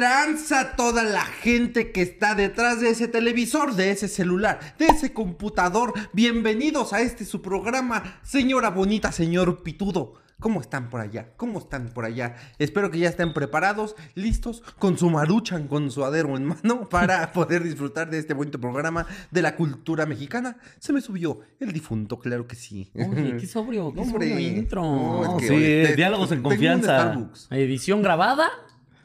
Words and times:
¿Qué 0.00 0.06
tranza 0.06 0.76
toda 0.76 1.02
la 1.02 1.26
gente 1.26 1.92
que 1.92 2.00
está 2.00 2.34
detrás 2.34 2.80
de 2.80 2.88
ese 2.88 3.06
televisor, 3.06 3.74
de 3.74 3.90
ese 3.90 4.08
celular, 4.08 4.58
de 4.78 4.86
ese 4.86 5.12
computador? 5.12 5.92
Bienvenidos 6.14 6.94
a 6.94 7.02
este 7.02 7.26
su 7.26 7.42
programa, 7.42 8.18
señora 8.22 8.70
bonita, 8.70 9.12
señor 9.12 9.62
pitudo. 9.62 10.14
¿Cómo 10.38 10.62
están 10.62 10.88
por 10.88 11.02
allá? 11.02 11.34
¿Cómo 11.36 11.58
están 11.58 11.90
por 11.90 12.06
allá? 12.06 12.36
Espero 12.58 12.90
que 12.90 12.98
ya 12.98 13.10
estén 13.10 13.34
preparados, 13.34 13.94
listos, 14.14 14.62
con 14.78 14.96
su 14.96 15.10
maruchan, 15.10 15.68
con 15.68 15.90
su 15.90 16.02
adero 16.02 16.34
en 16.34 16.46
mano, 16.46 16.88
para 16.90 17.30
poder 17.32 17.62
disfrutar 17.62 18.08
de 18.08 18.20
este 18.20 18.32
bonito 18.32 18.58
programa 18.58 19.06
de 19.30 19.42
la 19.42 19.54
cultura 19.54 20.06
mexicana. 20.06 20.56
Se 20.78 20.94
me 20.94 21.02
subió 21.02 21.40
el 21.58 21.72
difunto, 21.72 22.18
claro 22.18 22.46
que 22.46 22.56
sí. 22.56 22.90
Oye, 22.94 23.36
qué 23.36 23.46
sobrio, 23.46 23.92
qué 23.92 24.06
sobrio 24.06 24.38
intro. 24.38 24.80
No, 24.80 25.36
es 25.38 25.46
que 25.46 25.88
sí, 25.88 25.94
diálogos 25.94 26.32
en 26.32 26.38
tengo 26.38 26.48
un 26.48 26.54
confianza. 26.54 27.00
Starbucks. 27.00 27.48
Edición 27.50 28.00
grabada. 28.00 28.48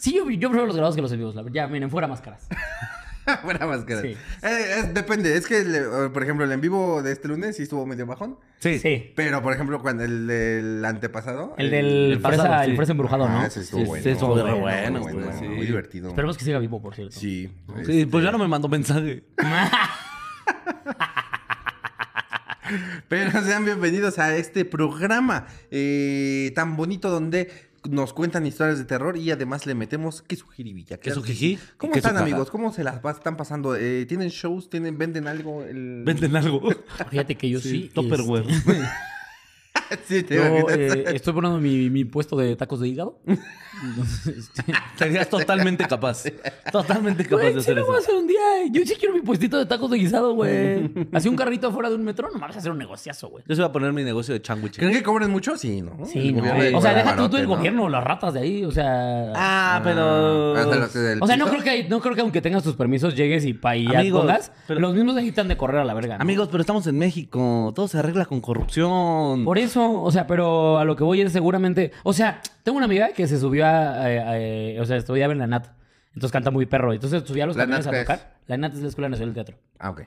Sí, 0.05 0.13
yo, 0.13 0.29
yo 0.29 0.49
prefiero 0.49 0.67
los 0.67 0.75
grabados 0.75 0.95
que 0.95 1.01
los 1.01 1.11
en 1.13 1.17
vivos. 1.17 1.33
Ya, 1.51 1.65
miren, 1.67 1.89
fuera 1.89 2.07
máscaras. 2.07 2.47
Buena 3.43 3.65
máscara. 3.65 4.01
Sí. 4.03 4.09
Eh, 4.43 4.75
es- 4.77 4.93
depende, 4.93 5.35
es 5.35 5.47
que, 5.47 5.63
le- 5.63 6.09
por 6.09 6.21
ejemplo, 6.21 6.45
el 6.45 6.51
en 6.51 6.61
vivo 6.61 7.01
de 7.01 7.11
este 7.11 7.27
lunes 7.27 7.55
sí 7.57 7.63
estuvo 7.63 7.83
medio 7.87 8.05
bajón. 8.05 8.37
Sí. 8.59 8.77
Sí. 8.77 9.13
Pero, 9.15 9.41
por 9.41 9.51
ejemplo, 9.51 9.81
cuando 9.81 10.03
el 10.03 10.27
del 10.27 10.85
antepasado. 10.85 11.55
El 11.57 11.71
del 11.71 11.85
el 12.11 12.19
fresa, 12.19 12.43
pasado, 12.43 12.63
el 12.65 12.69
sí. 12.69 12.75
fresa 12.77 12.91
embrujado, 12.91 13.27
¿no? 13.27 13.39
Ah, 13.39 13.47
ese 13.47 13.61
estuvo 13.61 13.81
Sí, 13.81 13.87
bueno. 13.87 14.03
sí, 14.03 14.09
estuvo 14.11 14.35
muy 14.35 14.59
bueno, 14.59 14.99
güey, 15.01 15.15
sí. 15.39 15.47
Muy 15.47 15.65
divertido. 15.65 16.09
Esperemos 16.09 16.37
que 16.37 16.45
siga 16.45 16.59
vivo, 16.59 16.79
por 16.79 16.93
cierto. 16.93 17.15
Sí. 17.19 17.49
Sí, 17.83 18.05
pues 18.05 18.23
ya 18.23 18.31
no 18.31 18.37
me 18.37 18.47
mandó 18.47 18.67
mensaje. 18.69 19.23
Pero 23.07 23.31
sean 23.43 23.63
bienvenidos 23.63 24.17
a 24.17 24.35
este 24.35 24.65
programa 24.65 25.45
eh, 25.69 26.51
tan 26.55 26.75
bonito 26.75 27.11
donde 27.11 27.64
nos 27.89 28.13
cuentan 28.13 28.45
historias 28.45 28.77
de 28.77 28.85
terror 28.85 29.17
y 29.17 29.31
además 29.31 29.65
le 29.65 29.75
metemos 29.75 30.21
queso 30.21 30.47
jiribilla. 30.47 30.97
Queso 30.97 31.21
que 31.21 31.33
jiji 31.33 31.57
sí. 31.57 31.63
¿Cómo 31.77 31.93
están, 31.93 32.17
amigos? 32.17 32.49
¿Cómo 32.49 32.71
se 32.71 32.83
las 32.83 33.03
están 33.03 33.37
pasando? 33.37 33.75
Eh, 33.75 34.05
¿Tienen 34.05 34.29
shows? 34.29 34.69
¿Tienen, 34.69 34.97
¿Venden 34.97 35.27
algo? 35.27 35.63
El... 35.63 36.03
Venden 36.05 36.35
algo. 36.35 36.69
Fíjate 37.09 37.35
que 37.35 37.49
yo 37.49 37.59
sí. 37.59 37.91
Tupperware. 37.93 38.49
este, 38.49 38.81
sí, 40.07 40.23
te 40.23 40.35
yo 40.35 40.69
eh, 40.69 41.05
estoy 41.15 41.33
poniendo 41.33 41.59
mi, 41.59 41.89
mi 41.89 42.05
puesto 42.05 42.35
de 42.37 42.55
tacos 42.55 42.79
de 42.79 42.87
hígado. 42.87 43.19
Entonces, 43.83 44.37
este, 44.37 44.63
Serías 44.97 45.29
totalmente 45.29 45.85
capaz. 45.85 46.23
Totalmente 46.71 47.23
capaz 47.25 47.35
Güey, 47.41 47.47
de 47.47 47.53
sí 47.53 47.59
hacer 47.59 47.75
lo 47.75 47.85
voy 47.85 47.95
a 47.97 47.99
hacer 47.99 48.15
un 48.15 48.25
día. 48.27 48.39
Yo 48.71 48.85
sí 48.85 48.95
quiero 48.97 49.13
mi 49.13 49.21
puestito 49.21 49.57
de 49.57 49.65
tacos 49.65 49.91
de 49.91 49.97
guisado, 49.97 50.33
güey. 50.33 50.89
Así 51.11 51.27
un 51.27 51.35
carrito 51.35 51.67
afuera 51.67 51.89
de 51.89 51.95
un 51.95 52.03
metro, 52.03 52.29
no 52.29 52.35
me 52.35 52.41
vas 52.47 52.55
a 52.55 52.59
hacer 52.59 52.71
un 52.71 52.77
negociazo, 52.77 53.27
güey. 53.29 53.43
Yo 53.47 53.53
se 53.55 53.61
voy 53.61 53.69
a 53.69 53.73
poner 53.73 53.91
mi 53.91 54.03
negocio 54.03 54.33
de 54.33 54.41
sándwiches. 54.43 54.77
¿Creen 54.79 54.93
que 54.93 55.03
cobren 55.03 55.29
mucho? 55.29 55.57
Sí, 55.57 55.81
¿no? 55.81 56.05
Sí, 56.05 56.31
no. 56.31 56.77
O 56.77 56.81
sea, 56.81 56.93
deja 56.93 57.15
tú, 57.17 57.29
tú 57.29 57.37
el 57.37 57.43
¿no? 57.43 57.49
gobierno, 57.57 57.89
las 57.89 58.03
ratas 58.03 58.33
de 58.33 58.39
ahí, 58.39 58.63
o 58.63 58.71
sea. 58.71 59.33
Ah, 59.35 59.81
pero. 59.83 60.55
Ah, 60.55 60.87
o 61.19 61.27
sea, 61.27 61.35
no 61.35 61.47
creo, 61.47 61.61
que, 61.63 61.87
no 61.89 61.99
creo 61.99 62.15
que 62.15 62.21
aunque 62.21 62.41
tengas 62.41 62.63
tus 62.63 62.75
permisos 62.75 63.13
llegues 63.15 63.45
y 63.45 63.53
pa 63.53 63.75
y 63.75 63.87
Amigos, 63.93 64.21
pongas. 64.21 64.51
pero- 64.67 64.79
Los 64.79 64.93
mismos 64.93 65.15
necesitan 65.15 65.47
de 65.49 65.57
correr 65.57 65.81
a 65.81 65.85
la 65.85 65.93
verga. 65.93 66.17
¿no? 66.17 66.21
Amigos, 66.21 66.47
pero 66.49 66.61
estamos 66.61 66.87
en 66.87 66.97
México. 66.97 67.73
Todo 67.75 67.87
se 67.89 67.97
arregla 67.99 68.25
con 68.25 68.39
corrupción. 68.41 69.43
Por 69.43 69.57
eso, 69.57 69.74
o 69.83 70.11
sea, 70.11 70.27
pero 70.27 70.77
a 70.79 70.85
lo 70.85 70.95
que 70.95 71.03
voy 71.03 71.21
es 71.21 71.31
seguramente. 71.31 71.91
O 72.03 72.13
sea, 72.13 72.41
tengo 72.63 72.77
una 72.77 72.85
amiga 72.85 73.09
que 73.13 73.27
se 73.27 73.39
subió 73.39 73.65
a. 73.65 73.91
a- 73.93 74.33
a- 74.33 74.81
o 74.81 74.85
sea, 74.85 74.97
estudiaba 74.97 75.33
en 75.33 75.39
la 75.39 75.47
NAT. 75.47 75.67
Entonces 76.13 76.31
canta 76.31 76.51
muy 76.51 76.65
perro. 76.65 76.93
Entonces 76.93 77.23
subía 77.25 77.43
a 77.43 77.47
los 77.47 77.55
¿La 77.57 77.63
camiones 77.63 77.87
a 77.87 77.91
es? 77.91 78.05
tocar. 78.05 78.35
La 78.47 78.57
NAT 78.57 78.73
es 78.73 78.81
la 78.81 78.87
Escuela 78.87 79.09
Nacional 79.09 79.33
de 79.33 79.43
Teatro. 79.43 79.57
Ah, 79.79 79.89
ok. 79.89 80.01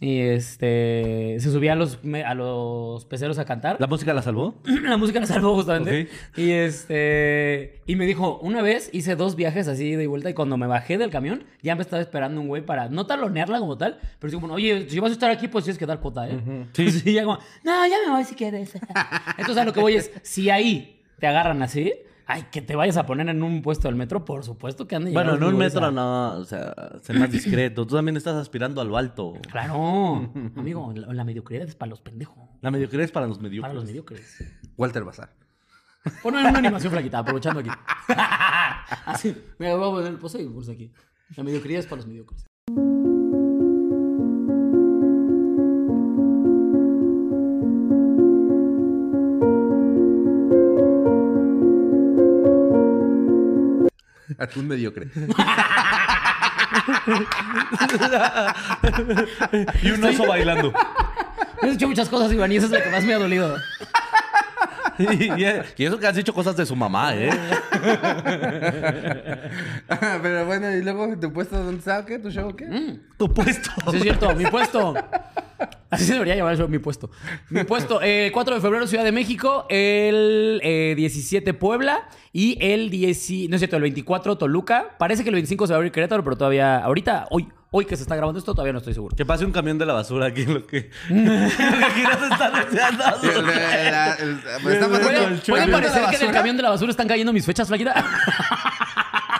Y 0.00 0.20
este. 0.20 1.36
Se 1.38 1.50
subía 1.50 1.72
a 1.72 1.76
los, 1.76 1.98
a 2.26 2.34
los 2.34 3.04
peceros 3.04 3.38
a 3.38 3.44
cantar. 3.44 3.76
¿La 3.78 3.86
música 3.86 4.12
la 4.12 4.22
salvó? 4.22 4.54
la 4.64 4.96
música 4.96 5.20
la 5.20 5.26
salvó 5.26 5.54
justamente. 5.54 6.08
Y 6.36 6.50
este. 6.50 7.80
Y 7.86 7.96
me 7.96 8.04
dijo, 8.04 8.38
una 8.42 8.60
vez 8.60 8.90
hice 8.92 9.14
dos 9.14 9.36
viajes 9.36 9.68
así 9.68 9.94
de 9.94 10.06
vuelta 10.06 10.28
y 10.28 10.34
cuando 10.34 10.56
me 10.56 10.66
bajé 10.66 10.98
del 10.98 11.10
camión, 11.10 11.44
ya 11.62 11.76
me 11.76 11.82
estaba 11.82 12.02
esperando 12.02 12.40
un 12.40 12.48
güey 12.48 12.62
para 12.62 12.88
no 12.88 13.06
talonearla 13.06 13.60
como 13.60 13.78
tal, 13.78 13.98
pero 14.18 14.30
sí 14.30 14.38
como, 14.38 14.52
oye, 14.54 14.88
si 14.88 14.98
vas 14.98 15.10
a 15.10 15.14
estar 15.14 15.30
aquí, 15.30 15.48
pues 15.48 15.64
tienes 15.64 15.78
que 15.78 15.86
dar 15.86 16.00
cuota, 16.00 16.28
¿eh? 16.28 16.40
Sí. 16.72 16.90
Sí, 16.90 17.12
ya 17.12 17.24
como, 17.24 17.38
no, 17.62 17.86
ya 17.86 17.96
me 18.04 18.12
voy 18.12 18.24
si 18.24 18.34
quieres. 18.34 18.74
Entonces 19.38 19.56
a 19.56 19.64
lo 19.64 19.72
que 19.72 19.80
voy 19.80 19.94
es, 19.94 20.10
si 20.22 20.50
ahí 20.50 21.02
te 21.18 21.26
agarran 21.26 21.62
así, 21.62 21.92
ay, 22.26 22.44
que 22.50 22.62
te 22.62 22.74
vayas 22.76 22.96
a 22.96 23.06
poner 23.06 23.28
en 23.28 23.42
un 23.42 23.62
puesto 23.62 23.88
del 23.88 23.96
metro, 23.96 24.24
por 24.24 24.44
supuesto 24.44 24.86
que 24.86 24.96
ande 24.96 25.12
Bueno, 25.12 25.34
en 25.34 25.42
un 25.44 25.56
metro 25.56 25.86
a- 25.86 25.90
no. 25.90 26.32
O 26.38 26.44
sea, 26.44 26.74
ser 27.02 27.18
más 27.18 27.30
discreto. 27.30 27.86
Tú 27.86 27.94
también 27.96 28.16
estás 28.16 28.36
aspirando 28.36 28.80
a 28.80 28.84
lo 28.84 28.96
alto. 28.96 29.34
Claro, 29.50 30.32
amigo, 30.56 30.92
la, 30.94 31.12
la 31.12 31.24
mediocridad 31.24 31.66
es 31.68 31.74
para 31.74 31.90
los 31.90 32.00
pendejos. 32.00 32.48
La 32.60 32.70
mediocridad 32.70 33.04
es 33.04 33.12
para 33.12 33.26
los 33.26 33.40
mediocres. 33.40 33.62
Para 33.62 33.74
los 33.74 33.84
mediocres. 33.84 34.44
Walter 34.76 35.04
Bazar. 35.04 35.30
Pon 36.22 36.34
una 36.34 36.50
animación 36.50 36.92
flaquita, 36.92 37.18
aprovechando 37.18 37.60
aquí. 37.60 37.70
Así. 39.06 39.34
Mira, 39.58 39.74
voy 39.76 39.88
a 39.88 39.92
poner 39.92 40.12
el 40.12 40.18
pose 40.18 40.42
y 40.42 40.70
aquí. 40.70 40.92
La 41.36 41.42
mediocridad 41.42 41.80
es 41.80 41.86
para 41.86 41.96
los 41.96 42.06
mediocres. 42.06 42.44
Atún 54.38 54.68
mediocre. 54.68 55.08
y 59.82 59.90
un 59.90 60.04
oso 60.04 60.26
bailando. 60.26 60.72
He 61.62 61.70
hecho 61.70 61.88
muchas 61.88 62.08
cosas, 62.08 62.32
Iván, 62.32 62.52
y 62.52 62.56
eso 62.56 62.66
es 62.66 62.72
lo 62.72 62.82
que 62.82 62.90
más 62.90 63.04
me 63.04 63.14
ha 63.14 63.18
dolido. 63.18 63.56
y, 64.98 65.32
y 65.42 65.84
eso 65.86 65.98
que 65.98 66.06
has 66.06 66.14
dicho 66.16 66.32
cosas 66.34 66.56
de 66.56 66.66
su 66.66 66.76
mamá, 66.76 67.14
¿eh? 67.16 67.30
Ah, 69.88 70.18
Pero 70.22 70.46
bueno, 70.46 70.70
y 70.72 70.82
luego 70.82 71.18
tu 71.18 71.32
puesto, 71.32 71.56
¿dónde 71.56 71.78
está? 71.78 72.00
¿O 72.00 72.04
¿Qué? 72.06 72.18
¿Tu 72.18 72.30
show? 72.30 72.54
¿Qué? 72.54 72.98
Tu 73.16 73.32
puesto. 73.32 73.70
Sí, 73.90 73.96
es 73.96 74.02
cierto, 74.02 74.34
mi 74.34 74.46
puesto. 74.46 74.94
Así 75.90 76.04
se 76.04 76.12
debería 76.14 76.34
llamar 76.36 76.54
eso, 76.54 76.66
mi 76.68 76.78
puesto. 76.78 77.10
Mi 77.50 77.64
puesto, 77.64 78.00
eh, 78.02 78.30
4 78.32 78.54
de 78.56 78.60
febrero, 78.60 78.86
Ciudad 78.86 79.04
de 79.04 79.12
México, 79.12 79.66
el 79.70 80.60
eh, 80.62 80.94
17 80.96 81.54
Puebla 81.54 82.08
y 82.32 82.58
el 82.60 82.90
10, 82.90 83.48
no 83.48 83.56
es 83.56 83.60
cierto, 83.60 83.76
el 83.76 83.82
24 83.82 84.36
Toluca. 84.36 84.96
Parece 84.98 85.22
que 85.22 85.28
el 85.28 85.34
25 85.34 85.66
se 85.66 85.72
va 85.72 85.76
a 85.76 85.78
abrir 85.78 85.92
Querétaro, 85.92 86.24
pero 86.24 86.36
todavía, 86.36 86.78
ahorita, 86.78 87.26
hoy, 87.30 87.48
hoy 87.70 87.84
que 87.84 87.96
se 87.96 88.02
está 88.02 88.16
grabando 88.16 88.38
esto, 88.40 88.52
todavía 88.54 88.72
no 88.72 88.78
estoy 88.78 88.94
seguro. 88.94 89.14
Que 89.16 89.24
pase 89.24 89.44
un 89.44 89.52
camión 89.52 89.78
de 89.78 89.86
la 89.86 89.92
basura 89.92 90.26
aquí 90.26 90.42
en 90.42 90.54
lo 90.54 90.66
que. 90.66 90.90
en 91.10 91.24
lo 91.40 91.48
que 91.48 91.92
Giras 91.94 92.22
está 92.32 92.50
deseando. 92.50 93.04
Sí, 93.20 93.28
el- 93.28 93.36
el- 93.36 93.46
la- 93.46 94.14
el- 94.14 94.38
Está 94.38 94.88
pasando 94.88 95.00
¿Puede, 95.00 95.24
el 95.24 95.40
puede 95.40 95.42
camión 95.44 95.66
de 95.66 95.66
la 95.70 95.72
parecer 95.78 95.92
que 95.92 95.98
en 96.00 96.04
el 96.06 96.10
basura. 96.18 96.32
camión 96.32 96.56
de 96.56 96.62
la 96.62 96.70
basura 96.70 96.90
están 96.90 97.08
cayendo 97.08 97.32
mis 97.32 97.46
fechas, 97.46 97.68
Flaquita? 97.68 97.92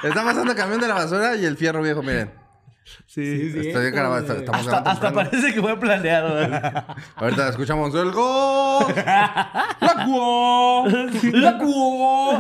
Está 0.04 0.22
pasando 0.25 0.53
el 0.53 0.56
camión 0.56 0.81
de 0.81 0.88
la 0.88 0.94
basura 0.94 1.34
y 1.37 1.44
el 1.47 1.56
fierro 1.56 1.83
viejo, 1.83 2.03
miren. 2.03 2.31
Sí, 3.14 3.52
sí. 3.52 3.69
Estoy 3.69 3.91
grabando, 3.92 4.20
está- 4.32 4.38
estamos 4.41 4.60
Hasta, 4.62 4.70
grabando 4.80 4.91
hasta 4.91 5.12
parece 5.12 5.54
que 5.54 5.60
fue 5.60 5.78
planeado. 5.78 6.36
Ahorita 7.16 7.48
escuchamos 7.50 7.94
el 7.94 8.10
gol. 8.10 8.86
¡La 8.97 10.04
cuo! 10.04 10.84
¡La 11.32 11.58
cuo! 11.58 12.38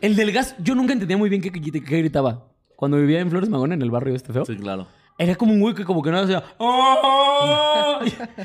El 0.00 0.16
del 0.16 0.32
gas, 0.32 0.56
yo 0.58 0.74
nunca 0.74 0.92
entendía 0.94 1.16
muy 1.16 1.28
bien 1.30 1.40
qué, 1.40 1.52
qué- 1.52 1.60
qué 1.62 1.98
gritaba. 1.98 2.48
Cuando 2.74 2.96
vivía 2.96 3.20
en 3.20 3.30
Flores 3.30 3.48
Magón, 3.48 3.72
en 3.72 3.82
el 3.82 3.90
barrio 3.92 4.16
este 4.16 4.32
feo. 4.32 4.44
sí, 4.44 4.56
claro. 4.56 4.86
Era 5.16 5.36
como 5.36 5.52
un 5.52 5.60
güey 5.60 5.76
que 5.76 5.84
como 5.84 6.02
que 6.02 6.10
no 6.10 6.18
hacía... 6.18 6.42
"Oh", 6.58 8.00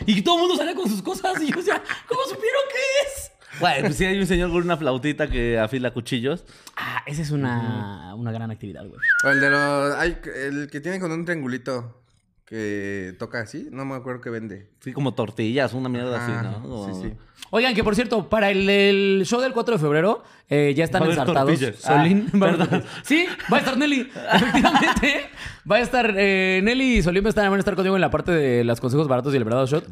Y, 0.05 0.11
y 0.19 0.21
todo 0.21 0.35
el 0.35 0.41
mundo 0.41 0.55
salía 0.55 0.75
con 0.75 0.88
sus 0.88 1.01
cosas 1.01 1.41
y 1.41 1.49
yo 1.49 1.55
decía, 1.57 1.81
¿cómo 2.07 2.21
supieron 2.25 2.61
qué 2.71 3.07
es? 3.07 3.31
Bueno, 3.59 3.81
pues 3.87 3.95
sí 3.97 4.06
hay 4.06 4.17
un 4.19 4.25
señor 4.27 4.50
con 4.51 4.63
una 4.63 4.77
flautita 4.77 5.27
que 5.29 5.59
afila 5.59 5.91
cuchillos. 5.91 6.45
Ah, 6.77 7.03
esa 7.06 7.21
es 7.21 7.31
una, 7.31 8.13
una 8.15 8.31
gran 8.31 8.51
actividad, 8.51 8.85
güey. 8.88 9.00
O 9.25 9.29
el 9.29 9.39
de 9.41 9.50
los. 9.50 9.95
Hay, 9.95 10.17
el 10.44 10.69
que 10.71 10.79
tiene 10.79 11.00
con 11.00 11.11
un 11.11 11.25
triangulito 11.25 12.01
que 12.45 13.15
toca 13.19 13.41
así. 13.41 13.67
No 13.71 13.85
me 13.85 13.95
acuerdo 13.95 14.21
qué 14.21 14.29
vende. 14.29 14.69
Sí, 14.79 14.91
como 14.94 15.13
tortillas, 15.13 15.73
una 15.73 15.89
mierda 15.89 16.23
así, 16.23 16.31
Ah, 16.35 16.59
¿no? 16.63 16.94
Sí, 16.94 17.09
sí. 17.09 17.13
Oigan, 17.51 17.73
que 17.73 17.83
por 17.83 17.95
cierto, 17.95 18.29
para 18.29 18.51
el, 18.51 18.69
el 18.69 19.21
show 19.25 19.39
del 19.41 19.53
4 19.53 19.75
de 19.75 19.79
febrero 19.81 20.23
eh, 20.50 20.73
ya 20.75 20.83
están 20.83 21.01
Va 21.01 21.05
a 21.05 21.07
haber 21.07 21.19
ensartados. 21.19 21.50
tortillas. 21.59 21.75
Solín, 21.81 22.27
Ah, 22.33 22.39
tortillas. 22.57 22.83
Sí, 23.03 23.25
va 23.51 23.57
a 23.57 23.59
estar 23.59 23.77
Nelly. 23.77 24.01
Efectivamente. 24.33 25.25
Va 25.69 25.75
a 25.77 25.79
estar 25.79 26.13
eh, 26.17 26.62
Nelly 26.63 26.97
y 26.97 27.01
Solín 27.03 27.23
van 27.23 27.27
a 27.27 27.29
estar, 27.29 27.44
van 27.50 27.57
a 27.57 27.59
estar 27.59 27.75
conmigo 27.75 27.95
en 27.95 28.01
la 28.01 28.09
parte 28.12 28.31
de 28.31 28.63
los 28.63 28.79
consejos 28.79 29.07
baratos 29.07 29.33
y 29.33 29.38
el 29.38 29.44
verdadero 29.44 29.67
shot. 29.67 29.85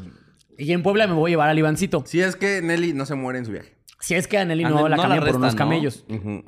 Y 0.57 0.71
en 0.73 0.83
Puebla 0.83 1.07
me 1.07 1.13
voy 1.13 1.29
a 1.29 1.33
llevar 1.33 1.49
al 1.49 1.57
Ivancito. 1.59 2.03
Si 2.05 2.21
es 2.21 2.35
que 2.35 2.61
Nelly 2.61 2.93
no 2.93 3.05
se 3.05 3.15
muere 3.15 3.39
en 3.39 3.45
su 3.45 3.51
viaje. 3.51 3.75
Si 3.99 4.15
es 4.15 4.27
que 4.27 4.37
a 4.37 4.45
Nelly 4.45 4.63
A 4.63 4.69
no 4.69 4.75
Nelly 4.77 4.89
la 4.89 4.95
no 4.95 5.03
la 5.03 5.03
cambian 5.03 5.19
por 5.19 5.25
restan, 5.27 5.41
unos 5.41 5.53
¿no? 5.53 5.57
camellos. 5.57 6.05
Ujú. 6.09 6.43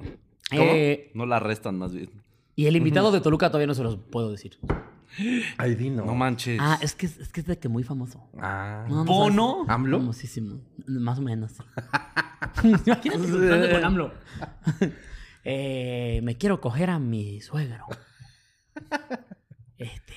Eh, 0.52 1.12
No 1.14 1.26
la 1.26 1.40
restan 1.40 1.78
más 1.78 1.94
bien. 1.94 2.10
y 2.56 2.66
el 2.66 2.76
invitado 2.76 3.12
de 3.12 3.22
Toluca 3.22 3.50
todavía 3.50 3.68
no 3.68 3.74
se 3.76 3.84
los 3.84 3.98
puedo 3.98 4.32
decir. 4.32 4.58
Ay, 5.58 5.76
Dino. 5.76 6.06
No 6.06 6.14
manches. 6.16 6.60
Ah, 6.62 6.78
es 6.82 6.94
que 6.96 7.08
es, 7.08 7.30
que 7.30 7.42
es 7.42 7.48
de 7.48 7.58
que 7.60 7.68
muy 7.68 7.84
famoso. 7.84 8.30
Ah. 8.38 8.86
No, 8.88 8.98
no 8.98 9.06
¿Bono? 9.06 9.54
sabes. 9.66 9.70
¿AMLO? 9.70 10.00
Famosísimo. 10.00 10.62
Más 10.88 11.18
o 11.20 11.22
menos. 11.22 11.54
Imagínate 12.64 13.08
encontrarte 13.10 13.72
con 13.72 13.84
AMLO. 13.86 14.14
Eh, 15.46 16.20
me 16.24 16.36
quiero 16.38 16.60
coger 16.60 16.90
a 16.90 17.00
mi 17.00 17.40
suegro. 17.40 17.86
Este. 19.78 20.14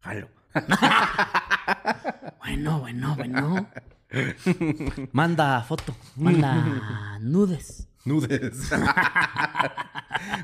Jalo. 0.00 0.28
Bueno, 2.38 2.80
bueno, 2.80 3.14
bueno. 3.16 3.66
Manda 5.12 5.62
foto. 5.62 5.94
Manda 6.16 7.18
nudes. 7.20 7.88
Nudes. 8.04 8.70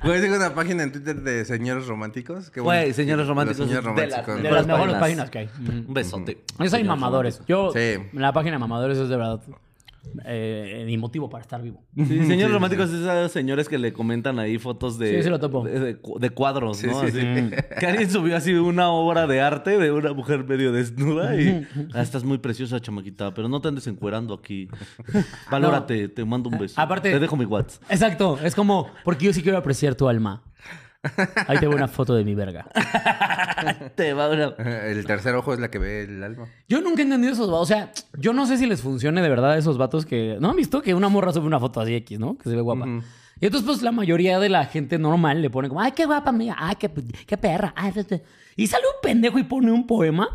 Güey, 0.03 0.21
tengo 0.21 0.37
una 0.37 0.55
página 0.55 0.83
en 0.83 0.93
Twitter 0.93 1.21
de 1.23 1.45
señores 1.45 1.87
románticos. 1.87 2.51
Qué 2.51 2.61
Güey, 2.61 2.81
bueno. 2.81 2.95
señores 2.95 3.19
Los 3.19 3.29
románticos. 3.29 3.69
señores 3.69 3.95
de 3.97 4.07
las 4.09 4.27
románticos. 4.27 4.37
De 4.37 4.43
mejores 4.43 4.67
las 4.67 4.67
mejores 4.67 4.95
páginas. 4.97 5.31
páginas 5.31 5.31
que 5.31 5.39
hay. 5.39 5.85
Un 5.87 5.95
besote. 5.95 6.33
Esos 6.33 6.61
hay 6.61 6.69
Señores 6.71 6.87
mamadores. 6.89 7.43
Yo, 7.47 7.71
Sí. 7.73 7.97
la 8.13 8.33
página 8.33 8.53
de 8.53 8.59
mamadores 8.59 8.99
es 8.99 9.09
de 9.09 9.17
verdad 9.17 9.41
eh, 10.25 10.83
mi 10.87 10.97
motivo 10.99 11.29
para 11.31 11.43
estar 11.43 11.63
vivo. 11.63 11.83
Sí, 11.97 12.05
señores 12.27 12.53
románticos 12.53 12.91
es 12.91 13.01
esos 13.01 13.33
señores 13.33 13.69
que 13.69 13.79
le 13.79 13.93
comentan 13.93 14.39
ahí 14.39 14.59
fotos 14.59 14.99
de, 14.99 15.17
Sí, 15.17 15.23
sí 15.25 15.29
lo 15.31 15.39
topo. 15.41 15.65
de, 15.65 15.79
de 15.81 15.97
cu- 15.97 16.19
de 16.19 16.31
cuadros, 16.31 16.79
Sí, 16.79 16.87
¿no? 16.87 17.01
sí, 17.01 17.07
Así, 17.07 17.21
sí. 17.21 17.51
Que 17.79 17.87
alguien 17.87 18.11
subió 18.11 18.37
así 18.37 18.53
una 18.55 18.91
obra 18.91 19.27
de 19.27 19.41
arte 19.41 19.79
de 19.79 19.91
una 19.93 20.13
mujer 20.13 20.45
medio 20.45 20.73
desnuda 20.73 21.35
y 21.41 21.67
ah, 21.95 22.03
estás 22.03 22.25
muy 22.25 22.39
preciosa, 22.39 22.81
chamaquita, 22.81 23.33
pero 23.35 23.49
no 23.49 23.61
te 23.61 23.69
andes 23.69 23.87
encuerando 23.87 24.35
aquí. 24.35 24.69
Valórate, 25.51 26.09
te 26.09 26.25
mando 26.25 26.49
un 26.49 26.59
beso. 26.59 26.81
Aparte- 26.81 27.11
te 27.11 27.19
dejo 27.19 27.37
mi 27.37 27.45
WhatsApp. 27.45 27.83
Exacto, 27.91 28.39
es 28.43 28.55
como, 28.55 28.89
porque 29.05 29.27
yo 29.27 29.33
sí 29.33 29.43
quiero 29.43 29.59
apreciar 29.59 29.95
tu 29.95 30.09
alma. 30.09 30.43
Ahí 31.47 31.59
te 31.59 31.67
veo 31.67 31.75
una 31.77 31.89
foto 31.89 32.15
de 32.15 32.25
mi 32.25 32.35
verga. 32.35 32.67
Te 33.95 34.13
va 34.13 34.29
una... 34.31 34.47
El 34.87 35.05
tercer 35.07 35.35
ojo 35.35 35.53
es 35.55 35.61
la 35.61 35.71
que 35.71 35.79
ve 35.79 36.03
el 36.05 36.23
alma. 36.23 36.47
Yo 36.69 36.81
nunca 36.81 37.01
he 37.01 37.05
entendido 37.05 37.33
esos 37.33 37.47
vatos. 37.51 37.63
O 37.63 37.67
sea, 37.67 37.93
yo 38.19 38.33
no 38.33 38.47
sé 38.47 38.59
si 38.59 38.67
les 38.67 38.81
funcione 38.83 39.23
de 39.23 39.29
verdad 39.29 39.53
a 39.53 39.59
esos 39.59 39.79
vatos 39.79 40.05
que. 40.07 40.37
¿No 40.41 40.51
han 40.51 40.57
visto 40.57 40.83
que 40.83 40.95
una 40.95 41.09
morra 41.09 41.33
sube 41.33 41.47
una 41.47 41.59
foto 41.61 41.81
así 41.81 41.95
X, 41.95 42.19
¿no? 42.19 42.37
Que 42.37 42.49
se 42.51 42.57
ve 42.57 42.63
guapa. 42.63 42.87
Y 43.41 43.47
entonces, 43.47 43.67
pues 43.67 43.83
la 43.83 43.93
mayoría 43.93 44.39
de 44.39 44.51
la 44.51 44.67
gente 44.67 44.99
normal 44.99 45.41
le 45.41 45.49
pone 45.49 45.69
como, 45.69 45.81
ay, 45.81 45.93
qué 45.93 46.05
guapa 46.05 46.31
mía, 46.33 46.55
ay, 46.59 46.77
qué, 46.79 46.91
qué 47.27 47.37
perra. 47.39 47.73
ay, 47.77 47.93
te- 47.93 48.05
te". 48.05 48.23
Y 48.57 48.67
sale 48.67 48.85
un 48.85 49.01
pendejo 49.03 49.39
y 49.39 49.45
pone 49.45 49.73
un 49.73 49.87
poema. 49.87 50.29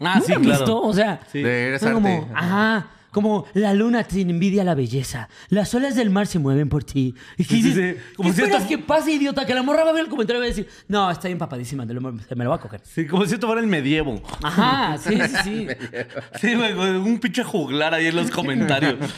Ah, 0.00 0.14
¿Nunca 0.16 0.20
sí, 0.20 0.32
han 0.34 0.42
claro. 0.42 0.58
visto? 0.58 0.82
O 0.82 0.92
sea, 0.92 1.20
Sí. 1.32 1.42
De 1.42 1.68
eres 1.68 1.80
son 1.80 1.94
como, 1.94 2.08
arte. 2.08 2.30
ajá. 2.34 2.86
Como 3.10 3.46
la 3.54 3.74
luna 3.74 4.04
te 4.04 4.20
envidia 4.20 4.62
la 4.64 4.74
belleza, 4.74 5.28
las 5.48 5.74
olas 5.74 5.94
del 5.96 6.10
mar 6.10 6.26
se 6.26 6.38
mueven 6.38 6.68
por 6.68 6.84
ti. 6.84 7.14
Y 7.36 7.44
Sí, 7.44 7.56
sí, 7.56 7.62
dices, 7.62 7.96
sí. 7.96 8.14
Como 8.16 8.28
¿qué 8.30 8.34
si 8.36 8.42
esperas 8.42 8.62
esto- 8.62 8.76
que 8.76 8.78
pase, 8.82 9.12
idiota? 9.12 9.44
Que 9.46 9.54
la 9.54 9.62
morra 9.62 9.82
va 9.84 9.90
a 9.90 9.92
ver 9.92 10.04
el 10.04 10.08
comentario 10.10 10.38
y 10.38 10.42
va 10.42 10.46
a 10.46 10.48
decir, 10.48 10.68
no, 10.88 11.10
está 11.10 11.28
bien 11.28 11.38
papadísima, 11.38 11.86
te 11.86 11.94
lo- 11.94 12.18
se 12.28 12.34
me 12.36 12.44
lo 12.44 12.50
va 12.50 12.56
a 12.56 12.60
coger. 12.60 12.80
Sí, 12.84 13.06
como 13.06 13.26
si 13.26 13.34
esto 13.34 13.46
fuera 13.46 13.60
el 13.60 13.66
medievo. 13.66 14.22
Ajá, 14.42 14.96
sí, 14.98 15.18
sí, 15.20 15.36
sí. 15.44 15.66
Sí, 16.40 16.54
un 16.54 17.18
pinche 17.18 17.42
juglar 17.44 17.94
ahí 17.94 18.06
en 18.06 18.16
los 18.16 18.30
comentarios. 18.30 18.96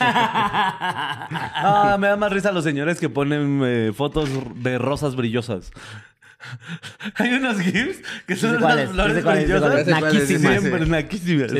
Ah, 1.65 1.97
me 1.99 2.07
da 2.07 2.15
más 2.15 2.31
risa 2.31 2.51
los 2.51 2.63
señores 2.63 2.99
que 2.99 3.09
ponen 3.09 3.61
eh, 3.63 3.91
fotos 3.95 4.29
de 4.55 4.77
rosas 4.77 5.15
brillosas. 5.15 5.71
Hay 7.15 7.33
unos 7.33 7.59
gifs 7.59 8.01
que 8.27 8.35
son 8.35 8.59
cuáles, 8.59 8.89
flores 8.89 9.23
brillosas. 9.23 9.87
Naquísimas. 9.87 10.59
Siempre 10.61 10.85
naquísimas. 10.87 11.51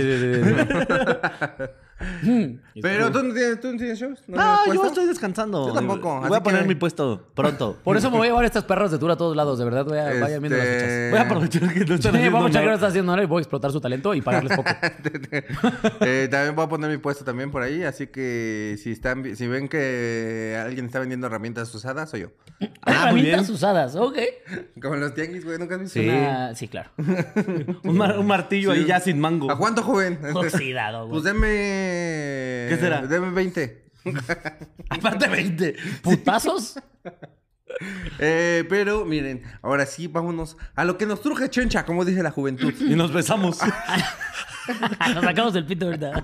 Sí. 2.23 2.59
Pero 2.81 3.11
tú 3.11 3.21
no 3.23 3.33
tienes, 3.33 3.59
tú 3.61 3.71
no 3.71 3.77
tienes 3.77 3.99
shows. 3.99 4.19
No, 4.27 4.35
tienes 4.37 4.57
yo 4.67 4.73
puesto? 4.73 4.87
estoy 4.87 5.05
descansando. 5.05 5.67
Yo 5.67 5.73
tampoco, 5.73 6.15
Voy 6.21 6.25
así 6.25 6.35
a 6.35 6.43
poner 6.43 6.61
que- 6.63 6.67
mi 6.69 6.75
puesto 6.75 7.27
pronto. 7.35 7.77
Por 7.83 7.97
eso 7.97 8.09
me 8.09 8.17
voy 8.17 8.27
a 8.27 8.29
llevar 8.31 8.45
estas 8.45 8.63
perras 8.63 8.89
de 8.91 8.97
tour 8.97 9.11
a 9.11 9.15
todos 9.17 9.35
lados, 9.35 9.59
de 9.59 9.65
verdad. 9.65 9.85
Voy 9.85 9.97
a, 9.99 10.05
vayan 10.19 10.41
viendo 10.41 10.57
las 10.57 10.67
fechas. 10.67 10.83
Este, 10.83 11.09
Voy 11.11 11.19
a 11.19 11.21
aprovechar 11.21 11.61
que 11.73 11.79
no 11.81 11.85
Sí, 11.87 11.93
están 11.93 12.15
haciendo 12.15 12.37
vamos 12.37 12.55
a 12.55 12.59
qué 12.59 12.65
nada. 12.65 12.75
está 12.75 12.87
haciendo 12.87 13.11
ahora 13.11 13.23
y 13.23 13.25
voy 13.27 13.39
a 13.39 13.41
explotar 13.41 13.71
su 13.71 13.79
talento 13.81 14.13
y 14.15 14.21
pagarles 14.21 14.57
poco. 14.57 14.69
eh, 16.01 16.27
también 16.31 16.55
voy 16.55 16.65
a 16.65 16.69
poner 16.69 16.89
mi 16.89 16.97
puesto 16.97 17.23
también 17.23 17.51
por 17.51 17.61
ahí, 17.61 17.83
así 17.83 18.07
que 18.07 18.75
si 18.81 18.91
están, 18.91 19.21
vi- 19.23 19.35
si 19.35 19.47
ven 19.47 19.67
que 19.67 20.59
alguien 20.63 20.85
está 20.85 20.99
vendiendo 20.99 21.27
herramientas 21.27 21.73
usadas, 21.75 22.09
soy 22.09 22.21
yo. 22.21 22.27
Ah, 22.81 23.11
muy 23.11 23.21
Herramientas 23.21 23.41
bien. 23.47 23.55
usadas, 23.55 23.95
ok. 23.95 24.17
Como 24.81 24.95
en 24.95 25.01
los 25.01 25.13
tianguis, 25.13 25.45
güey, 25.45 25.57
nunca 25.59 25.75
has 25.75 25.81
visto. 25.81 25.99
Sí. 25.99 26.07
Una- 26.09 26.55
sí, 26.55 26.67
claro. 26.67 26.89
Un, 27.83 27.97
mar- 27.97 28.17
un 28.17 28.25
martillo 28.27 28.71
ahí 28.71 28.85
ya 28.85 28.99
sin 28.99 29.19
mango. 29.19 29.51
¿A 29.51 29.57
cuánto, 29.57 29.83
joven? 29.83 30.19
Oxidado, 30.33 31.07
güey. 31.07 31.11
Pues 31.11 31.23
deme. 31.23 31.92
¿Qué 32.69 32.77
será? 32.79 33.05
Deme 33.05 33.31
20. 33.31 33.83
Aparte 34.89 35.27
20. 35.27 35.75
¿Putazos? 36.01 36.79
Eh, 38.19 38.65
pero 38.69 39.03
miren, 39.03 39.41
ahora 39.63 39.87
sí, 39.87 40.05
vámonos 40.07 40.57
a 40.75 40.85
lo 40.85 40.97
que 40.97 41.07
nos 41.07 41.21
truje 41.21 41.49
chencha, 41.49 41.85
como 41.85 42.05
dice 42.05 42.21
la 42.21 42.29
juventud. 42.29 42.71
Y 42.79 42.95
nos 42.95 43.11
besamos. 43.11 43.59
Nos 45.13 45.25
sacamos 45.25 45.53
del 45.53 45.65
pito, 45.65 45.87
¿verdad? 45.87 46.23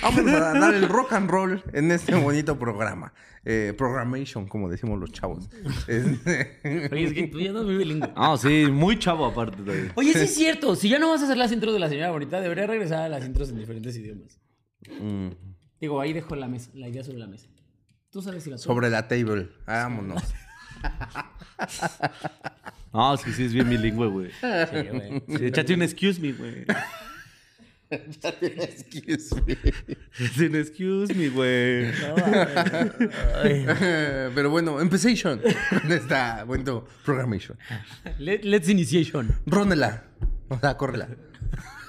Vamos 0.00 0.32
a 0.32 0.58
dar 0.58 0.72
el 0.72 0.88
rock 0.88 1.12
and 1.12 1.28
roll 1.28 1.62
en 1.72 1.90
este 1.90 2.14
bonito 2.14 2.58
programa. 2.58 3.12
Eh, 3.44 3.74
programation, 3.76 4.46
como 4.48 4.70
decimos 4.70 4.98
los 4.98 5.12
chavos. 5.12 5.50
Oye, 5.86 7.04
es 7.04 7.12
que 7.12 7.28
tú 7.30 7.40
ya 7.40 7.52
no 7.52 7.64
muy 7.64 7.76
bilingüe. 7.76 8.10
Ah, 8.16 8.36
sí, 8.40 8.66
muy 8.70 8.98
chavo 8.98 9.26
aparte. 9.26 9.90
Oye, 9.94 10.14
sí 10.14 10.20
es 10.20 10.34
cierto. 10.34 10.74
Si 10.74 10.88
ya 10.88 10.98
no 10.98 11.10
vas 11.10 11.20
a 11.20 11.24
hacer 11.24 11.36
las 11.36 11.52
intros 11.52 11.74
de 11.74 11.80
la 11.80 11.90
señora 11.90 12.10
bonita, 12.10 12.40
debería 12.40 12.66
regresar 12.66 13.00
a 13.00 13.08
las 13.10 13.26
intros 13.26 13.50
en 13.50 13.58
diferentes 13.58 13.94
idiomas. 13.96 14.38
Mm. 15.00 15.28
Digo, 15.80 16.00
ahí 16.00 16.12
dejo 16.12 16.34
la 16.36 16.48
mesa, 16.48 16.70
la 16.74 16.88
idea 16.88 17.02
sobre 17.04 17.18
la 17.18 17.26
mesa. 17.26 17.48
Tú 18.10 18.22
sabes 18.22 18.44
si 18.44 18.50
la 18.50 18.58
sobre 18.58 18.90
la 18.90 19.06
table. 19.08 19.48
Vámonos. 19.66 20.22
Ah, 22.96 23.16
sí, 23.22 23.32
sí, 23.32 23.44
es 23.46 23.52
bien 23.52 23.68
bilingüe, 23.68 24.06
güey. 24.06 24.30
Sí, 24.30 24.88
güey. 24.88 25.22
Sí, 25.38 25.46
échate 25.46 25.74
un 25.74 25.82
excuse 25.82 26.20
me, 26.20 26.32
güey. 26.32 26.64
Excuse 27.90 29.34
me. 29.46 29.52
Échate 30.20 30.46
un 30.46 30.54
excuse 30.56 31.14
me, 31.14 31.28
güey. 31.30 31.90
Pero 34.34 34.50
bueno, 34.50 34.80
empezation. 34.80 35.40
Con 35.82 35.90
esta 35.92 36.44
bonito 36.44 36.86
programation. 37.04 37.58
Let- 38.18 38.42
let's 38.44 38.68
initiation. 38.68 39.34
Rónela. 39.46 40.04
O 40.48 40.58
sea, 40.60 40.76
córrela. 40.76 41.08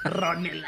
Ronela. 0.06 0.68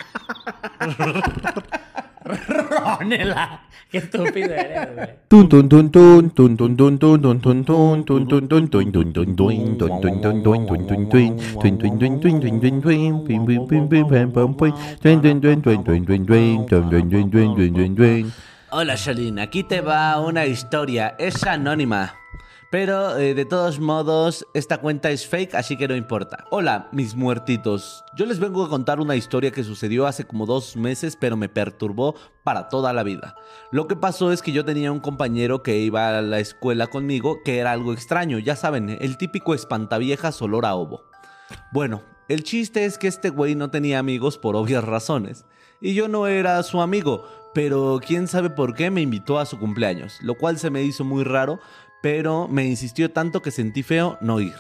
Ronela. 2.26 3.62
Qué 3.90 4.00
estúpido 4.00 4.54
eres, 4.54 4.96
güey. 4.96 5.10
Hola 18.70 18.96
Shalin, 18.98 19.40
aquí 19.40 19.64
te 19.64 19.80
va 19.80 20.20
una 20.20 20.46
historia, 20.46 21.16
es 21.18 21.42
anónima. 21.46 22.14
Pero 22.70 23.18
eh, 23.18 23.34
de 23.34 23.46
todos 23.46 23.80
modos, 23.80 24.46
esta 24.54 24.80
cuenta 24.80 25.10
es 25.10 25.26
fake, 25.26 25.56
así 25.56 25.78
que 25.78 25.88
no 25.88 25.96
importa. 25.96 26.44
Hola, 26.52 26.90
mis 26.92 27.16
muertitos. 27.16 28.04
Yo 28.14 28.26
les 28.26 28.40
vengo 28.40 28.66
a 28.66 28.70
contar 28.70 29.00
una 29.00 29.16
historia 29.16 29.52
que 29.52 29.64
sucedió 29.64 30.06
hace 30.06 30.26
como 30.26 30.46
dos 30.46 30.76
meses, 30.76 31.16
pero 31.16 31.38
me 31.38 31.48
perturbó 31.48 32.16
para 32.44 32.68
toda 32.68 32.92
la 32.92 33.04
vida. 33.04 33.36
Lo 33.72 33.88
que 33.88 33.96
pasó 33.96 34.34
es 34.34 34.42
que 34.42 34.52
yo 34.52 34.66
tenía 34.66 34.92
un 34.92 35.00
compañero 35.00 35.64
que 35.64 35.78
iba 35.78 36.18
a 36.18 36.22
la 36.22 36.40
escuela 36.40 36.88
conmigo 36.88 37.38
que 37.46 37.60
era 37.60 37.72
algo 37.72 37.94
extraño, 37.94 38.38
ya 38.38 38.58
saben, 38.58 38.90
el 39.00 39.18
típico 39.18 39.54
espantaviejas 39.54 40.42
olor 40.42 40.66
a 40.66 40.76
ovo. 40.76 41.04
Bueno, 41.72 42.04
el 42.28 42.44
chiste 42.44 42.84
es 42.84 42.98
que 42.98 43.08
este 43.08 43.30
güey 43.30 43.56
no 43.56 43.72
tenía 43.72 44.00
amigos 44.00 44.38
por 44.38 44.58
obvias 44.58 44.84
razones. 44.84 45.46
Y 45.80 45.94
yo 45.94 46.10
no 46.10 46.28
era 46.28 46.62
su 46.64 46.82
amigo, 46.82 47.24
pero 47.54 48.00
quién 48.06 48.28
sabe 48.28 48.50
por 48.50 48.74
qué 48.74 48.92
me 48.92 49.02
invitó 49.02 49.40
a 49.40 49.46
su 49.46 49.58
cumpleaños, 49.58 50.18
lo 50.22 50.36
cual 50.36 50.58
se 50.60 50.70
me 50.70 50.84
hizo 50.84 51.04
muy 51.04 51.24
raro, 51.24 51.60
pero 52.02 52.48
me 52.48 52.66
insistió 52.66 53.12
tanto 53.12 53.42
que 53.42 53.52
sentí 53.52 53.84
feo 53.84 54.18
no 54.22 54.40
ir. 54.40 54.54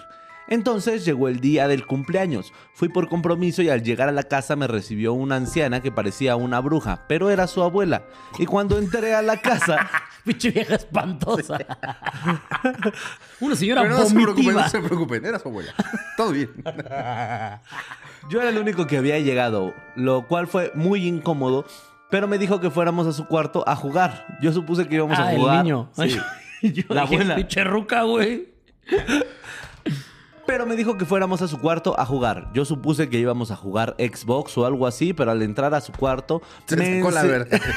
Entonces 0.50 1.04
llegó 1.04 1.28
el 1.28 1.42
día 1.42 1.68
del 1.68 1.86
cumpleaños. 1.86 2.54
Fui 2.74 2.88
por 2.88 3.10
compromiso 3.10 3.62
y 3.62 3.70
al 3.70 3.84
llegar 3.84 4.08
a 4.08 4.14
la 4.14 4.24
casa 4.24 4.56
me 4.56 4.66
recibió 4.66 5.12
una 5.12 5.36
anciana 5.36 5.82
que 5.82 5.92
parecía 5.92 6.38
una 6.38 6.62
bruja, 6.62 7.04
pero 7.10 7.30
era 7.30 7.48
su 7.48 7.62
abuela. 7.64 8.04
Y 8.40 8.46
cuando 8.46 8.78
entré 8.78 9.14
a 9.14 9.22
la 9.22 9.42
casa, 9.42 9.90
Pinche 10.24 10.52
vieja 10.52 10.76
espantosa. 10.76 11.58
Una 13.40 13.56
señora 13.56 13.82
Pero 13.84 13.98
no 13.98 14.06
se 14.06 14.14
preocupen, 14.14 14.54
no 14.56 14.68
se 14.70 14.80
preocupen. 14.82 15.26
Era 15.26 15.40
su 15.40 15.48
abuela. 15.48 15.74
Todo 16.18 16.32
bien. 16.32 16.50
Yo 18.30 18.42
era 18.42 18.50
el 18.50 18.58
único 18.58 18.88
que 18.88 18.98
había 18.98 19.20
llegado, 19.20 19.74
lo 19.96 20.28
cual 20.28 20.48
fue 20.48 20.72
muy 20.76 21.08
incómodo, 21.08 21.66
pero 22.10 22.28
me 22.28 22.38
dijo 22.38 22.60
que 22.60 22.70
fuéramos 22.70 23.08
a 23.08 23.14
su 23.14 23.26
cuarto 23.28 23.64
a 23.68 23.76
jugar. 23.76 24.26
Yo 24.42 24.52
supuse 24.52 24.88
que 24.88 24.96
íbamos 24.96 25.18
Ah, 25.18 25.28
a 25.28 25.34
el 25.34 25.40
jugar. 25.40 25.64
niño. 25.64 25.90
Sí. 25.94 26.18
Yo 26.74 26.84
La 26.90 27.02
dije, 27.04 27.16
abuela. 27.16 27.36
Pinche 27.36 27.64
ruca, 27.64 28.04
güey. 28.04 28.48
Pero 30.46 30.66
me 30.66 30.78
dijo 30.78 30.98
que 30.98 31.04
fuéramos 31.06 31.42
a 31.42 31.48
su 31.50 31.60
cuarto 31.60 32.00
a 32.00 32.06
jugar. 32.06 32.50
Yo 32.54 32.64
supuse 32.64 33.10
que 33.10 33.18
íbamos 33.20 33.52
a 33.52 33.58
jugar 33.58 33.96
Xbox 34.00 34.58
o 34.58 34.66
algo 34.66 34.88
así, 34.88 35.12
pero 35.14 35.32
al 35.32 35.42
entrar 35.42 35.74
a 35.74 35.82
su 35.82 35.92
cuarto 35.92 36.42
Se 36.68 36.78
me 36.78 37.00
sacó 37.00 37.12
la 37.12 37.24
verdad. 37.24 37.62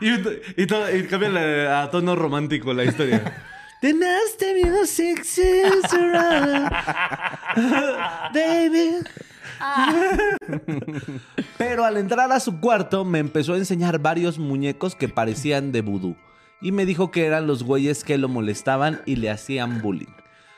Y, 0.00 0.12
y, 0.62 0.66
todo- 0.68 0.96
y 0.96 1.06
cambia 1.08 1.28
la- 1.28 1.82
a 1.82 1.90
tono 1.90 2.14
romántico 2.14 2.72
la 2.72 2.84
historia. 2.84 3.42
The 3.80 3.92
nasty 3.92 4.64
music 4.64 5.18
is 5.24 5.92
around, 5.92 6.70
baby. 8.32 8.98
Pero 11.58 11.84
al 11.84 11.96
entrar 11.96 12.30
a 12.32 12.40
su 12.40 12.60
cuarto 12.60 13.04
me 13.04 13.18
empezó 13.18 13.54
a 13.54 13.58
enseñar 13.58 13.98
varios 13.98 14.38
muñecos 14.38 14.94
que 14.94 15.08
parecían 15.08 15.72
de 15.72 15.82
vudú. 15.82 16.16
Y 16.60 16.72
me 16.72 16.86
dijo 16.86 17.10
que 17.10 17.26
eran 17.26 17.46
los 17.46 17.62
güeyes 17.62 18.04
que 18.04 18.18
lo 18.18 18.28
molestaban 18.28 19.00
y 19.06 19.16
le 19.16 19.30
hacían 19.30 19.80
bullying. 19.80 20.06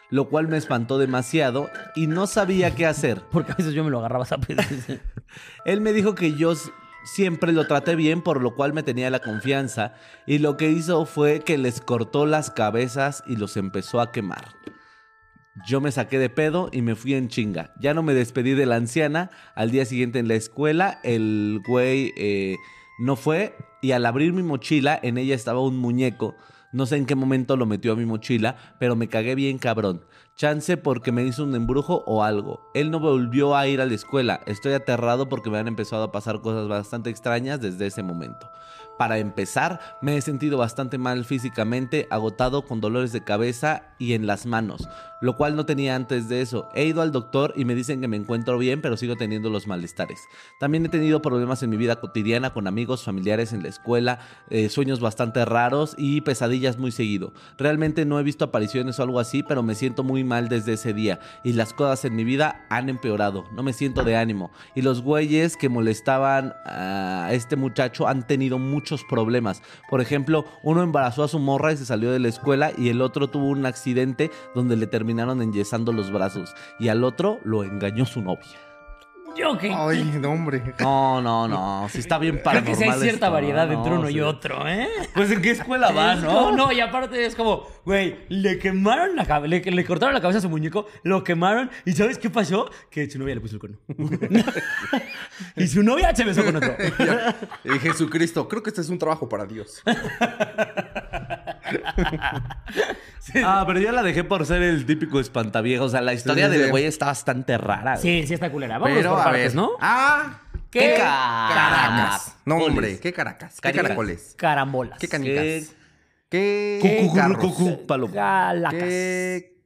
Lo 0.09 0.29
cual 0.29 0.49
me 0.49 0.57
espantó 0.57 0.99
demasiado 0.99 1.71
y 1.95 2.07
no 2.07 2.27
sabía 2.27 2.75
qué 2.75 2.87
hacer. 2.87 3.23
Porque 3.31 3.53
a 3.53 3.57
veces 3.57 3.75
yo 3.75 3.85
me 3.85 3.91
lo 3.91 3.99
agarraba 3.99 4.27
a 4.31 4.39
pedir. 4.39 5.01
Él 5.65 5.81
me 5.81 5.93
dijo 5.93 6.15
que 6.15 6.35
yo 6.35 6.55
Siempre 7.03 7.53
lo 7.53 7.67
traté 7.67 7.97
bien, 7.97 8.21
por 8.23 8.43
lo 8.43 8.55
cual 8.55 8.73
me 8.73 8.83
tenía 8.83 9.11
la 9.11 9.21
confianza. 9.21 9.95
Y 10.27 10.39
lo 10.39 10.57
que 10.57 10.71
hizo 10.71 11.07
fue 11.07 11.41
que 11.41 11.57
les 11.57 11.81
cortó 11.81 12.27
las 12.27 12.51
cabezas 12.51 13.25
y 13.27 13.37
los 13.37 13.57
empezó 13.57 14.01
a 14.01 14.13
quemar. 14.13 14.55
Yo 15.67 15.81
me 15.81 15.91
saqué 15.91 16.19
de 16.19 16.31
pedo 16.31 16.69
y 16.73 16.83
me 16.83 16.95
fui 16.95 17.15
en 17.15 17.29
chinga. 17.29 17.75
Ya 17.81 17.93
no 17.93 18.03
me 18.03 18.15
despedí 18.15 18.53
de 18.55 18.67
la 18.67 18.77
anciana. 18.77 19.31
Al 19.55 19.71
día 19.71 19.85
siguiente 19.85 20.19
en 20.19 20.29
la 20.29 20.35
escuela, 20.35 21.01
el 21.03 21.61
güey 21.67 22.13
eh, 22.17 22.57
no 22.99 23.17
fue. 23.17 23.57
Y 23.83 23.93
al 23.93 24.07
abrir 24.07 24.33
mi 24.33 24.43
mochila, 24.43 24.99
en 25.03 25.19
ella 25.19 25.35
estaba 25.35 25.61
un 25.61 25.77
muñeco. 25.77 26.37
No 26.73 26.87
sé 26.87 26.97
en 26.97 27.07
qué 27.07 27.17
momento 27.17 27.57
lo 27.57 27.67
metió 27.67 27.93
a 27.93 27.97
mi 27.97 28.07
mochila, 28.07 28.77
pero 28.79 28.95
me 28.95 29.09
cagué 29.09 29.35
bien 29.35 29.59
cabrón. 29.59 30.05
Chance 30.37 30.77
porque 30.77 31.11
me 31.11 31.25
hizo 31.25 31.43
un 31.43 31.57
embrujo 31.57 32.05
o 32.07 32.23
algo. 32.23 32.71
Él 32.75 32.93
no 32.93 33.01
volvió 33.01 33.57
a 33.57 33.67
ir 33.67 33.81
a 33.81 33.87
la 33.87 33.95
escuela. 33.95 34.41
Estoy 34.47 34.75
aterrado 34.75 35.29
porque 35.29 35.51
me 35.51 35.59
han 35.59 35.67
empezado 35.67 36.05
a 36.05 36.13
pasar 36.13 36.41
cosas 36.43 36.69
bastante 36.69 37.11
extrañas 37.11 37.61
desde 37.61 37.89
ese 37.89 38.05
momento. 38.05 38.49
Para 39.01 39.19
empezar, 39.19 39.81
me 40.01 40.17
he 40.17 40.21
sentido 40.21 40.59
bastante 40.59 40.97
mal 40.97 41.25
físicamente, 41.25 42.07
agotado 42.11 42.67
con 42.67 42.81
dolores 42.81 43.13
de 43.13 43.25
cabeza 43.25 43.95
y 43.99 44.13
en 44.13 44.27
las 44.27 44.47
manos, 44.47 44.89
lo 45.21 45.37
cual 45.37 45.57
no 45.57 45.67
tenía 45.67 45.95
antes 45.95 46.29
de 46.29 46.41
eso. 46.41 46.69
He 46.75 46.85
ido 46.87 47.03
al 47.03 47.13
doctor 47.13 47.53
y 47.57 47.65
me 47.65 47.75
dicen 47.75 48.01
que 48.01 48.09
me 48.09 48.17
encuentro 48.17 48.59
bien, 48.59 48.81
pero 48.81 48.97
sigo 48.97 49.17
teniendo 49.17 49.51
los 49.51 49.67
malestares. 49.67 50.29
También 50.59 50.87
he 50.87 50.89
tenido 50.89 51.23
problemas 51.23 51.63
en 51.63 51.71
mi 51.71 51.77
vida 51.77 52.01
cotidiana 52.01 52.53
con 52.53 52.67
amigos, 52.67 53.05
familiares 53.05 53.53
en 53.53 53.63
la 53.63 53.69
escuela, 53.69 54.21
eh, 54.49 54.69
sueños 54.69 55.01
bastante 55.01 55.45
raros 55.45 55.95
y 55.99 56.21
pesadillas 56.23 56.79
muy 56.79 56.93
seguido. 56.93 57.33
Realmente 57.59 58.05
no 58.05 58.19
he 58.19 58.23
visto 58.23 58.45
apariciones 58.45 58.99
o 58.99 59.03
algo 59.03 59.21
así, 59.21 59.43
pero 59.43 59.63
me 59.63 59.75
siento 59.75 60.05
muy 60.05 60.25
mal 60.25 60.49
desde 60.49 60.75
ese 60.75 60.93
día 60.93 61.21
y 61.45 61.53
las 61.53 61.73
cosas 61.73 62.05
en 62.05 62.17
mi 62.17 62.25
vida 62.25 62.67
han 62.71 62.89
empeorado. 62.89 63.45
No 63.53 63.63
me 63.63 63.73
siento 63.73 64.05
de 64.05 64.17
ánimo 64.17 64.51
y 64.75 64.83
los 64.83 65.03
güeyes 65.03 65.57
que 65.57 65.69
molestaban 65.69 66.55
a 66.65 67.31
este 67.33 67.57
muchacho 67.57 68.09
han 68.09 68.27
tenido 68.27 68.59
muchos 68.59 69.05
problemas. 69.05 69.63
Por 69.89 70.01
ejemplo, 70.01 70.45
uno 70.63 70.83
embarazó 70.83 71.25
a 71.25 71.29
su 71.29 71.39
morra 71.39 71.73
y 71.73 71.77
se 71.77 71.87
salió 71.87 72.11
de 72.11 72.19
la 72.19 72.29
escuela 72.29 72.73
y 72.77 72.89
el 72.89 73.03
otro 73.03 73.29
tuvo 73.29 73.49
un 73.49 73.67
accidente 73.67 74.31
donde 74.55 74.77
le 74.77 74.87
terminaron 75.11 75.43
enyesando 75.43 75.93
los 75.93 76.13
brazos 76.13 76.55
y 76.79 76.89
al 76.89 77.03
otro 77.03 77.41
lo 77.43 77.65
engañó 77.65 78.07
su 78.07 78.21
novia. 78.23 78.47
Yo 79.37 79.57
que. 79.59 79.73
Ay, 79.73 80.03
no, 80.21 80.31
hombre. 80.33 80.75
No, 80.81 81.21
no, 81.23 81.47
no. 81.49 81.89
Si 81.89 81.99
está 81.99 82.19
bien 82.19 82.35
Creo 82.35 82.45
paranormal. 82.45 82.77
que 82.79 82.85
sí 82.85 82.91
hay 82.91 83.01
cierta 83.01 83.27
esto, 83.27 83.33
variedad 83.33 83.67
¿no? 83.69 83.73
entre 83.75 83.93
uno 83.95 84.09
Sí. 84.09 84.15
y 84.15 84.21
otro, 84.21 84.67
¿eh? 84.69 84.89
Pues 85.15 85.31
en 85.31 85.41
qué 85.41 85.51
escuela 85.53 85.93
va, 85.93 86.15
Es 86.15 86.23
¿no? 86.23 86.51
no, 86.55 86.73
y 86.73 86.81
aparte 86.81 87.25
es 87.25 87.37
como, 87.37 87.65
güey, 87.85 88.25
le 88.29 88.59
quemaron 88.59 89.15
la 89.15 89.25
cabeza, 89.25 89.49
le, 89.49 89.61
le 89.71 89.85
cortaron 89.85 90.15
la 90.15 90.21
cabeza 90.21 90.39
a 90.39 90.43
su 90.43 90.49
muñeco, 90.51 90.87
lo 91.05 91.23
quemaron, 91.23 91.71
y 91.85 91.93
¿sabes 91.93 92.19
qué 92.19 92.29
pasó? 92.29 92.69
Que 92.91 93.09
su 93.09 93.19
novia 93.21 93.37
le 93.37 93.41
puso 93.41 93.55
el 93.55 93.61
cuerno. 93.61 93.79
y 95.57 95.67
su 95.69 95.83
novia 95.85 96.15
se 96.15 96.25
besó 96.25 96.45
con 96.45 96.57
otro. 96.57 96.75
Y 97.65 97.79
Jesucristo, 97.79 98.49
creo 98.49 98.63
que 98.65 98.71
este 98.71 98.81
es 98.81 98.89
un 98.91 98.99
trabajo 98.99 99.29
para 99.29 99.47
Dios. 99.47 99.81
Ah, 103.45 103.65
pero 103.67 103.79
yo 103.79 103.93
la 103.93 104.03
dejé 104.03 104.25
por 104.25 104.45
ser 104.47 104.63
el 104.63 104.87
típico 104.87 105.21
espantaviejo. 105.21 105.85
O 105.85 105.89
sea, 105.89 106.01
la 106.01 106.15
historia 106.15 106.47
Sí, 106.47 106.53
sí, 106.53 106.57
del 106.59 106.67
sí. 106.67 106.71
güey 106.71 106.85
está 106.87 107.07
bastante 107.07 107.57
rara. 107.59 107.93
güey. 107.97 108.03
Sí, 108.23 108.27
sí 108.27 108.35
está 108.35 108.51
culera. 108.51 108.79
Vamos 108.79 108.97
Pero, 108.97 109.11
por 109.11 109.21
a 109.21 109.25
partes, 109.25 109.43
ver. 109.43 109.55
¿no? 109.55 109.71
Ah, 109.81 110.41
¿Qué? 110.71 110.95
Caracas. 110.97 112.37
No, 112.45 112.57
hombre, 112.57 112.99
qué 112.99 113.13
Caracas. 113.13 113.55
Qué 113.57 113.61
Caricas. 113.63 113.83
caracoles. 113.85 114.35
Carambolas. 114.37 114.99
Qué 114.99 115.09
canicas. 115.09 115.77
¿Qué? 116.29 116.79
Qué 116.83 116.99
Cucu, 117.03 117.15
carros. 117.15 117.39
cucu. 117.39 118.13
Galacas. 118.13 118.81
Qué 118.81 119.57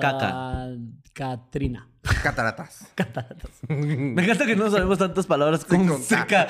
Caca. 0.00 0.18
Ca- 0.20 0.68
Catrina. 1.14 1.88
cataratas. 2.22 2.86
Me 3.68 4.22
encanta 4.24 4.46
que 4.46 4.56
no 4.56 4.70
sabemos 4.70 4.98
tantas 4.98 5.26
palabras 5.26 5.64
con, 5.64 5.86
con 5.86 6.02
seca. 6.02 6.46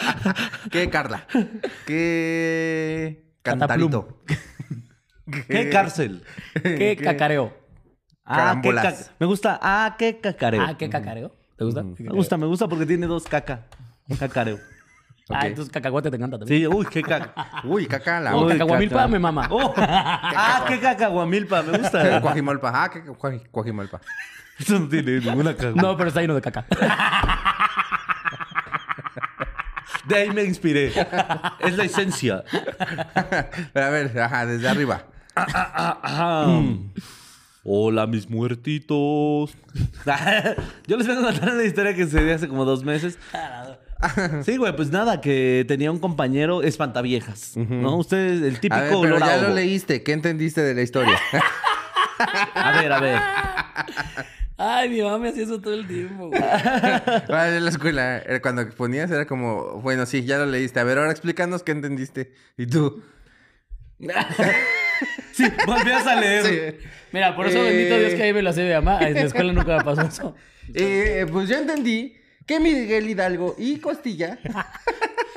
Qué 0.70 0.88
Carla. 0.88 1.26
Qué 1.87 3.31
cantarito. 3.42 4.22
¿Qué 5.49 5.70
cárcel? 5.70 6.25
¿Qué 6.62 6.96
cacareo? 7.02 7.56
Ah, 8.25 8.34
qué 8.62 8.70
Carambolas. 8.70 9.04
ca- 9.08 9.12
Me 9.18 9.26
gusta. 9.26 9.58
Ah, 9.62 9.96
qué 9.99 10.18
cacareo. 10.20 10.62
Ah, 10.62 10.76
¿qué 10.76 10.88
cacareo? 10.88 11.32
¿Te 11.56 11.64
gusta? 11.64 11.82
Me 11.82 12.11
gusta, 12.11 12.37
me 12.37 12.46
gusta 12.46 12.68
porque 12.68 12.87
tiene 12.87 13.06
dos 13.06 13.25
caca. 13.25 13.66
Cacareo. 14.18 14.58
Ah, 15.30 15.46
entonces 15.46 15.72
cacahuate 15.72 16.11
te 16.11 16.16
encanta 16.16 16.38
también. 16.38 16.61
Sí, 16.61 16.66
uy, 16.66 16.84
qué 16.87 17.02
caca. 17.02 17.32
Uy, 17.64 17.87
caca 17.87 18.20
la. 18.20 18.37
Uy, 18.37 18.52
cacahuamilpa 18.52 18.96
caca. 18.96 19.08
me 19.08 19.18
mama. 19.18 19.46
Oh, 19.50 19.72
ah, 19.76 20.64
qué 20.68 20.78
cacahuamilpa, 20.80 21.62
me 21.62 21.78
gusta. 21.78 22.20
Cuajimolpa. 22.20 22.70
Ah, 22.75 22.90
qué 22.90 23.04
cuaj- 23.04 23.49
cuajimolpa. 23.50 24.00
Eso 24.58 24.78
no 24.78 24.88
tiene 24.88 25.20
ninguna 25.20 25.54
caca. 25.54 25.72
No, 25.75 25.96
pero 25.96 26.08
está 26.08 26.20
lleno 26.20 26.34
de 26.34 26.42
caca. 26.42 26.66
De 30.12 30.19
ahí 30.19 30.31
me 30.31 30.45
inspiré. 30.45 30.92
Es 31.61 31.76
la 31.76 31.85
esencia. 31.85 32.45
Pero 33.73 33.87
a 33.87 33.90
ver, 33.90 34.19
ajá, 34.19 34.45
desde 34.47 34.69
arriba. 34.69 35.07
Ajá. 35.35 36.47
Hola, 37.64 38.07
mis 38.07 38.28
muertitos. 38.28 39.57
Yo 40.87 40.97
les 40.97 41.07
vengo 41.07 41.23
a 41.23 41.33
contar 41.33 41.54
una 41.54 41.64
historia 41.64 41.95
que 41.95 42.07
se 42.07 42.23
dio 42.23 42.35
hace 42.35 42.49
como 42.49 42.64
dos 42.64 42.85
meses. 42.85 43.19
Sí, 44.45 44.57
güey, 44.57 44.75
pues 44.75 44.90
nada, 44.90 45.21
que 45.21 45.64
tenía 45.66 45.90
un 45.90 45.99
compañero 45.99 46.62
espantaviejas. 46.62 47.57
¿No? 47.57 47.97
Ustedes, 47.97 48.42
el 48.42 48.61
típico 48.61 48.75
A 48.75 48.81
ver, 48.83 48.99
pero 49.00 49.19
ya 49.19 49.37
lo 49.38 49.54
leíste. 49.54 50.02
¿Qué 50.02 50.12
entendiste 50.12 50.61
de 50.61 50.75
la 50.75 50.83
historia? 50.83 51.19
A 52.54 52.81
ver, 52.81 52.92
a 52.92 53.00
ver. 53.00 53.19
Ay, 54.59 54.88
mi 54.90 55.02
mamá 55.02 55.18
me 55.18 55.28
hacía 55.30 55.44
eso 55.44 55.61
todo 55.61 55.75
el 55.75 55.87
tiempo, 55.87 56.28
güey. 56.28 56.40
Vale, 57.28 57.56
en 57.56 57.64
la 57.64 57.71
escuela, 57.71 58.18
era 58.18 58.40
cuando 58.40 58.68
ponías 58.71 59.11
era 59.11 59.26
como, 59.26 59.80
bueno, 59.80 60.06
sí, 60.06 60.25
ya 60.25 60.38
lo 60.38 60.47
leíste. 60.47 60.78
A 60.80 60.85
ver, 60.85 60.99
ahora 60.99 61.11
explícanos 61.11 61.62
qué 61.62 61.73
entendiste. 61.73 62.32
Y 62.56 62.66
tú. 62.66 63.02
Sí, 65.32 65.44
volvías 65.66 66.06
a 66.06 66.14
leer. 66.21 66.44
Sí. 66.80 66.87
Mira, 67.11 67.35
por 67.35 67.47
eso 67.49 67.59
Eh. 67.59 67.62
bendito 67.64 67.99
Dios 67.99 68.14
que 68.14 68.23
ahí 68.23 68.32
me 68.32 68.40
lo 68.42 68.50
hace 68.50 68.61
de 68.62 68.75
mamá. 68.75 69.00
En 69.00 69.14
la 69.14 69.23
escuela 69.23 69.52
nunca 69.52 69.78
me 69.78 69.85
pasó 69.85 70.02
eso. 70.02 70.37
Eh, 70.75 71.26
pues 71.32 71.49
yo 71.49 71.56
entendí 71.56 72.14
que 72.47 72.61
Miguel 72.61 73.11
Hidalgo 73.11 73.56
y 73.59 73.78
Costilla. 73.78 74.38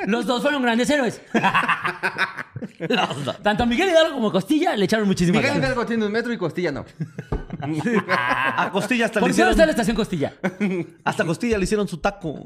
Los 0.05 0.27
dos 0.27 0.43
fueron 0.43 0.61
grandes 0.61 0.87
héroes. 0.91 1.19
Tanto 3.41 3.65
Miguel 3.65 3.89
Hidalgo 3.89 4.13
como 4.13 4.31
Costilla 4.31 4.75
le 4.75 4.85
echaron 4.85 5.07
muchísimas 5.07 5.41
Miguel 5.41 5.55
ganas. 5.55 5.69
Hidalgo 5.69 5.85
tiene 5.87 6.05
un 6.05 6.11
metro 6.11 6.31
y 6.31 6.37
Costilla 6.37 6.71
no. 6.71 6.85
A 8.07 8.69
Costilla 8.71 9.05
hasta 9.05 9.19
le 9.19 9.21
¿Por 9.21 9.29
qué 9.29 9.31
no 9.31 9.31
hicieron... 9.31 9.51
está 9.51 9.65
la 9.65 9.71
estación 9.71 9.95
Costilla? 9.95 10.33
Hasta 11.03 11.25
Costilla 11.25 11.57
le 11.57 11.63
hicieron 11.63 11.87
su 11.87 11.97
taco. 11.97 12.45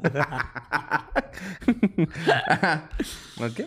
¿Ok? 3.38 3.60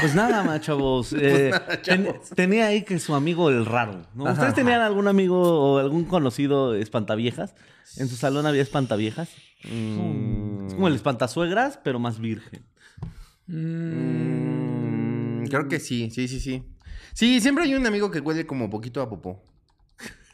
Pues 0.00 0.14
nada, 0.14 0.44
más, 0.44 0.60
chavos. 0.60 1.12
Eh, 1.18 1.50
ten- 1.82 2.14
tenía 2.36 2.66
ahí 2.66 2.82
que 2.84 2.98
su 3.00 3.14
amigo 3.14 3.50
el 3.50 3.66
raro. 3.66 4.06
¿no? 4.14 4.24
¿Ustedes 4.30 4.54
tenían 4.54 4.80
algún 4.80 5.08
amigo 5.08 5.40
o 5.40 5.78
algún 5.78 6.04
conocido 6.04 6.74
espantaviejas? 6.74 7.54
¿En 7.96 8.08
su 8.08 8.14
salón 8.16 8.46
había 8.46 8.62
espantaviejas? 8.62 9.28
Es 9.62 10.74
como 10.74 10.86
el 10.88 10.94
espantasuegras, 10.94 11.78
pero 11.82 11.98
más 11.98 12.20
virgen. 12.20 12.64
Mm, 13.48 15.46
creo 15.46 15.66
que 15.68 15.80
sí, 15.80 16.10
sí, 16.10 16.28
sí, 16.28 16.38
sí. 16.40 16.62
Sí, 17.12 17.40
siempre 17.40 17.64
hay 17.64 17.74
un 17.74 17.84
amigo 17.86 18.10
que 18.12 18.20
huele 18.20 18.46
como 18.46 18.70
poquito 18.70 19.02
a 19.02 19.08
popó. 19.10 19.42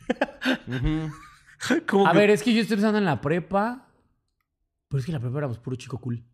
A 2.06 2.12
que- 2.12 2.18
ver, 2.18 2.30
es 2.30 2.42
que 2.42 2.54
yo 2.54 2.60
estoy 2.60 2.76
pensando 2.76 2.98
en 2.98 3.04
la 3.04 3.20
prepa. 3.20 3.88
Pero 4.88 4.98
es 5.00 5.04
que 5.04 5.10
en 5.10 5.14
la 5.14 5.20
prepa 5.20 5.38
éramos 5.38 5.58
puro 5.58 5.76
chico 5.76 5.98
cool. 5.98 6.24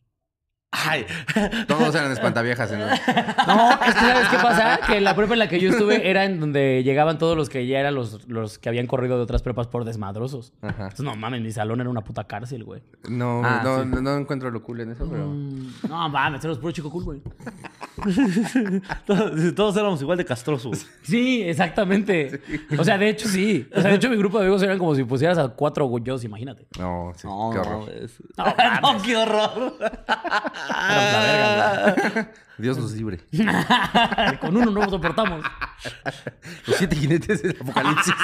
Ay, 0.74 1.04
Todos 1.68 1.94
eran 1.94 2.10
espantaviejas. 2.12 2.72
¿no? 2.72 2.78
No, 2.78 3.70
es 3.72 3.94
que 3.94 4.00
¿sabes 4.00 4.28
qué 4.28 4.36
pasa? 4.38 4.80
Que 4.86 5.00
la 5.02 5.14
prepa 5.14 5.34
en 5.34 5.38
la 5.40 5.48
que 5.48 5.60
yo 5.60 5.68
estuve 5.70 6.08
era 6.08 6.24
en 6.24 6.40
donde 6.40 6.82
llegaban 6.82 7.18
todos 7.18 7.36
los 7.36 7.50
que 7.50 7.66
ya 7.66 7.78
eran 7.78 7.94
los, 7.94 8.26
los 8.26 8.58
que 8.58 8.70
habían 8.70 8.86
corrido 8.86 9.16
de 9.18 9.22
otras 9.22 9.42
prepas 9.42 9.66
por 9.66 9.84
desmadrosos. 9.84 10.54
Ajá. 10.62 10.84
Entonces, 10.84 11.04
no 11.04 11.14
mames, 11.14 11.42
mi 11.42 11.52
salón 11.52 11.80
era 11.82 11.90
una 11.90 12.00
puta 12.02 12.24
cárcel, 12.24 12.64
güey. 12.64 12.82
No, 13.06 13.42
Ah, 13.44 13.60
no, 13.62 13.82
sí. 13.82 13.88
no, 13.92 14.00
no 14.00 14.16
encuentro 14.16 14.50
lo 14.50 14.62
cool 14.62 14.80
en 14.80 14.92
eso, 14.92 15.06
pero. 15.10 15.26
Mm, 15.26 15.72
No, 15.90 16.08
mames, 16.08 16.40
éramos 16.42 16.58
puro 16.58 16.72
chico 16.72 16.90
cool, 16.90 17.04
güey. 17.04 17.20
todos, 19.06 19.54
todos 19.54 19.76
éramos 19.76 20.00
igual 20.00 20.16
de 20.18 20.24
castrosos. 20.24 20.86
Sí, 21.02 21.42
exactamente. 21.42 22.40
O 22.78 22.84
sea, 22.84 22.96
de 22.96 23.10
hecho, 23.10 23.28
sí. 23.28 23.68
O 23.74 23.80
sea, 23.80 23.90
de 23.90 23.96
hecho, 23.96 24.08
mi 24.08 24.16
grupo 24.16 24.38
de 24.38 24.44
amigos 24.46 24.62
eran 24.62 24.78
como 24.78 24.94
si 24.94 25.04
pusieras 25.04 25.36
a 25.38 25.48
cuatro 25.48 25.84
güeyos, 25.86 26.24
imagínate. 26.24 26.66
No, 26.78 27.12
sí, 27.16 27.26
No, 27.26 27.50
qué 27.52 27.58
horror. 27.58 27.88
No, 28.38 28.44
No, 28.94 29.02
qué 29.02 29.16
horror. 29.16 29.74
La 30.68 31.94
verga. 31.94 32.28
Dios 32.58 32.78
los 32.78 32.92
libre. 32.92 33.18
Con 34.40 34.56
uno 34.56 34.70
no 34.70 34.88
soportamos. 34.88 35.44
Los 36.66 36.76
siete 36.76 36.94
jinetes 36.94 37.42
del 37.42 37.56
apocalipsis. 37.60 38.14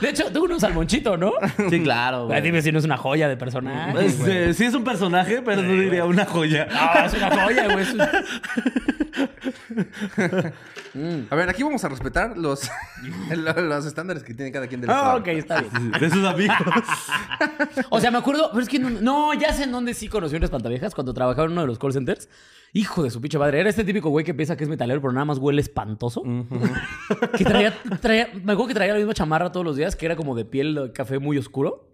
De 0.00 0.10
hecho, 0.10 0.32
tú 0.32 0.44
un 0.44 0.58
salmonchito, 0.58 1.16
¿no? 1.16 1.32
Sí, 1.70 1.82
claro. 1.82 2.26
Güey. 2.26 2.42
Dime 2.42 2.62
si 2.62 2.72
no 2.72 2.78
es 2.78 2.84
una 2.84 2.96
joya 2.96 3.28
de 3.28 3.36
personaje. 3.36 3.92
Pues, 3.92 4.20
eh, 4.26 4.54
sí 4.54 4.64
es 4.64 4.74
un 4.74 4.84
personaje, 4.84 5.42
pero 5.42 5.62
no 5.62 5.72
diría 5.72 6.04
una 6.04 6.24
joya. 6.24 6.66
No, 6.66 7.04
es 7.04 7.14
una 7.14 7.30
joya, 7.30 7.72
güey. 7.72 7.86
Un- 10.94 11.26
A 11.30 11.34
ver, 11.36 11.48
aquí 11.48 11.62
vamos 11.62 11.84
a 11.84 11.88
respetar 11.88 12.36
los, 12.38 12.68
lo- 13.36 13.60
los 13.60 13.86
estándares 13.86 14.22
que 14.22 14.34
tiene 14.34 14.50
cada 14.52 14.66
quien 14.66 14.80
del 14.80 14.90
Ah, 14.90 15.16
ok, 15.16 15.28
está 15.28 15.60
bien. 15.60 15.90
De 16.00 16.10
sus 16.10 16.24
amigos. 16.24 16.56
O 17.90 18.00
sea, 18.00 18.10
me 18.10 18.18
acuerdo, 18.18 18.50
pero 18.50 18.62
es 18.62 18.68
que 18.68 18.78
no, 18.78 18.90
no, 18.90 19.34
ya 19.34 19.52
sé 19.52 19.64
en 19.64 19.72
dónde 19.72 19.94
sí 19.94 20.08
conocí 20.08 20.36
un 20.36 20.44
espantaviejas 20.44 20.94
cuando 20.94 21.12
trabajaba 21.14 21.46
en 21.46 21.52
uno 21.52 21.62
de 21.62 21.66
los 21.66 21.78
call 21.78 21.92
centers. 21.92 22.28
Hijo 22.72 23.02
de 23.02 23.10
su 23.10 23.20
pinche 23.20 23.38
madre. 23.38 23.60
Era 23.60 23.70
este 23.70 23.84
típico 23.84 24.10
güey 24.10 24.24
que 24.24 24.34
piensa 24.34 24.56
que 24.56 24.64
es 24.64 24.68
metalero, 24.70 25.00
pero 25.00 25.12
nada 25.12 25.24
más 25.24 25.38
huele 25.38 25.60
espantoso. 25.62 26.22
que 27.36 27.44
traía, 27.44 27.74
traía, 28.00 28.28
me 28.34 28.52
acuerdo 28.52 28.68
que 28.68 28.74
traía 28.74 28.92
la 28.92 28.98
misma 28.98 29.14
chamarra 29.14 29.50
todos 29.52 29.64
los 29.64 29.76
días, 29.76 29.96
que 29.96 30.04
era 30.06 30.16
como 30.16 30.34
de 30.34 30.44
piel 30.44 30.74
de 30.74 30.92
café 30.92 31.18
muy 31.18 31.38
oscuro. 31.38 31.88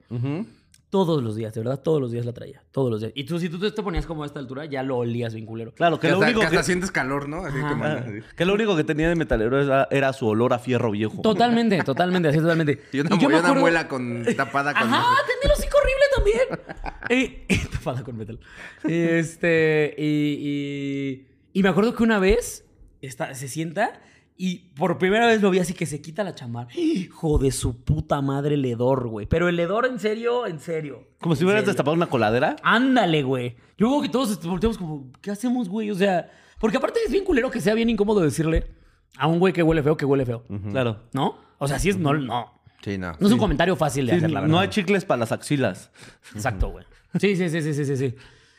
Todos 0.93 1.23
los 1.23 1.37
días, 1.37 1.55
de 1.55 1.61
verdad, 1.63 1.81
todos 1.81 2.03
los 2.03 2.13
días 2.13 2.27
la 2.27 2.35
traía. 2.35 2.63
Todos 2.71 2.91
los 2.91 3.01
días. 3.01 3.13
Y 3.15 3.25
tú, 3.25 3.39
si 3.39 3.49
tú 3.49 3.59
te 3.59 3.83
ponías 3.83 4.05
como 4.05 4.25
a 4.25 4.27
esta 4.27 4.39
altura, 4.41 4.67
ya 4.67 4.83
lo 4.83 4.99
olías 4.99 5.33
bien 5.33 5.47
culero. 5.47 5.73
Claro, 5.73 5.99
que 5.99 6.09
Que 6.09 6.09
lo 6.11 6.17
hasta, 6.19 6.27
único 6.27 6.41
que 6.41 6.47
hasta 6.49 6.63
sientes 6.65 6.91
calor, 6.93 7.31
¿no? 7.31 7.47
Así 7.47 7.57
que, 7.57 7.63
man, 7.75 7.97
así. 7.97 8.35
que 8.37 8.45
lo 8.45 8.53
único 8.53 8.77
que 8.77 8.85
tenía 8.85 9.09
de 9.09 9.15
metalero 9.15 9.59
era, 9.59 9.89
era 9.91 10.13
su 10.13 10.27
olor 10.27 10.53
a 10.53 10.59
fierro 10.59 10.91
viejo. 10.91 11.23
Totalmente, 11.23 11.83
totalmente, 11.85 12.29
así 12.29 12.39
totalmente. 12.41 12.83
Y 12.93 13.01
una, 13.01 13.09
yo 13.09 13.17
me 13.17 13.23
y 13.23 13.27
una 13.27 13.39
acuerdo- 13.39 13.61
muela 13.61 13.89
con, 13.89 14.23
tapada 14.37 14.75
con... 14.75 14.83
Ajá, 14.83 15.17
tenía 15.27 15.55
el 15.55 15.59
hocico 15.59 15.79
horrible 15.79 16.05
también. 16.15 16.93
Eh, 17.09 17.47
tapada 17.73 18.05
con 18.05 18.17
metal. 18.17 18.39
Este, 18.85 19.95
y, 19.99 20.37
y, 20.41 21.27
y 21.59 21.63
me 21.63 21.69
acuerdo 21.71 21.95
que 21.95 22.03
una 22.03 22.19
vez 22.19 22.65
está, 23.01 23.35
se 23.35 23.49
sienta 23.49 24.01
y 24.37 24.71
por 24.75 24.99
primera 24.99 25.27
vez 25.27 25.41
lo 25.43 25.51
vi 25.51 25.59
así 25.59 25.75
que 25.75 25.87
se 25.87 26.01
quita 26.01 26.25
la 26.25 26.35
chamarra. 26.35 26.69
Hijo 26.75 27.39
de 27.39 27.53
su 27.53 27.83
puta 27.85 28.21
madre, 28.21 28.55
el 28.55 28.65
hedor, 28.65 29.09
güey. 29.09 29.27
Pero 29.27 29.49
el 29.49 29.59
hedor, 29.61 29.87
en 29.87 29.99
serio, 29.99 30.47
en 30.47 30.59
serio. 30.59 31.09
Como 31.21 31.37
si 31.37 31.45
hubieras 31.45 31.61
serio. 31.63 31.73
destapado 31.73 31.95
una 31.97 32.07
coladera. 32.07 32.57
Ándale, 32.63 33.23
güey. 33.23 33.57
Yo 33.79 33.89
creo 33.89 34.03
que 34.03 34.09
todos 34.09 34.43
volteamos 34.45 34.79
como, 34.79 35.11
¿qué 35.21 35.31
hacemos, 35.31 35.69
güey? 35.69 35.91
O 35.91 35.95
sea, 35.95 36.31
porque 36.59 36.77
aparte 36.77 37.01
es 37.05 37.13
bien 37.13 37.25
culero 37.25 37.51
que 37.51 37.61
sea 37.61 37.75
bien 37.75 37.91
incómodo 37.91 38.21
decirle 38.21 38.67
a 39.19 39.27
un 39.27 39.39
güey 39.39 39.53
que 39.53 39.63
huele 39.63 39.83
feo 39.83 39.97
que 39.97 40.05
huele 40.05 40.25
feo. 40.27 40.45
Claro. 40.71 41.01
¿No? 41.13 41.39
O 41.59 41.69
sea, 41.69 41.79
sí 41.79 41.91
es, 41.91 41.97
no, 41.99 42.13
no. 42.15 42.61
Sí, 42.83 42.99
no. 42.99 43.13
No 43.21 43.27
es 43.27 43.33
un 43.33 43.39
comentario 43.39 43.77
fácil 43.77 44.07
de 44.07 44.13
Sí, 44.13 44.19
hacer, 44.19 44.31
la 44.33 44.41
verdad. 44.41 44.53
no 44.53 44.59
hay 44.59 44.69
chicles 44.69 45.05
para 45.05 45.21
las 45.21 45.31
axilas. 45.31 45.93
Exacto, 46.35 46.71
güey. 46.71 46.85
Sí, 47.21 47.37
sí, 47.37 47.49
sí, 47.49 47.63
sí, 47.63 47.75
sí, 47.75 47.85
sí, 47.85 47.97
sí. 47.97 48.15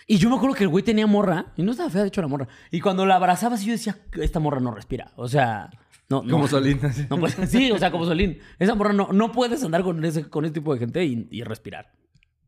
Y 0.07 0.17
yo 0.17 0.29
me 0.29 0.35
acuerdo 0.35 0.55
que 0.55 0.63
el 0.63 0.69
güey 0.69 0.83
tenía 0.83 1.07
morra, 1.07 1.47
y 1.55 1.63
no 1.63 1.71
estaba 1.71 1.89
fea, 1.89 2.01
de 2.01 2.07
hecho, 2.09 2.21
la 2.21 2.27
morra. 2.27 2.47
Y 2.71 2.81
cuando 2.81 3.05
la 3.05 3.15
abrazaba, 3.15 3.55
así 3.55 3.65
yo 3.67 3.71
decía, 3.73 3.97
esta 4.21 4.39
morra 4.39 4.59
no 4.59 4.71
respira. 4.71 5.11
O 5.15 5.27
sea, 5.27 5.69
no. 6.09 6.21
no 6.23 6.31
Como 6.31 6.47
Solín. 6.47 6.79
No 7.09 7.17
puede- 7.17 7.47
sí, 7.47 7.71
o 7.71 7.77
sea, 7.77 7.89
como 7.91 8.05
Solín. 8.05 8.39
Esa 8.59 8.75
morra 8.75 8.93
no, 8.93 9.09
no 9.13 9.31
puedes 9.31 9.63
andar 9.63 9.81
con 9.83 10.03
ese, 10.03 10.29
con 10.29 10.45
ese 10.45 10.53
tipo 10.55 10.73
de 10.73 10.79
gente 10.79 11.03
y, 11.05 11.27
y 11.31 11.43
respirar. 11.43 11.91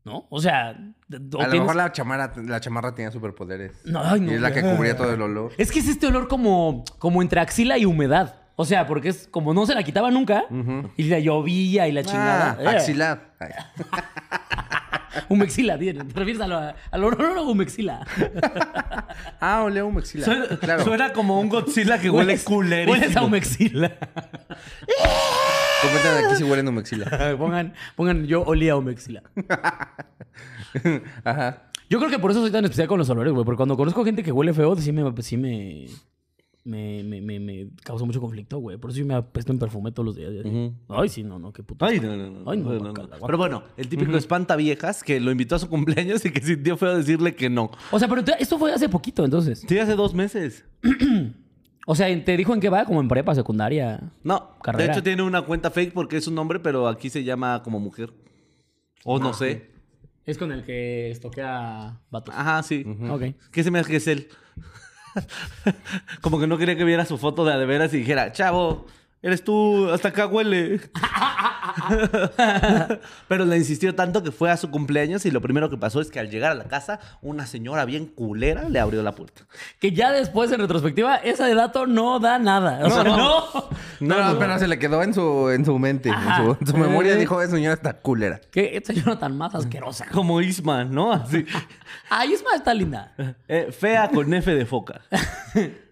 ¿No? 0.04 0.26
O 0.30 0.40
sea, 0.40 0.76
o 1.34 1.40
A 1.42 1.48
lo 1.48 1.52
mejor 1.60 1.74
la 1.74 1.90
chamarra, 1.90 2.32
la 2.36 2.60
chamarra 2.60 2.94
tenía 2.94 3.10
superpoderes. 3.10 3.72
No, 3.84 4.00
ay, 4.04 4.20
no. 4.20 4.30
Y 4.30 4.34
es 4.36 4.40
la 4.40 4.52
que 4.52 4.62
cubría 4.62 4.96
todo 4.96 5.12
el 5.12 5.20
olor. 5.20 5.50
Es 5.58 5.72
que 5.72 5.80
es 5.80 5.88
este 5.88 6.06
olor 6.06 6.28
como, 6.28 6.84
como 7.00 7.22
entre 7.22 7.40
axila 7.40 7.76
y 7.76 7.86
humedad. 7.86 8.36
O 8.54 8.64
sea, 8.64 8.86
porque 8.86 9.08
es 9.08 9.26
como 9.28 9.52
no 9.52 9.66
se 9.66 9.74
la 9.74 9.82
quitaba 9.82 10.12
nunca 10.12 10.44
y 10.96 11.04
la 11.04 11.18
llovía 11.18 11.88
y 11.88 11.92
la 11.92 12.04
chingada. 12.04 12.56
Ah, 12.60 12.62
Eh, 12.62 12.68
axilar. 12.68 13.34
Humexila, 15.28 15.78
tío. 15.78 15.92
¿Te 15.94 16.02
refieres 16.18 16.40
a 16.42 16.46
lo- 16.46 16.58
al 16.90 17.04
olor 17.04 17.38
a 17.38 17.42
humexila? 17.42 18.06
Ah, 19.40 19.62
olea 19.64 19.84
un 19.84 19.94
maxila. 19.94 20.24
Suena, 20.24 20.46
Claro. 20.58 20.84
suena 20.84 21.12
como 21.12 21.40
un 21.40 21.48
Godzilla 21.48 21.98
que 21.98 22.10
huele 22.10 22.38
culerísimo. 22.38 22.92
Hueles 22.92 23.16
a 23.16 23.22
humexila. 23.22 23.92
Comenten 25.82 26.24
aquí 26.24 26.36
si 26.36 26.44
huelen 26.44 26.68
un 26.68 26.74
maxila. 26.76 27.36
pongan, 27.38 27.74
pongan, 27.96 28.26
yo 28.26 28.42
olía 28.42 28.76
humexila. 28.76 29.22
Ajá. 31.24 31.62
Yo 31.88 31.98
creo 31.98 32.10
que 32.10 32.18
por 32.18 32.30
eso 32.32 32.40
soy 32.40 32.50
tan 32.50 32.64
especial 32.64 32.88
con 32.88 32.98
los 32.98 33.08
olores, 33.10 33.32
güey. 33.32 33.44
Porque 33.44 33.56
cuando 33.58 33.76
conozco 33.76 34.04
gente 34.04 34.22
que 34.24 34.32
huele 34.32 34.52
feo, 34.52 34.74
sí 34.76 34.90
me... 34.92 35.04
Sí 35.22 35.36
me 35.36 35.86
me, 36.66 37.02
me, 37.04 37.20
me, 37.20 37.40
me 37.40 37.68
causa 37.84 38.04
mucho 38.04 38.20
conflicto, 38.20 38.58
güey. 38.58 38.76
Por 38.76 38.90
eso 38.90 38.98
yo 39.00 39.06
me 39.06 39.14
apesto 39.14 39.52
en 39.52 39.58
perfume 39.58 39.92
todos 39.92 40.04
los 40.06 40.16
días. 40.16 40.32
Ay, 40.88 41.08
sí, 41.08 41.22
no, 41.22 41.38
no, 41.38 41.52
qué 41.52 41.62
puto. 41.62 41.84
Ay, 41.84 42.00
no, 42.00 42.16
no, 42.16 42.30
no. 42.30 42.50
Ay, 42.50 42.58
no, 42.58 42.64
no, 42.64 42.72
no, 42.74 42.78
guácala, 42.80 42.88
no. 42.90 42.92
guácala. 43.08 43.26
Pero 43.26 43.38
bueno, 43.38 43.62
el 43.76 43.88
típico 43.88 44.16
espanta 44.16 44.56
viejas 44.56 45.02
que 45.02 45.20
lo 45.20 45.30
invitó 45.30 45.54
a 45.54 45.58
su 45.58 45.68
cumpleaños 45.68 46.24
y 46.24 46.30
que 46.32 46.40
sintió 46.42 46.76
feo 46.76 46.96
decirle 46.96 47.34
que 47.34 47.48
no. 47.48 47.70
O 47.90 47.98
sea, 47.98 48.08
pero 48.08 48.22
te- 48.24 48.34
esto 48.42 48.58
fue 48.58 48.72
hace 48.72 48.88
poquito, 48.88 49.24
entonces. 49.24 49.64
Sí, 49.66 49.78
hace 49.78 49.94
dos 49.96 50.12
meses. 50.14 50.64
O 51.88 51.94
sea, 51.94 52.08
¿te 52.24 52.36
dijo 52.36 52.52
en 52.52 52.58
qué 52.58 52.68
va? 52.68 52.84
Como 52.84 53.00
en 53.00 53.06
prepa, 53.06 53.32
secundaria. 53.36 54.10
No, 54.24 54.58
Carrera. 54.60 54.86
de 54.86 54.92
hecho 54.92 55.02
tiene 55.04 55.22
una 55.22 55.42
cuenta 55.42 55.70
fake 55.70 55.92
porque 55.92 56.16
es 56.16 56.26
un 56.26 56.36
hombre, 56.36 56.58
pero 56.58 56.88
aquí 56.88 57.10
se 57.10 57.22
llama 57.22 57.62
como 57.62 57.78
mujer. 57.78 58.12
O 59.04 59.20
no 59.20 59.32
sé. 59.32 59.70
Es 60.24 60.36
con 60.36 60.50
el 60.50 60.64
que 60.64 61.12
estoquea 61.12 62.00
vatos. 62.10 62.34
Ajá, 62.36 62.60
sí. 62.64 62.84
Ok. 63.08 63.22
¿Qué 63.52 63.62
se 63.62 63.70
me 63.70 63.78
hace 63.78 63.88
que 63.92 63.96
es 63.98 64.06
él? 64.08 64.26
como 66.20 66.38
que 66.38 66.46
no 66.46 66.58
quería 66.58 66.76
que 66.76 66.84
viera 66.84 67.04
su 67.04 67.18
foto 67.18 67.44
de 67.44 67.52
a 67.52 67.56
y 67.86 67.98
dijera, 67.98 68.32
chavo, 68.32 68.86
eres 69.22 69.42
tú, 69.44 69.90
hasta 69.90 70.08
acá 70.08 70.26
huele. 70.26 70.80
Pero 73.28 73.44
le 73.44 73.56
insistió 73.56 73.94
tanto 73.94 74.22
que 74.22 74.32
fue 74.32 74.50
a 74.50 74.56
su 74.56 74.70
cumpleaños 74.70 75.26
y 75.26 75.30
lo 75.30 75.40
primero 75.40 75.68
que 75.70 75.76
pasó 75.76 76.00
es 76.00 76.10
que 76.10 76.18
al 76.20 76.30
llegar 76.30 76.52
a 76.52 76.54
la 76.54 76.64
casa, 76.64 77.00
una 77.22 77.46
señora 77.46 77.84
bien 77.84 78.06
culera 78.06 78.68
le 78.68 78.80
abrió 78.80 79.02
la 79.02 79.12
puerta. 79.14 79.42
Que 79.78 79.92
ya 79.92 80.10
después, 80.12 80.50
en 80.52 80.60
retrospectiva, 80.60 81.16
ese 81.16 81.54
dato 81.54 81.86
no 81.86 82.18
da 82.20 82.38
nada. 82.38 82.80
O 82.84 82.90
sea, 82.90 83.04
no. 83.04 83.44
No, 84.00 84.32
no, 84.32 84.38
pero 84.38 84.58
se 84.58 84.68
le 84.68 84.78
quedó 84.78 85.02
en 85.02 85.14
su, 85.14 85.50
en 85.50 85.64
su 85.64 85.78
mente. 85.78 86.08
En 86.10 86.36
su, 86.44 86.56
en 86.60 86.66
su 86.66 86.76
memoria 86.76 87.12
Eh. 87.14 87.16
dijo, 87.16 87.40
esa 87.42 87.52
señora 87.56 87.74
está 87.74 87.94
culera. 87.94 88.40
Que 88.50 88.76
esta 88.76 88.92
señora 88.92 89.18
tan 89.18 89.36
más 89.36 89.54
asquerosa. 89.54 90.06
Como 90.12 90.40
Isma, 90.40 90.84
¿no? 90.84 91.12
Así. 91.12 91.44
Ay, 92.10 92.32
Isma 92.34 92.54
está 92.54 92.74
linda. 92.74 93.14
Eh, 93.48 93.72
fea 93.72 94.08
con 94.08 94.32
F 94.32 94.54
de 94.54 94.66
foca. 94.66 95.00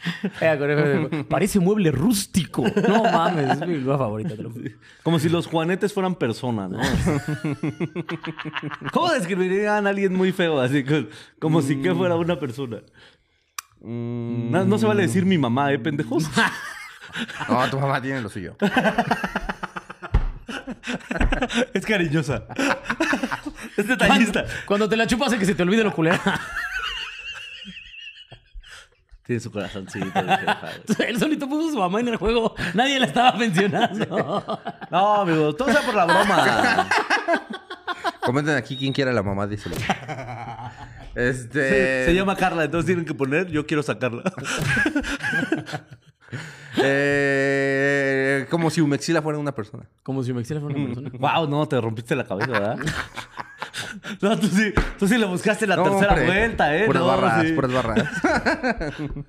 Parece 1.28 1.60
mueble 1.60 1.90
rústico. 1.90 2.64
No 2.88 3.04
mames, 3.04 3.50
es 3.60 3.66
mi 3.66 3.76
lugar 3.78 3.98
favorita, 3.98 4.36
te 4.36 4.42
lo 4.42 4.50
juro. 4.50 4.70
Como 5.02 5.18
si 5.18 5.28
los 5.28 5.46
juanetes 5.46 5.92
fueran 5.92 6.14
personas, 6.14 6.70
¿no? 6.70 6.80
¿Cómo 8.92 9.10
describirían 9.12 9.86
a 9.86 9.90
alguien 9.90 10.14
muy 10.14 10.32
feo? 10.32 10.60
Así 10.60 10.84
que- 10.84 11.08
como 11.38 11.62
si 11.62 11.80
que 11.80 11.94
fuera 11.94 12.14
una 12.16 12.38
persona. 12.38 12.78
No, 13.80 14.64
no 14.64 14.78
se 14.78 14.86
vale 14.86 15.02
decir 15.02 15.26
mi 15.26 15.38
mamá, 15.38 15.72
¿eh, 15.72 15.78
pendejos? 15.78 16.24
No, 17.46 17.68
tu 17.68 17.78
mamá 17.78 18.00
tiene 18.00 18.22
lo 18.22 18.30
suyo. 18.30 18.56
es 21.74 21.84
cariñosa. 21.84 22.44
es 23.76 23.86
detallista. 23.86 24.44
Cuando 24.66 24.88
te 24.88 24.96
la 24.96 25.06
chupas 25.06 25.28
hace 25.28 25.38
que 25.38 25.44
se 25.44 25.54
te 25.54 25.62
olvide 25.62 25.84
lo 25.84 25.92
culera. 25.92 26.18
Tiene 29.24 29.40
su 29.40 29.50
corazoncito. 29.50 30.06
de 30.06 30.36
jefa. 30.36 30.70
Él 31.06 31.18
solito 31.18 31.48
puso 31.48 31.68
a 31.68 31.72
su 31.72 31.78
mamá 31.78 32.00
en 32.00 32.08
el 32.08 32.16
juego. 32.16 32.54
Nadie 32.74 32.98
la 32.98 33.06
estaba 33.06 33.38
mencionando. 33.38 34.60
No, 34.90 35.14
amigo, 35.20 35.54
todo 35.54 35.70
sea 35.70 35.82
por 35.82 35.94
la 35.94 36.04
broma. 36.06 36.88
Comenten 38.20 38.56
aquí 38.56 38.76
quién 38.76 38.92
quiera 38.92 39.12
la 39.12 39.22
mamá, 39.22 39.46
díselo. 39.46 39.76
Este. 41.14 42.04
Se 42.06 42.14
llama 42.14 42.36
Carla, 42.36 42.64
entonces 42.64 42.86
tienen 42.86 43.04
que 43.04 43.14
poner 43.14 43.48
yo 43.48 43.66
quiero 43.66 43.82
sacarla. 43.82 44.22
Eh, 46.78 48.46
como 48.48 48.70
si 48.70 48.80
Umexila 48.80 49.20
fuera 49.20 49.38
una 49.38 49.52
persona. 49.52 49.84
Como 50.02 50.22
si 50.22 50.32
Mexila 50.32 50.58
fuera 50.60 50.74
una 50.74 50.86
persona. 50.86 51.10
wow, 51.18 51.46
no, 51.46 51.68
te 51.68 51.78
rompiste 51.78 52.16
la 52.16 52.24
cabeza, 52.24 52.50
¿verdad? 52.50 52.78
No, 54.20 54.38
tú 54.38 54.46
sí, 54.48 54.72
tú 54.98 55.08
sí 55.08 55.16
le 55.18 55.26
buscaste 55.26 55.66
la 55.66 55.76
No, 55.76 55.84
tercera 55.84 56.12
hombre. 56.12 56.26
vuelta, 56.26 56.76
¿eh? 56.76 56.84
Puras 56.86 57.02
No, 57.02 57.06
barras, 57.08 57.42
sí. 57.46 57.52
puras 57.52 57.72
barras. 57.72 58.08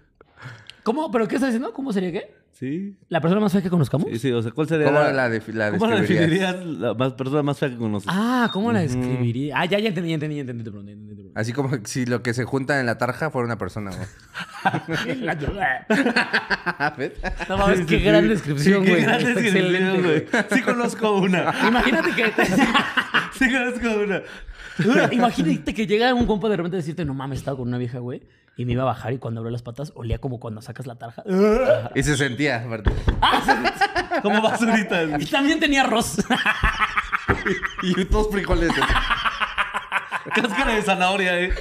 ¿Cómo? 0.83 1.09
¿Pero 1.11 1.27
qué 1.27 1.35
estás 1.35 1.49
diciendo? 1.49 1.73
¿Cómo 1.73 1.93
sería 1.93 2.11
qué? 2.11 2.35
Sí. 2.63 2.95
¿La 3.09 3.19
persona 3.19 3.41
más 3.41 3.51
fea 3.51 3.61
que 3.61 3.69
conozcamos? 3.69 4.07
Sí, 4.09 4.19
sí, 4.19 4.31
o 4.31 4.41
sea, 4.41 4.53
¿cuál 4.53 4.69
sería 4.69 4.85
¿Cómo 4.85 4.99
la, 4.99 5.11
la, 5.11 5.29
de, 5.29 5.41
la 5.51 5.71
¿Cómo 5.71 5.85
la 5.85 5.99
describirías? 5.99 6.53
definirías 6.53 6.79
la 6.79 6.93
más, 6.93 7.11
persona 7.11 7.43
más 7.43 7.59
fea 7.59 7.69
que 7.69 7.75
conoces? 7.75 8.07
Ah, 8.09 8.49
¿cómo 8.53 8.71
la 8.71 8.79
describiría? 8.79 9.59
Ah, 9.59 9.65
ya, 9.65 9.79
ya 9.79 9.89
entendí, 9.89 10.11
ya 10.11 10.13
entendí, 10.13 10.35
ya 10.37 10.41
entendí. 10.43 10.63
ya 10.63 10.91
entendí. 10.91 11.31
Así 11.35 11.51
como 11.51 11.71
si 11.83 12.05
lo 12.05 12.23
que 12.23 12.33
se 12.33 12.45
junta 12.45 12.79
en 12.79 12.85
la 12.85 12.97
tarja 12.97 13.31
fuera 13.31 13.45
una 13.47 13.57
persona. 13.57 13.91
No 17.49 17.57
mames, 17.57 17.81
qué 17.85 17.99
gran 17.99 18.29
descripción, 18.29 18.85
Sí, 18.85 18.89
güey. 18.89 19.01
qué 19.01 19.05
gran 19.07 19.23
descripción, 19.25 20.01
güey. 20.03 20.25
Sí 20.51 20.61
conozco 20.61 21.19
una. 21.19 21.53
Imagínate 21.67 22.11
que... 22.11 22.23
Sí 23.33 23.51
conozco 23.51 24.03
una. 24.03 25.11
Imagínate 25.11 25.73
que 25.73 25.85
llega 25.85 26.13
un 26.13 26.25
compa 26.25 26.47
de 26.47 26.55
repente 26.57 26.77
a 26.77 26.79
decirte, 26.79 27.03
no 27.03 27.13
mames, 27.13 27.39
estaba 27.39 27.57
con 27.57 27.67
una 27.67 27.77
vieja, 27.77 27.99
güey. 27.99 28.21
Y 28.55 28.65
me 28.65 28.73
iba 28.73 28.83
a 28.83 28.85
bajar 28.85 29.13
y 29.13 29.17
cuando 29.17 29.39
abrió 29.39 29.51
las 29.51 29.63
patas 29.63 29.91
olía 29.95 30.19
como 30.19 30.39
cuando 30.39 30.61
sacas 30.61 30.85
la 30.85 30.95
tarja. 30.95 31.23
Y 31.95 32.03
se 32.03 32.15
sentía, 32.15 32.63
aparte. 32.63 32.91
Como 34.21 34.41
basurita. 34.43 35.03
Y 35.19 35.25
también 35.25 35.59
tenía 35.59 35.81
arroz. 35.81 36.17
Y 37.81 38.05
todos 38.05 38.29
frijoles. 38.31 38.71
Cáscara 40.35 40.75
de 40.75 40.81
zanahoria, 40.83 41.39
¿eh? 41.41 41.51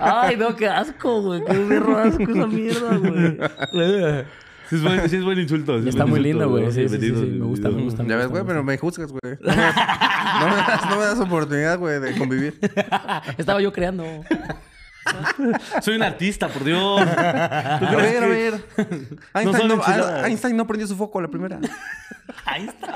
Ay, 0.00 0.36
no, 0.36 0.54
qué 0.56 0.68
asco, 0.68 1.22
güey. 1.22 1.44
Qué 1.44 1.58
berro 1.58 1.98
asco 1.98 2.22
esa 2.22 2.46
mierda, 2.46 2.96
güey. 2.96 3.38
Sí 4.68 4.76
es 4.76 4.82
buen, 4.82 5.08
sí 5.08 5.16
es 5.16 5.24
buen 5.24 5.38
insulto. 5.38 5.80
sí 5.80 5.88
Está 5.88 6.04
buen 6.04 6.22
muy 6.22 6.28
insulto, 6.28 6.46
lindo, 6.46 6.50
güey. 6.50 6.72
Sí, 6.72 6.88
sí, 6.88 6.98
sí, 6.98 7.12
Me 7.12 7.44
gusta, 7.46 7.68
me 7.68 7.82
gusta. 7.82 8.02
me 8.02 8.08
Ya 8.08 8.16
ves, 8.16 8.26
güey, 8.26 8.42
pero 8.44 8.64
me 8.64 8.76
juzgas, 8.76 9.12
güey. 9.12 9.38
No 9.40 9.54
me, 9.54 9.56
no 9.56 10.48
me 10.50 10.56
das, 10.56 10.90
no 10.90 10.96
me 10.96 11.04
das 11.04 11.20
oportunidad, 11.20 11.78
güey, 11.78 12.00
de 12.00 12.18
convivir. 12.18 12.58
Estaba 13.38 13.60
yo 13.60 13.72
creando. 13.72 14.04
Soy 15.82 15.96
un 15.96 16.02
artista, 16.02 16.48
por 16.48 16.64
Dios. 16.64 17.00
A 17.06 17.78
ver, 17.96 18.22
a 18.22 18.26
ver. 18.26 18.64
Einstein 19.34 19.68
no, 19.68 19.74
enchiladas. 19.74 20.24
ah, 20.24 20.26
Einstein 20.28 20.56
no 20.56 20.66
prendió 20.66 20.86
su 20.86 20.96
foco 20.96 21.18
a 21.18 21.22
la 21.22 21.28
primera. 21.28 21.58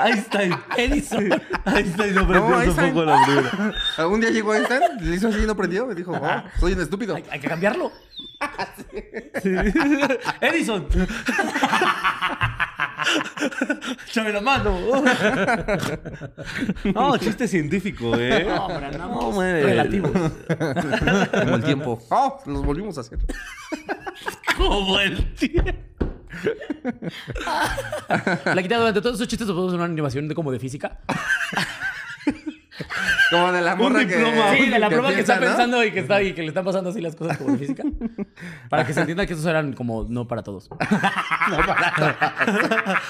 Einstein. 0.05 0.55
Edison. 0.77 1.29
Einstein 1.65 2.15
no 2.15 2.23
No, 2.23 2.29
prendió 2.29 2.51
su 2.51 2.61
Einstein. 2.81 2.89
foco 2.95 3.01
a 3.03 3.05
la 3.07 3.25
primera. 3.27 3.75
Algún 3.99 4.21
día 4.21 4.31
llegó 4.31 4.55
Einstein, 4.55 4.83
le 5.01 5.17
hizo 5.17 5.29
así 5.29 5.39
y 5.43 5.47
no 5.47 5.57
prendió. 5.57 5.87
Me 5.87 5.95
dijo, 5.95 6.13
oh, 6.13 6.43
soy 6.59 6.73
un 6.73 6.81
estúpido. 6.81 7.15
Hay, 7.15 7.25
hay 7.31 7.41
que 7.41 7.49
cambiarlo. 7.49 7.93
Edison. 10.41 10.87
Chame 14.13 14.33
la 14.33 14.41
mano. 14.41 14.79
No, 16.95 17.19
chiste 17.19 17.49
científico, 17.49 18.17
¿eh? 18.17 18.45
No, 18.45 18.67
hombre, 18.67 18.87
andamos 18.87 19.37
relativos. 19.37 20.11
Como 20.11 21.57
el 21.57 21.65
tiempo. 21.65 21.99
Oh, 22.11 22.41
los 22.47 22.65
volvimos 22.65 22.97
a 22.99 23.03
hacer. 23.03 23.19
Como 24.57 25.01
el 25.01 25.35
tiempo. 25.35 25.73
La 28.45 28.63
quita 28.63 28.79
durante 28.79 29.01
todos 29.01 29.17
esos 29.17 29.29
chistes 29.29 29.47
nos 29.47 29.55
podemos 29.55 29.73
hacer 29.73 29.81
una 29.81 29.93
animación 29.93 30.29
de 30.29 30.35
como 30.35 30.53
de 30.53 30.59
física. 30.59 31.01
Como 33.31 33.53
de 33.53 33.61
la 33.61 33.77
morra 33.77 34.01
que. 34.07 34.17
diploma. 34.17 34.55
Sí, 34.57 34.69
de 34.69 34.79
la 34.79 34.89
prueba 34.89 35.13
que 35.13 35.21
está 35.21 35.37
¿no? 35.37 35.41
pensando 35.43 35.85
y 35.85 35.93
que, 35.93 36.01
está, 36.01 36.23
y 36.23 36.33
que 36.33 36.43
le 36.43 36.49
están 36.49 36.65
pasando 36.65 36.91
así 36.91 37.01
las 37.01 37.15
cosas 37.17 37.39
como 37.39 37.53
de 37.53 37.59
física. 37.59 37.83
Para 38.69 38.87
que 38.87 38.93
se 38.93 39.01
entienda 39.01 39.27
que 39.27 39.33
estos 39.35 39.47
eran 39.47 39.73
como 39.73 40.05
no 40.09 40.27
para 40.27 40.43
todos. 40.43 40.69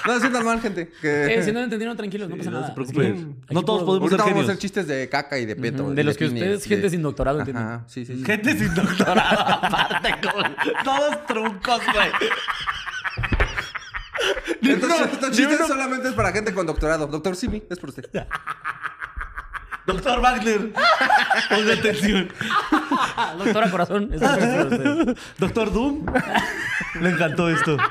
No, 0.07 0.15
es 0.15 0.31
normal, 0.31 0.61
gente. 0.61 0.91
Que... 1.01 1.35
Eh, 1.35 1.43
si 1.43 1.53
no 1.53 1.59
lo 1.59 1.65
entendieron, 1.65 1.97
tranquilos, 1.97 2.29
no 2.29 2.37
pasa 2.37 2.51
no 2.51 2.57
nada. 2.61 2.69
se 2.69 2.75
preocupen. 2.75 3.37
No 3.51 3.63
todos 3.63 3.85
podemos 3.85 4.11
Ahorita 4.11 4.25
ser 4.25 4.33
vamos 4.33 4.49
a 4.49 4.53
hacer 4.53 4.61
chistes 4.61 4.87
de 4.87 5.09
caca 5.09 5.39
y 5.39 5.47
de 5.47 5.57
peto. 5.57 5.93
De 5.93 6.05
los 6.05 6.17
que 6.17 6.27
pines, 6.27 6.43
ustedes, 6.43 6.63
de- 6.65 6.69
gente 6.69 6.91
sin 6.91 7.03
doctorado, 7.03 7.39
entienden. 7.41 7.65
Ajá, 7.65 7.85
sí, 7.87 8.05
sí. 8.05 8.17
sí. 8.17 8.25
Gente 8.25 8.57
sin 8.59 8.75
doctorado, 8.75 9.41
aparte, 9.65 10.15
con 10.23 10.57
todos 10.85 11.27
truncos, 11.27 11.81
güey. 11.93 12.09
Estos, 14.63 14.89
No, 14.89 15.05
estos 15.05 15.31
chistes 15.31 15.67
solamente 15.67 16.09
es 16.09 16.15
para 16.15 16.33
gente 16.33 16.53
con 16.53 16.67
doctorado. 16.67 17.07
Doctor 17.07 17.37
Simi, 17.37 17.63
es 17.71 17.79
por 17.79 17.91
usted. 17.91 18.05
Doctor 19.93 20.21
Wagner, 20.21 20.73
ponga 21.51 21.73
atención. 21.75 22.29
Doctora 23.39 23.71
Corazón. 23.71 24.11
para 24.19 24.65
ustedes. 24.65 25.17
Doctor 25.39 25.73
Doom, 25.73 26.07
le 27.01 27.11
encantó 27.11 27.49
esto. 27.49 27.77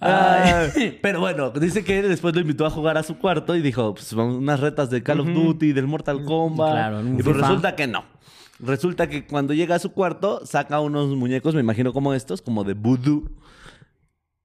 Ah, 0.00 0.68
pero 1.02 1.20
bueno, 1.20 1.50
dice 1.50 1.84
que 1.84 2.00
después 2.00 2.34
lo 2.34 2.40
invitó 2.40 2.64
a 2.64 2.70
jugar 2.70 2.96
a 2.96 3.02
su 3.02 3.18
cuarto 3.18 3.54
y 3.54 3.60
dijo, 3.60 3.94
pues 3.94 4.14
vamos 4.14 4.36
unas 4.36 4.58
retas 4.60 4.88
de 4.88 5.02
Call 5.02 5.20
of 5.20 5.28
Duty, 5.28 5.72
del 5.72 5.86
Mortal 5.86 6.24
Kombat. 6.24 6.72
Claro, 6.72 7.00
en 7.00 7.08
un 7.08 7.20
y 7.20 7.22
pues 7.22 7.36
FIFA. 7.36 7.46
resulta 7.48 7.76
que 7.76 7.86
no. 7.86 8.04
Resulta 8.60 9.08
que 9.08 9.26
cuando 9.26 9.52
llega 9.54 9.74
a 9.74 9.78
su 9.78 9.92
cuarto, 9.92 10.44
saca 10.46 10.80
unos 10.80 11.08
muñecos, 11.08 11.54
me 11.54 11.60
imagino 11.60 11.92
como 11.92 12.14
estos, 12.14 12.40
como 12.42 12.64
de 12.64 12.72
voodoo. 12.74 13.28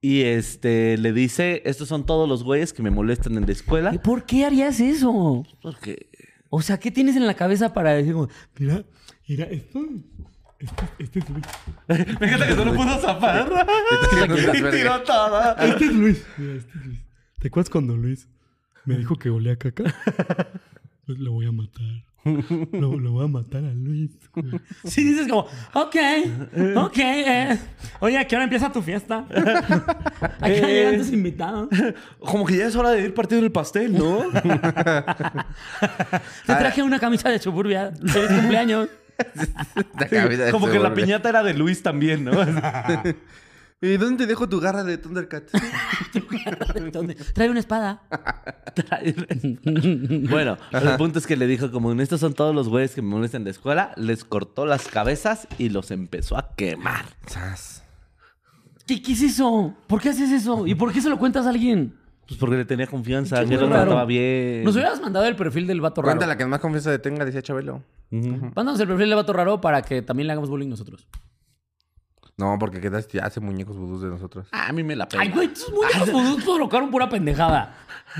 Y 0.04 0.20
este 0.20 0.98
le 0.98 1.14
dice, 1.14 1.62
estos 1.64 1.88
son 1.88 2.04
todos 2.04 2.28
los 2.28 2.44
güeyes 2.44 2.74
que 2.74 2.82
me 2.82 2.90
molestan 2.90 3.38
en 3.38 3.46
la 3.46 3.52
escuela. 3.52 3.94
¿Y 3.94 3.96
¿Por 3.96 4.26
qué 4.26 4.44
harías 4.44 4.78
eso? 4.78 5.46
Porque 5.62 6.08
O 6.50 6.60
sea, 6.60 6.78
¿qué 6.78 6.90
tienes 6.90 7.16
en 7.16 7.26
la 7.26 7.32
cabeza 7.32 7.72
para 7.72 7.94
decir, 7.94 8.12
como, 8.12 8.28
mira, 8.58 8.84
mira, 9.26 9.44
esto, 9.46 9.80
este 10.98 11.20
es 11.20 11.30
Luis. 11.30 11.46
me 11.88 12.26
encanta 12.26 12.46
que 12.48 12.54
no 12.54 12.66
lo 12.66 12.74
pudo 12.74 12.98
zafar. 12.98 13.50
Estas 14.02 14.54
y 14.54 14.76
tiró 14.76 15.02
toda. 15.04 15.52
Este 15.54 15.86
es 15.86 15.94
Luis. 15.94 16.26
Mira, 16.36 16.52
este 16.56 16.78
es 16.78 16.84
Luis. 16.84 17.00
¿Te 17.38 17.48
acuerdas 17.48 17.70
cuando 17.70 17.96
Luis 17.96 18.28
me 18.84 18.98
dijo 18.98 19.16
que 19.16 19.30
olía 19.30 19.52
a 19.52 19.56
caca? 19.56 19.84
Pues 21.06 21.18
lo 21.18 21.32
voy 21.32 21.46
a 21.46 21.52
matar. 21.52 22.04
Lo, 22.72 22.98
lo 22.98 23.12
voy 23.12 23.24
a 23.24 23.28
matar 23.28 23.64
a 23.64 23.72
Luis. 23.74 24.10
güey. 24.34 24.46
Sí, 24.84 25.04
dices 25.04 25.28
como, 25.28 25.46
ok, 25.74 25.96
ok, 26.76 26.96
eh. 26.98 27.58
Oye, 28.00 28.18
¿a 28.18 28.26
qué 28.26 28.34
hora 28.36 28.44
empieza 28.44 28.72
tu 28.72 28.80
fiesta? 28.82 29.26
¿A 29.30 30.46
qué 30.46 30.58
hora 30.58 30.68
Eh. 30.70 30.74
llegan 30.74 30.98
tus 30.98 31.12
invitados? 31.12 31.68
Como 32.20 32.46
que 32.46 32.56
ya 32.56 32.66
es 32.66 32.76
hora 32.76 32.90
de 32.90 33.02
ir 33.02 33.14
partiendo 33.14 33.44
el 33.46 33.52
pastel, 33.52 33.92
¿no? 33.92 34.22
Te 36.46 36.54
traje 36.54 36.82
una 36.82 36.98
camisa 36.98 37.28
de 37.28 37.38
suburbia. 37.38 37.92
Feliz 38.06 38.28
cumpleaños. 38.28 38.88
Como 40.50 40.68
que 40.68 40.78
la 40.78 40.92
piñata 40.94 41.28
era 41.28 41.42
de 41.42 41.54
Luis 41.54 41.82
también, 41.82 42.24
¿no? 42.24 42.32
¿Y 43.80 43.96
dónde 43.98 44.24
te 44.24 44.26
dejo 44.26 44.48
tu 44.48 44.60
garra 44.60 44.82
de 44.82 44.96
Thundercat? 44.98 45.50
Trae 47.34 47.50
una 47.50 47.60
espada. 47.60 48.02
bueno, 50.30 50.56
el 50.72 50.96
punto 50.96 51.18
es 51.18 51.26
que 51.26 51.36
le 51.36 51.46
dijo 51.46 51.70
como, 51.70 51.92
estos 51.92 52.20
son 52.20 52.34
todos 52.34 52.54
los 52.54 52.68
güeyes 52.68 52.94
que 52.94 53.02
me 53.02 53.08
molestan 53.08 53.42
en 53.42 53.44
la 53.46 53.50
escuela, 53.50 53.92
les 53.96 54.24
cortó 54.24 54.64
las 54.66 54.88
cabezas 54.88 55.46
y 55.58 55.68
los 55.68 55.90
empezó 55.90 56.36
a 56.36 56.54
quemar. 56.54 57.04
¿Qué, 58.86 59.02
qué 59.02 59.12
es 59.12 59.22
eso? 59.22 59.74
¿Por 59.86 60.00
qué 60.00 60.10
haces 60.10 60.30
eso? 60.30 60.66
¿Y 60.66 60.74
por 60.74 60.92
qué 60.92 61.00
se 61.00 61.08
lo 61.10 61.18
cuentas 61.18 61.46
a 61.46 61.50
alguien? 61.50 61.94
Pues 62.26 62.40
porque 62.40 62.56
le 62.56 62.64
tenía 62.64 62.86
confianza, 62.86 63.40
Qué 63.42 63.50
que 63.50 63.54
lo 63.56 63.68
raro. 63.68 63.82
trataba 63.82 64.04
bien. 64.06 64.64
Nos 64.64 64.74
hubieras 64.74 65.00
mandado 65.00 65.26
el 65.26 65.36
perfil 65.36 65.66
del 65.66 65.80
vato 65.80 66.00
raro. 66.00 66.12
Cuéntala 66.12 66.38
que 66.38 66.46
más 66.46 66.60
confianza 66.60 66.90
le 66.90 66.98
tenga, 66.98 67.24
decía 67.24 67.42
Chabelo. 67.42 67.82
Ujú. 68.10 68.50
Mándanos 68.54 68.80
el 68.80 68.86
perfil 68.88 69.08
del 69.08 69.16
vato 69.16 69.32
raro 69.34 69.60
para 69.60 69.82
que 69.82 70.00
también 70.00 70.26
le 70.26 70.32
hagamos 70.32 70.48
bullying 70.48 70.68
nosotros. 70.68 71.06
No, 72.36 72.56
porque 72.58 72.80
quedaste 72.80 73.20
hace 73.20 73.38
muñecos 73.38 73.76
vudús 73.76 74.02
de 74.02 74.08
nosotros. 74.08 74.48
Ah, 74.50 74.66
a 74.68 74.72
mí 74.72 74.82
me 74.82 74.96
la 74.96 75.06
pega. 75.08 75.22
Ay, 75.22 75.28
güey, 75.30 75.48
tus 75.48 75.70
muñecos 75.72 76.10
vudú 76.10 76.36
provocaron 76.44 76.90
pura 76.90 77.08
pendejada. 77.08 77.74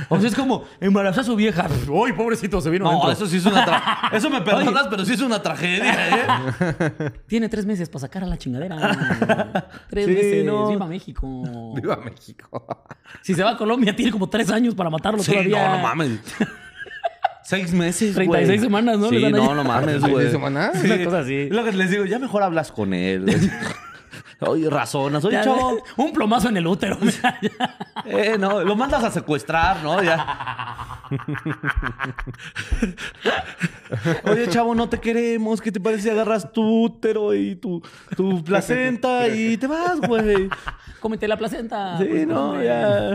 O 0.08 0.18
sea, 0.20 0.28
es 0.28 0.34
como, 0.36 0.64
embarazó 0.80 1.20
a 1.22 1.24
su 1.24 1.34
vieja. 1.34 1.66
Uy, 1.88 2.12
pobrecito, 2.12 2.60
se 2.60 2.70
vino 2.70 2.84
No, 2.84 2.90
adentro. 2.90 3.10
eso 3.12 3.26
sí 3.26 3.38
es 3.38 3.46
una 3.46 3.66
tra- 3.66 3.82
Eso 4.12 4.30
me 4.30 4.40
perdonas, 4.40 4.86
pero 4.88 5.04
sí 5.04 5.14
es 5.14 5.20
una 5.20 5.42
tragedia, 5.42 6.08
¿eh? 6.16 7.12
Tiene 7.26 7.48
tres 7.48 7.66
meses 7.66 7.88
para 7.88 8.00
sacar 8.02 8.22
a 8.22 8.26
la 8.26 8.38
chingadera. 8.38 9.68
tres 9.90 10.06
Sí, 10.06 10.12
meses. 10.14 10.44
no. 10.46 10.68
Viva 10.68 10.86
México. 10.86 11.74
Viva 11.74 11.96
México. 11.96 12.66
Si 13.22 13.34
se 13.34 13.42
va 13.42 13.50
a 13.50 13.56
Colombia, 13.56 13.96
tiene 13.96 14.12
como 14.12 14.28
tres 14.28 14.48
años 14.50 14.76
para 14.76 14.90
matarlo 14.90 15.22
Sí, 15.24 15.32
todavía. 15.32 15.68
no, 15.70 15.76
no 15.78 15.82
mames. 15.82 16.20
Seis 17.42 17.72
meses, 17.72 18.14
güey. 18.14 18.28
36 18.28 18.60
semanas, 18.62 18.98
¿no? 18.98 19.08
Sí, 19.10 19.20
no, 19.30 19.54
no 19.54 19.64
mames, 19.64 20.02
¿36 20.02 20.10
güey. 20.10 20.30
semanas? 20.30 20.70
Sí. 20.80 20.86
Una 20.86 21.04
cosa 21.04 21.18
así. 21.18 21.48
Lo 21.50 21.64
que 21.64 21.72
les 21.72 21.90
digo, 21.90 22.04
ya 22.04 22.18
mejor 22.20 22.42
hablas 22.42 22.72
con 22.72 22.94
él. 22.94 23.26
Oye, 24.48 24.70
razonas. 24.70 25.24
Oye, 25.24 25.34
Ya, 25.36 25.44
chavo. 25.44 25.82
Un 25.96 26.12
plomazo 26.12 26.48
en 26.48 26.56
el 26.56 26.66
útero. 26.66 26.96
Ya. 27.42 27.76
Eh, 28.06 28.36
no, 28.38 28.62
lo 28.62 28.76
mandas 28.76 29.02
a 29.04 29.10
secuestrar, 29.10 29.82
¿no? 29.82 30.02
Ya. 30.02 31.00
Oye, 34.24 34.48
chavo, 34.48 34.74
no 34.74 34.88
te 34.88 34.98
queremos. 35.00 35.60
¿Qué 35.60 35.72
te 35.72 35.80
parece 35.80 36.02
si 36.04 36.10
agarras 36.10 36.52
tu 36.52 36.84
útero 36.84 37.34
y 37.34 37.56
tu, 37.56 37.82
tu 38.16 38.42
placenta 38.42 39.28
y 39.28 39.56
te 39.56 39.66
vas, 39.66 40.00
güey? 40.00 40.48
Cómete 41.00 41.28
la 41.28 41.36
placenta. 41.36 41.98
Sí, 41.98 42.04
pues, 42.04 42.26
no, 42.26 42.50
hombre. 42.52 42.66
ya. 42.66 43.14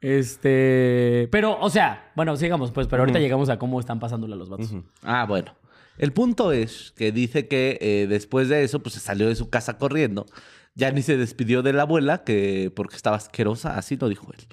Este. 0.00 1.28
Pero, 1.30 1.58
o 1.60 1.70
sea, 1.70 2.10
bueno, 2.14 2.36
sigamos, 2.36 2.70
pues, 2.72 2.86
pero 2.86 3.02
ahorita 3.02 3.18
llegamos 3.18 3.48
a 3.50 3.58
cómo 3.58 3.78
están 3.80 4.00
pasándola 4.00 4.36
los 4.36 4.48
vatos. 4.48 4.74
Ah, 5.02 5.24
bueno. 5.26 5.52
El 5.98 6.12
punto 6.12 6.52
es 6.52 6.92
que 6.96 7.12
dice 7.12 7.48
que 7.48 7.78
eh, 7.80 8.06
después 8.08 8.48
de 8.48 8.64
eso, 8.64 8.82
pues 8.82 8.94
se 8.94 9.00
salió 9.00 9.28
de 9.28 9.34
su 9.34 9.48
casa 9.50 9.78
corriendo. 9.78 10.26
Ya 10.74 10.90
ni 10.90 11.00
se 11.02 11.16
despidió 11.16 11.62
de 11.62 11.72
la 11.72 11.82
abuela, 11.82 12.22
que 12.22 12.70
porque 12.76 12.96
estaba 12.96 13.16
asquerosa, 13.16 13.78
así 13.78 13.96
lo 13.96 14.08
dijo 14.10 14.30
él. 14.36 14.46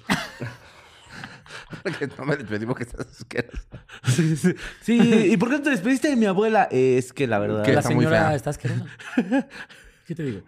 Porque 1.82 2.06
no 2.18 2.24
me 2.24 2.36
despedimos 2.36 2.76
que 2.76 2.84
estás 2.84 3.06
asqueroso. 3.08 3.62
Sí, 4.04 4.36
sí. 4.36 4.54
Sí, 4.80 4.98
¿y 5.32 5.36
por 5.36 5.50
qué 5.50 5.56
no 5.56 5.62
te 5.62 5.70
despediste 5.70 6.08
de 6.08 6.16
mi 6.16 6.26
abuela? 6.26 6.68
Eh, 6.70 6.96
es 6.98 7.12
que 7.12 7.26
la 7.26 7.38
verdad. 7.38 7.62
Que 7.62 7.72
La 7.72 7.80
está 7.80 7.90
muy 7.90 8.04
señora 8.04 8.28
fea. 8.28 8.36
está 8.36 8.50
asquerosa. 8.50 8.86
¿Qué 10.06 10.14
te 10.14 10.22
digo? 10.22 10.42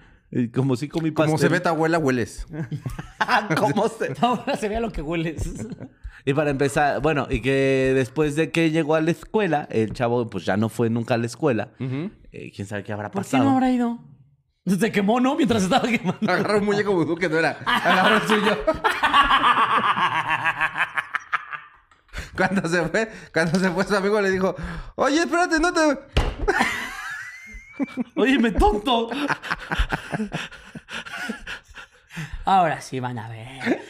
Como 0.54 0.76
si 0.76 0.88
comí 0.88 1.10
pastel. 1.10 1.26
Como 1.26 1.38
se 1.38 1.48
ve 1.48 1.60
tu 1.60 1.68
abuela, 1.68 1.98
hueles. 1.98 2.46
¿Cómo 3.56 3.88
se 3.88 4.12
Ahora 4.20 4.56
se 4.56 4.68
vea 4.68 4.80
lo 4.80 4.90
que 4.90 5.02
hueles. 5.02 5.48
Y 6.24 6.34
para 6.34 6.50
empezar, 6.50 7.00
bueno, 7.00 7.28
y 7.30 7.40
que 7.40 7.92
después 7.94 8.34
de 8.34 8.50
que 8.50 8.70
llegó 8.70 8.96
a 8.96 9.00
la 9.00 9.12
escuela, 9.12 9.68
el 9.70 9.92
chavo 9.92 10.28
pues 10.28 10.44
ya 10.44 10.56
no 10.56 10.68
fue 10.68 10.90
nunca 10.90 11.14
a 11.14 11.18
la 11.18 11.26
escuela. 11.26 11.70
Eh, 11.78 12.52
¿Quién 12.54 12.66
sabe 12.66 12.82
qué 12.82 12.92
habrá 12.92 13.10
¿Por 13.10 13.22
qué 13.22 13.30
pasado? 13.30 13.44
no 13.44 13.50
habrá 13.52 13.70
ido? 13.70 13.98
Se 14.66 14.90
quemó, 14.90 15.20
¿no? 15.20 15.36
Mientras 15.36 15.62
estaba 15.62 15.86
quemando. 15.88 16.18
Agarró 16.28 16.58
un 16.58 16.64
muñeco 16.64 16.92
vudú 16.92 17.14
que 17.14 17.28
no 17.28 17.38
era. 17.38 17.58
Agarró 17.64 18.16
el 18.16 18.22
suyo. 18.22 18.58
Cuando 22.36 22.68
se 22.68 22.82
fue, 22.88 23.10
cuando 23.32 23.58
se 23.58 23.70
fue 23.70 23.84
su 23.84 23.96
amigo 23.96 24.20
le 24.20 24.30
dijo, 24.30 24.54
oye, 24.96 25.20
espérate, 25.20 25.58
no 25.58 25.72
te... 25.72 25.80
Oye, 28.14 28.38
me 28.38 28.52
tonto. 28.52 29.10
Ahora 32.44 32.80
sí 32.80 33.00
van 33.00 33.18
a 33.18 33.28
ver. 33.28 33.80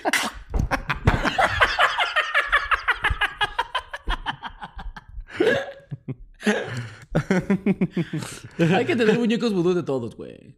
Hay 8.75 8.85
que 8.85 8.97
tener 8.97 9.19
muñecos 9.19 9.53
vudú 9.53 9.75
de 9.75 9.83
todos, 9.83 10.17
güey. 10.17 10.57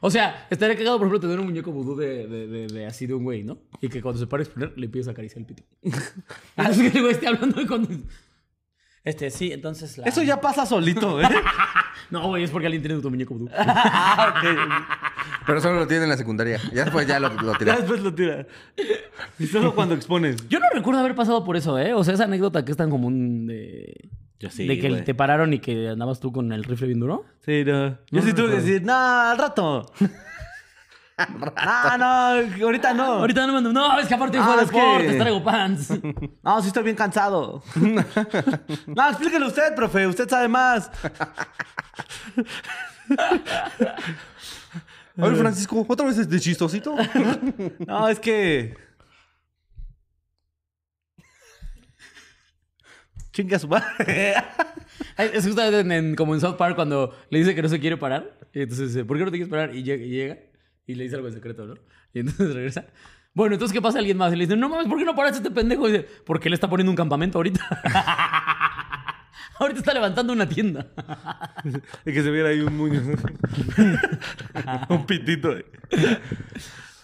O 0.00 0.10
sea, 0.10 0.46
estaría 0.50 0.76
cagado, 0.76 0.98
por 0.98 1.06
ejemplo, 1.06 1.20
tener 1.28 1.40
un 1.40 1.46
muñeco 1.46 1.72
vudú 1.72 1.96
de, 1.96 2.26
de, 2.28 2.46
de, 2.46 2.66
de 2.68 2.86
así 2.86 3.06
de 3.06 3.14
un 3.14 3.24
güey, 3.24 3.42
¿no? 3.42 3.58
Y 3.80 3.88
que 3.88 4.00
cuando 4.00 4.20
se 4.20 4.26
pare 4.26 4.42
a 4.42 4.44
exponer, 4.44 4.72
le 4.76 4.86
empieza 4.86 5.10
a 5.10 5.12
acariciar 5.12 5.40
el 5.40 5.46
pito. 5.46 5.64
Entonces 6.56 6.92
que 6.92 6.98
el 6.98 7.02
güey 7.04 7.14
esté 7.14 7.26
hablando 7.26 7.66
cuando... 7.66 7.88
Este, 9.08 9.30
sí, 9.30 9.52
entonces 9.52 9.96
la... 9.98 10.04
Eso 10.06 10.22
ya 10.22 10.40
pasa 10.40 10.66
solito, 10.66 11.20
¿eh? 11.20 11.28
No, 12.10 12.26
güey, 12.28 12.42
es 12.44 12.50
porque 12.50 12.66
alguien 12.66 12.82
tiene 12.82 13.00
tu 13.02 13.10
muñeco 13.10 13.34
como 13.34 13.46
tú. 13.50 13.52
ah, 13.58 14.34
ok. 14.38 15.44
Pero 15.46 15.60
solo 15.60 15.80
lo 15.80 15.86
tiene 15.86 16.04
en 16.04 16.08
la 16.10 16.16
secundaria. 16.16 16.58
Ya 16.72 16.84
después 16.84 17.06
ya 17.06 17.20
lo, 17.20 17.28
lo 17.34 17.52
Ya 17.52 17.58
tira. 17.58 17.76
después 17.76 18.00
lo 18.00 18.14
tira. 18.14 18.46
Y 19.38 19.46
solo 19.46 19.74
cuando 19.74 19.94
expones. 19.94 20.36
Yo 20.48 20.58
no 20.58 20.66
recuerdo 20.72 21.00
haber 21.00 21.14
pasado 21.14 21.44
por 21.44 21.56
eso, 21.58 21.78
¿eh? 21.78 21.92
O 21.92 22.02
sea, 22.04 22.14
esa 22.14 22.24
anécdota 22.24 22.64
que 22.64 22.70
es 22.70 22.76
tan 22.78 22.88
común 22.90 23.46
de... 23.46 24.08
Yo 24.40 24.48
sí, 24.50 24.66
de 24.66 24.78
que 24.78 24.88
güey. 24.88 25.04
te 25.04 25.14
pararon 25.14 25.52
y 25.52 25.58
que 25.58 25.88
andabas 25.88 26.20
tú 26.20 26.32
con 26.32 26.52
el 26.52 26.64
rifle 26.64 26.86
bien 26.86 27.00
duro. 27.00 27.24
Sí, 27.44 27.64
no. 27.66 27.98
Yo 28.10 28.22
sí 28.22 28.32
tuve 28.32 28.50
que 28.50 28.56
decir, 28.60 28.82
no, 28.84 28.94
al 28.94 29.36
rato. 29.36 29.84
No, 31.64 31.98
no, 31.98 32.64
ahorita 32.64 32.94
no. 32.94 33.04
Ahorita 33.14 33.46
no 33.46 33.52
me 33.54 33.58
ando- 33.68 33.72
No, 33.72 33.98
es 33.98 34.06
que 34.08 34.14
aparte 34.14 34.38
fue 34.40 34.52
Ah, 34.52 34.56
de 34.56 34.62
es 34.64 34.70
que- 34.70 34.76
deportes, 34.78 35.18
traigo 35.18 35.44
pants. 35.44 35.88
No, 36.42 36.60
sí 36.62 36.68
estoy 36.68 36.82
bien 36.84 36.96
cansado. 36.96 37.62
no, 38.86 39.08
explíquele 39.08 39.46
usted, 39.46 39.74
profe. 39.74 40.06
Usted 40.06 40.28
sabe 40.28 40.48
más. 40.48 40.90
A 45.16 45.26
ver, 45.26 45.36
Francisco, 45.36 45.84
¿otra 45.88 46.06
vez 46.06 46.18
es 46.18 46.28
de 46.28 46.38
chistosito? 46.40 46.94
No, 47.86 48.08
es 48.08 48.20
que. 48.20 48.76
Chinga 53.32 53.58
su 53.58 53.68
madre. 53.68 54.34
Ay, 55.16 55.30
Es 55.32 55.44
justamente 55.46 55.80
en, 55.80 55.92
en- 55.92 56.16
como 56.16 56.34
en 56.34 56.40
South 56.40 56.56
Park 56.56 56.74
cuando 56.76 57.14
le 57.30 57.38
dice 57.40 57.54
que 57.54 57.62
no 57.62 57.68
se 57.68 57.78
quiere 57.80 57.96
parar. 57.96 58.36
Y 58.52 58.62
entonces 58.62 58.94
dice, 58.94 59.04
¿por 59.04 59.16
qué 59.18 59.24
no 59.24 59.30
te 59.30 59.36
quieres 59.36 59.50
parar? 59.50 59.74
Y 59.74 59.82
llega, 59.82 60.04
y 60.04 60.08
llega 60.08 60.38
y 60.88 60.94
le 60.96 61.04
dice 61.04 61.14
algo 61.14 61.28
en 61.28 61.34
secreto, 61.34 61.64
¿no? 61.66 61.74
Y 62.14 62.18
entonces 62.20 62.52
regresa. 62.54 62.86
Bueno, 63.34 63.54
entonces, 63.54 63.72
¿qué 63.72 63.80
pasa? 63.80 63.98
Alguien 64.00 64.16
más. 64.16 64.32
Y 64.32 64.36
le 64.36 64.46
dice, 64.46 64.56
no 64.56 64.68
mames, 64.68 64.88
¿por 64.88 64.98
qué 64.98 65.04
no 65.04 65.14
paraste 65.14 65.38
este 65.38 65.50
pendejo? 65.52 65.88
Y 65.88 65.92
dice, 65.92 66.06
porque 66.26 66.48
él 66.48 66.54
está 66.54 66.68
poniendo 66.68 66.90
un 66.90 66.96
campamento 66.96 67.38
ahorita. 67.38 67.60
ahorita 69.60 69.78
está 69.80 69.94
levantando 69.94 70.32
una 70.32 70.48
tienda. 70.48 70.86
Y 72.06 72.12
que 72.12 72.22
se 72.22 72.30
viera 72.30 72.48
ahí 72.48 72.60
un 72.60 72.76
muño. 72.76 73.00
un 74.88 75.06
pitito. 75.06 75.54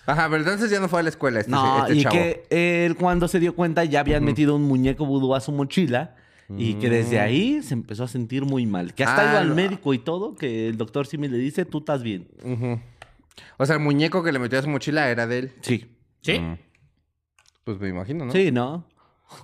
Ajá, 0.06 0.28
pero 0.28 0.38
entonces 0.42 0.70
ya 0.70 0.80
no 0.80 0.88
fue 0.88 1.00
a 1.00 1.02
la 1.02 1.08
escuela 1.10 1.40
este, 1.40 1.50
No, 1.52 1.82
este 1.86 1.96
y 1.96 2.02
chavo. 2.02 2.14
que 2.14 2.46
él 2.86 2.96
cuando 2.96 3.28
se 3.28 3.40
dio 3.40 3.54
cuenta 3.54 3.84
ya 3.84 4.00
habían 4.00 4.24
metido 4.24 4.54
un 4.56 4.62
muñeco 4.62 5.06
vudú 5.06 5.34
a 5.34 5.40
su 5.40 5.52
mochila. 5.52 6.16
Y 6.58 6.74
que 6.74 6.90
desde 6.90 7.20
ahí 7.20 7.62
se 7.62 7.72
empezó 7.72 8.04
a 8.04 8.08
sentir 8.08 8.44
muy 8.44 8.66
mal. 8.66 8.92
Que 8.92 9.02
hasta 9.02 9.22
Ah, 9.22 9.30
iba 9.32 9.40
al 9.40 9.48
no. 9.48 9.54
médico 9.54 9.94
y 9.94 9.98
todo, 9.98 10.34
que 10.34 10.68
el 10.68 10.76
doctor 10.76 11.06
Simi 11.06 11.26
le 11.26 11.38
dice, 11.38 11.64
tú 11.64 11.78
estás 11.78 12.02
bien. 12.02 12.28
Ujú. 12.44 12.80
O 13.58 13.66
sea, 13.66 13.76
el 13.76 13.82
muñeco 13.82 14.22
que 14.22 14.32
le 14.32 14.38
metió 14.38 14.58
a 14.58 14.62
su 14.62 14.68
mochila 14.68 15.10
era 15.10 15.26
de 15.26 15.38
él. 15.38 15.52
Sí. 15.60 15.96
¿Sí? 16.22 16.40
Pues 17.64 17.78
me 17.78 17.88
imagino, 17.88 18.24
¿no? 18.26 18.32
Sí, 18.32 18.50
¿no? 18.52 18.86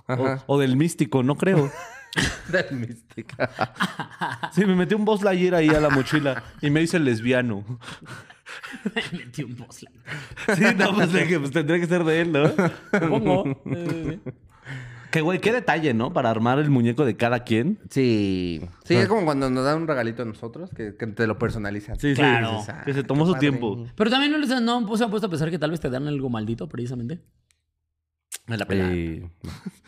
O, 0.07 0.13
Ajá. 0.13 0.43
o 0.47 0.59
del 0.59 0.75
místico, 0.77 1.23
no 1.23 1.35
creo. 1.35 1.71
Del 2.49 2.71
mística. 2.77 3.49
Sí, 4.53 4.65
me 4.65 4.75
metí 4.75 4.95
un 4.95 5.05
Boss 5.05 5.21
Lightyear 5.21 5.55
ahí 5.55 5.69
a 5.69 5.79
la 5.79 5.89
mochila 5.89 6.43
y 6.61 6.69
me 6.69 6.81
hice 6.81 6.99
lesbiano. 6.99 7.63
Me 8.83 9.19
metí 9.19 9.43
un 9.43 9.55
boss. 9.55 9.77
Sí, 9.77 10.63
no, 10.75 10.93
pues, 10.93 11.13
de 11.13 11.25
que, 11.25 11.39
pues, 11.39 11.51
tendría 11.51 11.79
que 11.79 11.85
ser 11.87 12.03
de 12.03 12.21
él, 12.21 12.31
¿no? 12.33 12.49
Supongo. 12.91 13.61
Eh, 13.65 14.19
Que, 15.11 15.21
güey, 15.21 15.39
qué 15.39 15.51
detalle, 15.51 15.93
¿no? 15.93 16.13
Para 16.13 16.29
armar 16.29 16.57
el 16.59 16.69
muñeco 16.69 17.03
de 17.05 17.17
cada 17.17 17.43
quien. 17.43 17.79
Sí. 17.89 18.61
Sí, 18.85 18.95
es 18.95 19.07
como 19.07 19.25
cuando 19.25 19.49
nos 19.49 19.63
dan 19.65 19.81
un 19.81 19.87
regalito 19.87 20.23
a 20.23 20.25
nosotros, 20.25 20.69
que, 20.75 20.95
que 20.95 21.07
te 21.07 21.27
lo 21.27 21.37
personalizan. 21.37 21.99
Sí, 21.99 22.13
Claro. 22.13 22.61
sí. 22.65 22.71
Que 22.85 22.93
se 22.93 23.03
tomó 23.03 23.25
su 23.25 23.33
padre. 23.33 23.49
tiempo. 23.49 23.85
Pero 23.95 24.09
también 24.09 24.31
no, 24.31 24.37
les, 24.37 24.49
no 24.61 24.95
se 24.97 25.03
han 25.03 25.09
puesto 25.09 25.27
a 25.27 25.29
pensar 25.29 25.49
que 25.51 25.59
tal 25.59 25.71
vez 25.71 25.79
te 25.79 25.89
dan 25.89 26.07
algo 26.07 26.29
maldito, 26.29 26.67
precisamente. 26.69 27.19
Me 28.47 28.57
la 28.57 28.65
pela. 28.65 28.89
Eh, 28.91 29.29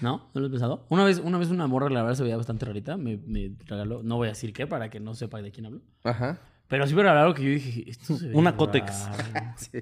¿No? 0.02 0.30
¿No 0.34 0.42
lo 0.42 0.46
has 0.48 0.52
pensado? 0.52 0.86
Una 0.90 1.04
vez, 1.06 1.20
una 1.20 1.38
vez 1.38 1.50
una 1.50 1.68
morra, 1.68 1.90
la 1.90 2.02
verdad, 2.04 2.16
se 2.18 2.24
veía 2.24 2.38
bastante 2.38 2.66
rarita. 2.66 2.98
Me, 2.98 3.18
me 3.18 3.56
regaló, 3.66 4.04
no 4.04 4.18
voy 4.18 4.28
a 4.28 4.32
decir 4.32 4.54
qué 4.54 4.68
para 4.68 4.90
que 4.90 5.00
no 5.00 5.14
sepa 5.16 5.42
de 5.42 5.52
quién 5.52 5.66
hablo. 5.68 5.82
Ajá. 6.04 6.40
Pero 6.68 6.88
sí 6.88 6.94
me 6.96 7.02
regaló 7.02 7.22
algo 7.22 7.34
que 7.34 7.44
yo 7.44 7.50
dije, 7.50 7.90
esto 7.90 8.16
se 8.18 8.28
ve 8.30 8.36
Una 8.36 8.56
Cotex. 8.56 9.08
raro. 9.34 9.54
Sí. 9.58 9.80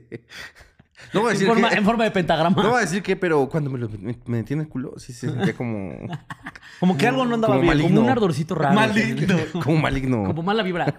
No 1.14 1.22
voy 1.22 1.30
a 1.30 1.32
En 1.32 1.40
decir 1.40 1.48
forma, 1.48 1.70
que... 1.70 1.76
en 1.76 1.86
forma 1.86 2.04
de 2.04 2.12
pentagrama. 2.12 2.64
No 2.64 2.70
voy 2.70 2.78
a 2.78 2.82
decir 2.82 3.04
que, 3.04 3.16
pero 3.16 3.48
cuando 3.50 3.70
me 3.70 3.80
lo 3.80 3.90
me, 3.90 4.18
me 4.26 4.38
metí 4.38 4.54
en 4.54 4.62
el 4.62 4.68
culo, 4.68 4.94
sí 4.98 5.14
se 5.14 5.30
sentía 5.30 5.54
como... 5.56 5.96
Como 6.80 6.98
que 6.98 7.08
algo 7.08 7.26
no 7.26 7.36
andaba 7.36 7.54
Como 7.56 7.62
bien. 7.62 7.74
maligno. 7.78 7.96
Como 7.96 8.08
un 8.08 8.10
ardorcito 8.12 8.56
raro. 8.56 8.74
Maligno. 8.74 9.38
como 9.64 9.78
maligno. 9.78 10.24
Como 10.24 10.42
mala 10.42 10.64
vibra. 10.64 10.96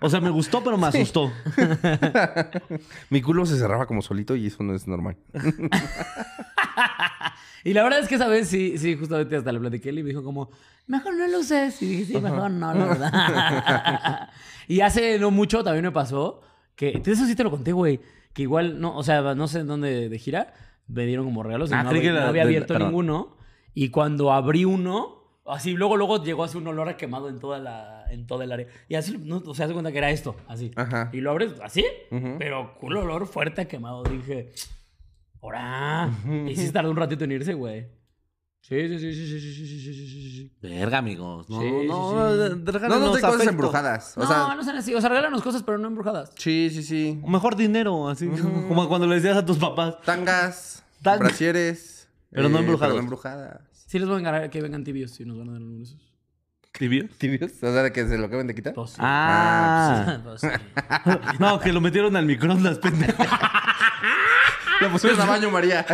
O 0.00 0.10
sea, 0.10 0.20
me 0.20 0.30
gustó, 0.30 0.64
pero 0.64 0.76
me 0.76 0.88
asustó. 0.88 1.30
Mi 3.10 3.22
culo 3.22 3.46
se 3.46 3.56
cerraba 3.56 3.86
como 3.86 4.02
solito 4.02 4.34
y 4.34 4.46
eso 4.48 4.64
no 4.64 4.74
es 4.74 4.88
normal. 4.88 5.16
Y 7.62 7.74
la 7.74 7.82
verdad 7.82 8.00
es 8.00 8.08
que 8.08 8.14
esa 8.14 8.26
vez 8.26 8.48
sí, 8.48 8.78
sí, 8.78 8.96
justamente 8.96 9.36
hasta 9.36 9.52
le 9.52 9.60
platiqué 9.60 9.90
y 9.90 10.02
me 10.02 10.08
dijo 10.08 10.24
como, 10.24 10.50
mejor 10.86 11.14
no 11.14 11.26
lo 11.28 11.40
uses. 11.40 11.80
Y 11.82 11.86
dije, 11.86 12.04
sí, 12.14 12.20
mejor 12.20 12.50
no, 12.50 12.72
la 12.72 12.84
verdad. 12.86 14.28
y 14.66 14.80
hace 14.80 15.18
no 15.18 15.30
mucho 15.30 15.62
también 15.62 15.84
me 15.84 15.92
pasó 15.92 16.40
que, 16.74 17.02
eso 17.04 17.26
sí 17.26 17.34
te 17.34 17.44
lo 17.44 17.50
conté, 17.50 17.72
güey, 17.72 18.00
que 18.32 18.42
igual, 18.42 18.80
no, 18.80 18.96
o 18.96 19.02
sea, 19.02 19.34
no 19.34 19.48
sé 19.48 19.60
en 19.60 19.66
dónde 19.66 20.08
de 20.08 20.18
gira, 20.18 20.54
me 20.86 21.06
dieron 21.06 21.24
como 21.24 21.42
regalos 21.42 21.70
y 21.70 21.74
Ah, 21.74 21.82
no, 21.82 21.90
creí 21.90 22.00
había, 22.00 22.12
la- 22.14 22.20
no 22.22 22.28
había 22.28 22.42
abierto 22.42 22.74
ninguno. 22.86 23.36
Y 23.74 23.90
cuando 23.90 24.32
abrí 24.32 24.64
uno, 24.64 25.40
así, 25.46 25.72
luego, 25.74 25.96
luego 25.96 26.22
llegó 26.22 26.44
así 26.44 26.56
un 26.58 26.66
olor 26.66 26.88
a 26.88 26.96
quemado 26.96 27.28
en 27.28 27.38
toda 27.38 27.58
la, 27.58 28.04
en 28.10 28.26
toda 28.26 28.44
el 28.44 28.52
área. 28.52 28.66
Y 28.88 28.94
así, 28.96 29.16
no, 29.18 29.42
o 29.46 29.54
sea, 29.54 29.66
se 29.68 29.72
cuenta 29.72 29.92
que 29.92 29.98
era 29.98 30.10
esto, 30.10 30.36
así. 30.48 30.70
Ajá. 30.76 31.10
Y 31.12 31.20
lo 31.20 31.30
abres 31.30 31.54
así, 31.62 31.84
pero 32.38 32.74
un 32.82 32.96
olor 32.96 33.26
fuerte 33.26 33.60
a 33.62 33.68
quemado. 33.68 34.02
Dije, 34.04 34.50
¡Hora! 35.40 36.10
Y 36.46 36.54
sí 36.56 36.70
tardó 36.72 36.90
un 36.90 36.96
ratito 36.96 37.24
en 37.24 37.32
irse, 37.32 37.54
güey. 37.54 37.86
Sí, 38.62 38.76
sí, 38.88 38.98
sí, 39.00 39.12
sí, 39.14 39.26
sí, 39.28 39.40
sí, 39.40 39.64
sí, 39.64 39.80
sí, 39.80 40.06
sí, 40.06 40.30
sí. 40.36 40.52
Verga, 40.62 40.98
amigos. 40.98 41.48
No, 41.50 41.60
Sí, 41.60 41.66
sí, 41.68 41.86
no, 41.88 42.10
sí. 42.10 42.14
No 42.14 42.56
nos 42.56 42.74
regálenos 42.74 43.14
de 43.14 43.20
cosas 43.20 43.34
afecto. 43.34 43.50
embrujadas. 43.50 44.16
O 44.16 44.20
no, 44.20 44.26
sea, 44.28 44.54
no 44.54 44.62
sean 44.62 44.76
así. 44.76 44.94
O 44.94 45.00
sea, 45.00 45.08
regálanos 45.08 45.42
cosas, 45.42 45.62
pero 45.64 45.78
no 45.78 45.88
embrujadas. 45.88 46.30
sí, 46.36 46.70
sí, 46.70 46.82
sí. 46.82 47.18
O 47.22 47.28
mejor 47.28 47.56
dinero, 47.56 48.08
así. 48.08 48.28
Como 48.28 48.86
cuando 48.88 49.06
le 49.06 49.16
decías 49.16 49.36
a 49.36 49.44
tus 49.44 49.58
papás. 49.58 49.96
Tangas, 50.04 50.84
Tangas. 51.02 51.20
brasieres. 51.20 52.08
Pero 52.30 52.48
no 52.48 52.58
embrujados. 52.58 52.92
Pero 52.92 52.94
no 52.96 53.00
embrujadas. 53.00 53.60
Sí 53.72 53.98
les 53.98 54.06
voy 54.06 54.18
a 54.18 54.20
encargar 54.20 54.50
que 54.50 54.60
vengan 54.62 54.84
tibios 54.84 55.10
si 55.10 55.24
nos 55.24 55.36
van 55.38 55.48
a 55.48 55.52
dar 55.52 55.60
algunos 55.62 55.78
de 55.90 55.96
esos. 55.96 56.12
¿Tibio? 56.78 57.08
¿Tibios? 57.18 57.50
O 57.54 57.72
sea, 57.72 57.82
de 57.82 57.92
que 57.92 58.06
se 58.06 58.16
lo 58.18 58.26
acaben 58.26 58.46
de 58.46 58.54
quitar. 58.54 58.74
Sí. 58.86 58.94
Ah. 58.98 60.18
Sí. 60.36 60.46
no, 61.40 61.58
que 61.58 61.72
lo 61.72 61.80
metieron 61.80 62.14
al 62.14 62.24
microondas, 62.26 62.78
pendejo. 62.78 63.24
Lo 64.80 64.90
pusieron 64.92 65.20
a 65.20 65.24
baño, 65.24 65.50
María. 65.50 65.84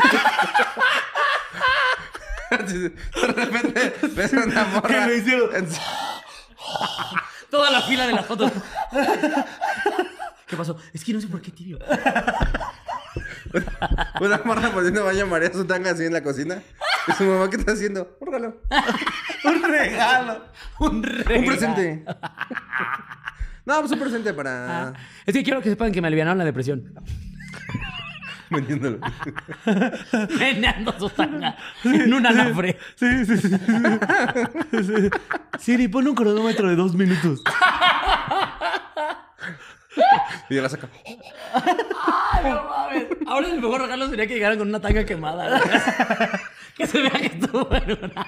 De 2.73 3.45
repente 3.45 3.95
ves 4.15 4.35
a 4.35 4.39
una 4.45 4.65
morra. 4.65 4.89
¿Qué 4.89 5.07
le 5.07 5.17
hicieron? 5.19 5.55
en- 5.57 5.69
Toda 7.51 7.71
la 7.71 7.81
fila 7.83 8.07
de 8.07 8.13
las 8.13 8.27
fotos. 8.27 8.51
¿Qué 10.47 10.57
pasó? 10.57 10.77
Es 10.93 11.05
que 11.05 11.13
no 11.13 11.21
sé 11.21 11.29
por 11.29 11.41
qué 11.41 11.51
tibio. 11.51 11.79
Una 14.21 14.41
morra 14.45 14.71
poniendo 14.71 15.05
baño 15.05 15.23
a 15.25 15.27
María 15.27 15.53
su 15.53 15.65
tanga 15.65 15.91
así 15.93 16.05
en 16.05 16.13
la 16.13 16.23
cocina. 16.23 16.63
Y 17.09 17.13
su 17.13 17.25
mamá, 17.25 17.49
¿qué 17.49 17.57
está 17.57 17.73
haciendo? 17.73 18.17
Un 18.21 18.33
regalo. 18.33 18.61
Un 19.45 19.63
regalo. 19.63 20.45
Un 20.81 21.03
regalo. 21.03 21.39
Un 21.41 21.47
presente. 21.47 22.05
No, 23.65 23.81
pues 23.81 23.93
un 23.93 23.99
presente 23.99 24.35
para. 24.35 24.93
Es 25.25 25.35
que 25.35 25.43
quiero 25.43 25.63
que 25.63 25.71
sepan 25.71 25.93
que 25.93 26.01
me 26.03 26.09
alivianaron 26.09 26.39
la 26.39 26.45
depresión. 26.45 26.93
Vendiéndolo. 28.51 28.99
Meneando 30.39 30.95
su 30.99 31.09
tanga 31.11 31.57
en 31.85 32.13
un 32.13 32.27
alambre. 32.27 32.79
Sí, 32.95 33.27
sí, 33.27 33.37
sí. 33.39 33.49
sí. 33.49 35.11
Siri, 35.59 35.89
pon 35.89 36.07
un 36.07 36.15
cronómetro 36.15 36.69
de 36.69 36.77
dos 36.77 36.95
minutos. 36.95 37.43
Y 40.49 40.55
ya 40.55 40.63
la 40.63 40.69
saca. 40.69 40.89
Ay, 41.55 41.75
no 42.45 42.65
mames. 42.65 43.07
Ahora 43.27 43.49
el 43.49 43.61
mejor 43.61 43.83
regalo 43.83 44.09
sería 44.09 44.27
que 44.27 44.35
llegaran 44.35 44.59
con 44.59 44.69
una 44.69 44.81
tanga 44.81 45.05
quemada. 45.05 45.61
que 46.77 46.87
se 46.87 47.03
vea 47.03 47.11
que 47.11 47.27
estuvo 47.27 47.69
en 47.75 47.99
una... 48.05 48.27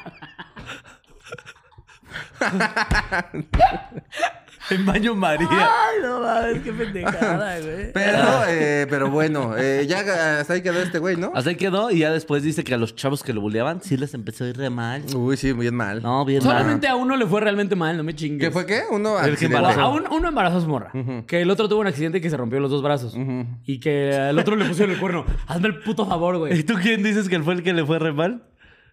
En 4.71 4.85
baño 4.85 5.15
María. 5.15 5.49
Ay, 5.51 6.03
no 6.03 6.21
mames, 6.21 6.63
qué 6.63 6.73
pendejada, 6.73 7.61
güey. 7.63 7.93
Pero, 7.93 8.19
eh, 8.49 8.87
pero 8.89 9.11
bueno, 9.11 9.57
eh, 9.57 9.87
ya 9.89 10.01
hasta 10.41 10.53
ahí 10.53 10.63
quedó 10.63 10.81
este 10.83 10.99
güey, 10.99 11.17
¿no? 11.17 11.33
Así 11.35 11.55
quedó 11.55 11.91
y 11.91 12.01
ya 12.01 12.11
después 12.11 12.43
dice 12.43 12.65
que 12.65 12.75
a 12.75 12.77
los 12.77 12.95
chavos 12.95 13.23
que 13.23 13.33
lo 13.33 13.41
buleaban 13.41 13.81
sí 13.83 13.97
les 13.97 14.15
empezó 14.15 14.45
a 14.45 14.49
ir 14.49 14.57
re 14.57 14.71
mal. 14.71 15.03
Uy, 15.15 15.37
sí, 15.37 15.53
bien 15.53 15.75
mal. 15.75 16.03
No, 16.03 16.25
bien 16.25 16.43
mal. 16.45 16.53
Solamente 16.53 16.87
a 16.89 16.97
uno 16.97 17.17
le 17.17 17.27
fue 17.27 17.41
realmente 17.41 17.77
mal, 17.77 17.97
no 17.97 18.03
me 18.03 18.15
chingues. 18.15 18.49
¿Qué 18.49 18.53
fue 18.53 18.67
qué? 18.67 18.83
Uno 18.91 19.19
El 19.21 19.37
que 19.37 19.47
embarazó. 19.47 19.81
A 19.81 19.89
un- 19.89 20.07
uno 20.11 20.29
embarazó 20.29 20.59
a 20.59 20.61
su 20.61 20.69
morra. 20.69 20.93
Que 21.27 21.41
el 21.43 21.51
otro 21.51 21.69
tuvo 21.69 21.81
un 21.81 21.87
accidente 21.87 22.21
que 22.21 22.29
se 22.31 22.37
rompió 22.37 22.61
los 22.61 22.71
dos 22.71 22.83
brazos. 22.83 23.17
Y 23.65 23.81
que 23.81 24.15
al 24.15 24.39
otro 24.39 24.57
le 24.57 24.65
pusieron 24.67 24.95
el 24.95 25.01
cuerno. 25.01 25.25
Hazme 25.47 25.69
el 25.69 25.79
puto 25.81 26.07
favor, 26.07 26.35
¿Y 26.35 26.39
güey. 26.39 26.63
tú 26.63 26.75
quién 26.83 27.03
dices 27.03 27.29
que 27.29 27.39
fue 27.41 27.55
el 27.55 27.63
que 27.63 27.73
le 27.73 27.85
fue 27.85 27.99
re 27.99 28.13
mal? 28.13 28.43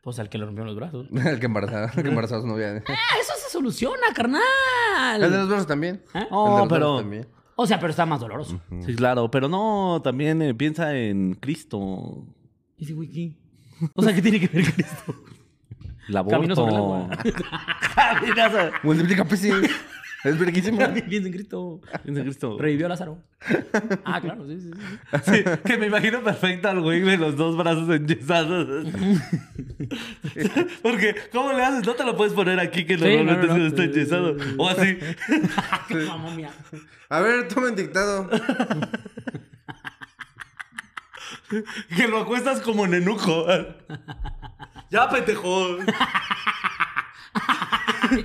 Pues 0.06 0.20
al 0.20 0.30
que 0.30 0.38
le 0.38 0.46
rompieron 0.46 0.68
los 0.68 0.76
brazos. 0.78 1.08
El 1.26 1.40
que 1.40 1.48
embarazó, 1.48 1.84
el 1.98 2.04
que 2.04 2.10
embarazó 2.10 2.36
a 2.38 2.42
su 2.42 2.48
novia. 2.48 2.82
Ah, 2.88 3.18
eso 3.20 3.34
se 3.44 3.50
soluciona, 3.52 3.96
El 4.08 4.14
de 4.14 4.16
carnal. 4.16 5.20
los 5.22 5.50
brazos 5.50 5.68
también. 5.68 5.96
¿Eh? 6.14 6.20
El 6.20 6.24
de 6.26 6.30
No, 6.30 6.58
los 6.60 6.68
pero. 6.70 6.80
brazos 6.80 7.02
también. 7.02 7.28
O 7.56 7.66
sea, 7.66 7.80
pero 7.80 7.90
está 7.90 8.06
más 8.06 8.20
doloroso. 8.20 8.62
Sí, 8.86 8.96
claro, 8.96 9.32
pero 9.32 9.48
no, 9.50 10.00
también 10.04 10.42
eh, 10.44 10.54
piensa 10.54 10.96
en 10.96 11.34
Cristo. 11.36 12.24
Y 12.78 12.84
ese 12.84 12.94
güey, 12.94 13.10
¿qué? 13.10 13.36
O 13.96 14.04
sea, 14.04 14.14
¿qué 14.14 14.22
tiene 14.22 14.40
que 14.40 14.48
ver 14.48 14.66
esto? 14.78 15.16
El 16.08 16.18
aborto. 16.18 16.36
Camino 16.38 16.56
sobre 16.56 16.72
el 16.72 16.78
agua. 16.78 17.10
Sobre- 18.52 18.72
Multiplica 18.84 19.26
peces. 19.26 19.54
Es 20.26 20.38
verguísimo. 20.40 20.78
Piensa 20.78 21.28
en 21.28 21.32
Cristo. 21.34 21.82
Piensa 22.04 22.20
en 22.22 22.26
Cristo. 22.28 22.58
Revivió 22.60 22.88
a 22.88 22.90
Lázaro. 22.90 23.24
Ah, 24.04 24.20
claro, 24.20 24.46
sí, 24.48 24.60
sí, 24.60 24.72
sí. 24.74 25.34
Sí, 25.34 25.44
que 25.64 25.78
me 25.78 25.86
imagino 25.88 26.22
perfecto 26.24 26.68
al 26.68 26.82
güey 26.82 27.02
de 27.02 27.18
los 27.18 27.36
dos 27.38 27.56
brazos 27.56 27.88
enyesados. 27.90 28.88
Porque, 30.82 31.16
¿cómo 31.32 31.54
le 31.54 31.64
haces? 31.64 31.86
No 31.86 31.94
te 31.94 32.04
lo 32.04 32.18
puedes 32.18 32.34
poner 32.34 32.60
aquí 32.60 32.86
que 32.86 32.98
Sí, 32.98 33.04
normalmente 33.04 33.48
no, 33.48 33.54
no, 33.54 33.60
no. 33.60 33.68
está 33.68 33.84
enyesado. 33.84 34.36
O 34.58 34.68
así. 34.68 34.98
Qué 35.88 35.96
mamomia. 35.96 36.50
A 37.10 37.20
ver, 37.22 37.48
tomen 37.48 37.76
dictado. 37.76 38.28
Que 41.96 42.08
lo 42.08 42.20
acuestas 42.22 42.62
como 42.62 42.88
nenuco. 42.88 43.46
ya, 44.90 45.08
pendejo. 45.10 45.78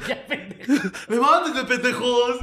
Ya, 0.06 0.26
pendejo. 0.26 0.72
Levántate, 1.08 1.64
pendejos. 1.64 2.36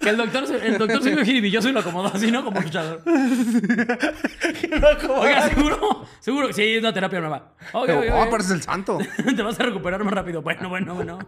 Que 0.00 0.10
el 0.10 0.16
doctor, 0.16 0.46
se- 0.46 0.66
el 0.66 0.78
doctor 0.78 1.02
se 1.02 1.14
vio 1.14 1.24
jiribilloso 1.24 1.68
y 1.68 1.72
lo 1.72 1.80
acomodó 1.80 2.10
así, 2.14 2.30
¿no? 2.30 2.44
Como 2.44 2.60
luchador. 2.60 3.02
Oiga, 5.08 5.48
seguro, 5.48 6.06
seguro. 6.20 6.52
Sí, 6.52 6.62
es 6.74 6.80
una 6.80 6.92
terapia 6.92 7.20
nueva. 7.20 7.52
Ok, 7.72 7.88
Oh, 8.12 8.30
pareces 8.30 8.52
el 8.52 8.62
santo. 8.62 8.98
Te 9.36 9.42
vas 9.42 9.58
a 9.58 9.62
recuperar 9.64 10.04
más 10.04 10.12
rápido. 10.12 10.42
Bueno, 10.42 10.68
bueno, 10.68 10.94
bueno. 10.94 11.18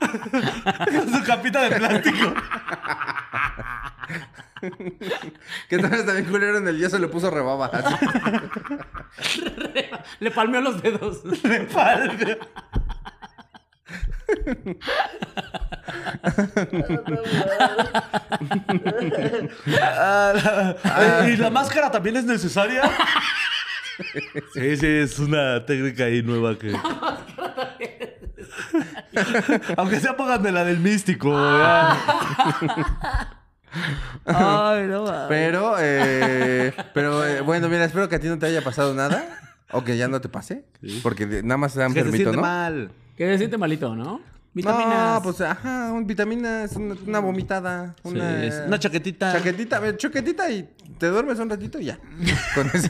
Con 0.00 1.12
su 1.12 1.24
capita 1.24 1.62
de 1.62 1.76
plástico. 1.76 2.34
Que 5.68 5.78
tal 5.78 5.90
vez 5.90 6.06
también 6.06 6.26
culero 6.26 6.58
en 6.58 6.68
el 6.68 6.78
yeso 6.78 6.98
le 6.98 7.08
puso 7.08 7.30
rebaba. 7.30 7.70
Le 10.20 10.30
palmeó 10.30 10.60
los 10.60 10.82
dedos. 10.82 11.22
Ah, 19.82 21.24
¿Y 21.28 21.36
la 21.36 21.50
máscara 21.50 21.90
también 21.90 22.16
es 22.16 22.24
necesaria? 22.24 22.82
Sí, 24.52 24.76
sí, 24.76 24.86
es 24.86 25.18
una 25.18 25.64
técnica 25.64 26.04
ahí 26.04 26.22
nueva 26.22 26.58
que. 26.58 26.72
Aunque 29.76 30.00
sea, 30.00 30.16
pónganme 30.16 30.52
la 30.52 30.64
del 30.64 30.78
místico. 30.80 31.30
ya. 31.32 31.96
Ay, 34.24 34.86
no 34.86 35.04
va. 35.04 35.26
Pero, 35.28 35.76
eh, 35.80 36.72
pero 36.92 37.26
eh, 37.26 37.40
bueno, 37.40 37.68
mira, 37.68 37.84
espero 37.84 38.08
que 38.08 38.16
a 38.16 38.20
ti 38.20 38.28
no 38.28 38.38
te 38.38 38.46
haya 38.46 38.62
pasado 38.62 38.94
nada. 38.94 39.24
O 39.72 39.82
que 39.82 39.96
ya 39.96 40.06
no 40.08 40.20
te 40.20 40.28
pase. 40.28 40.64
Porque 41.02 41.26
de- 41.26 41.42
nada 41.42 41.56
más 41.58 41.72
se 41.72 41.80
dan 41.80 41.92
Que 41.92 42.00
se 42.00 42.04
permito, 42.04 42.22
siente 42.30 42.36
¿no? 42.36 42.42
mal. 42.42 42.90
Que 43.16 43.26
se 43.32 43.38
siente 43.38 43.58
malito, 43.58 43.96
¿no? 43.96 44.20
Vitaminas. 44.54 45.14
No, 45.16 45.22
pues 45.22 45.40
ajá, 45.40 45.92
un 45.92 46.06
vitaminas, 46.06 46.76
una, 46.76 46.94
una 47.06 47.18
vomitada, 47.18 47.96
una, 48.04 48.40
Sí, 48.40 48.46
es 48.46 48.62
una 48.66 48.78
chaquetita. 48.78 49.32
chaquetita, 49.32 49.96
chaquetita 49.96 50.50
y 50.50 50.68
te 50.98 51.08
duermes 51.08 51.38
un 51.40 51.50
ratito 51.50 51.80
y 51.80 51.86
ya. 51.86 51.98
Con 52.54 52.70
eso. 52.72 52.88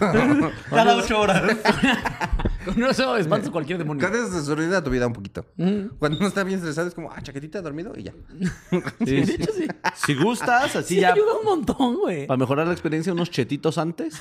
Cada 0.70 0.96
ocho 0.96 1.20
horas. 1.20 1.42
Con 2.66 2.82
eso 2.84 3.16
espantas 3.16 3.50
cualquier 3.50 3.78
demonio. 3.78 4.06
Cada 4.06 4.22
vez 4.22 4.32
desordenada 4.32 4.84
tu 4.84 4.90
vida 4.90 5.06
un 5.06 5.12
poquito. 5.14 5.44
Cuando 5.98 6.18
uno 6.18 6.26
está 6.28 6.44
bien 6.44 6.58
estresado 6.58 6.88
es 6.88 6.94
como, 6.94 7.10
ah, 7.10 7.20
chaquetita, 7.22 7.60
dormido 7.62 7.92
y 7.96 8.04
ya. 8.04 8.12
Sí, 9.04 9.24
sí. 9.26 9.68
Si 9.94 10.14
gustas, 10.14 10.76
así 10.76 10.94
Sí, 10.96 11.00
ya. 11.00 11.12
ayuda 11.12 11.38
un 11.38 11.44
montón, 11.44 11.96
güey. 11.96 12.26
Para 12.26 12.36
mejorar 12.38 12.66
la 12.66 12.72
experiencia, 12.72 13.12
unos 13.12 13.30
chetitos 13.30 13.78
antes. 13.78 14.20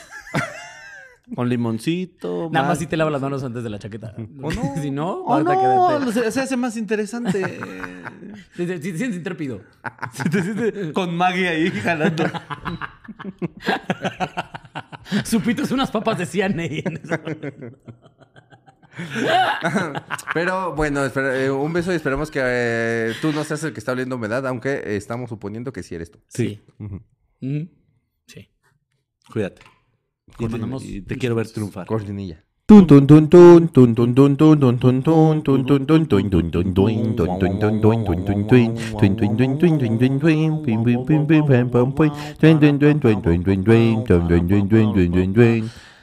Con 1.36 1.48
limoncito. 1.48 2.50
Nada 2.52 2.68
más 2.68 2.80
si 2.80 2.88
te 2.88 2.98
lavas 2.98 3.14
las 3.14 3.22
manos 3.22 3.44
antes 3.44 3.64
de 3.64 3.70
la 3.70 3.80
chaqueta. 3.80 4.14
¿O 4.42 4.52
no? 4.52 4.76
si 4.82 4.92
no, 4.92 5.26
ahorita 5.28 6.00
no, 6.00 6.12
se, 6.12 6.30
se 6.32 6.42
hace 6.42 6.58
más 6.58 6.78
interesante. 6.78 7.60
Si 8.56 8.66
te, 8.66 8.82
si 8.82 8.92
te 8.92 8.98
sientes 8.98 9.18
intrépido. 9.18 9.62
Si 10.14 10.30
te 10.30 10.42
sientes 10.42 10.92
con 10.94 11.16
Maggie 11.16 11.48
ahí 11.48 11.70
jalando. 11.72 12.24
Su 15.24 15.40
pito 15.42 15.64
es 15.64 15.72
unas 15.72 15.92
papas 15.92 16.18
de 16.18 16.26
ciane. 16.26 16.84
Pero 20.34 20.76
bueno, 20.76 21.06
espera, 21.06 21.40
eh, 21.40 21.50
un 21.52 21.74
beso 21.74 21.92
y 21.92 21.96
esperemos 21.96 22.30
que 22.32 22.40
eh, 22.44 23.14
tú 23.22 23.32
no 23.32 23.44
seas 23.44 23.64
el 23.64 23.74
que 23.74 23.80
está 23.80 23.92
oliendo 23.92 24.16
humedad, 24.16 24.46
aunque 24.48 24.74
eh, 24.74 24.96
estamos 24.96 25.30
suponiendo 25.30 25.72
que 25.74 25.84
sí 25.84 25.96
eres 25.96 26.12
tú. 26.12 26.20
Sí. 26.28 26.62
Sí. 28.28 28.50
Cuídate. 29.32 29.62
Y 30.40 30.48
te, 30.48 30.86
y 30.86 31.02
te 31.02 31.18
quiero 31.18 31.36
ver 31.36 31.50
triunfar. 31.50 31.86
Cortinilla. 31.86 32.44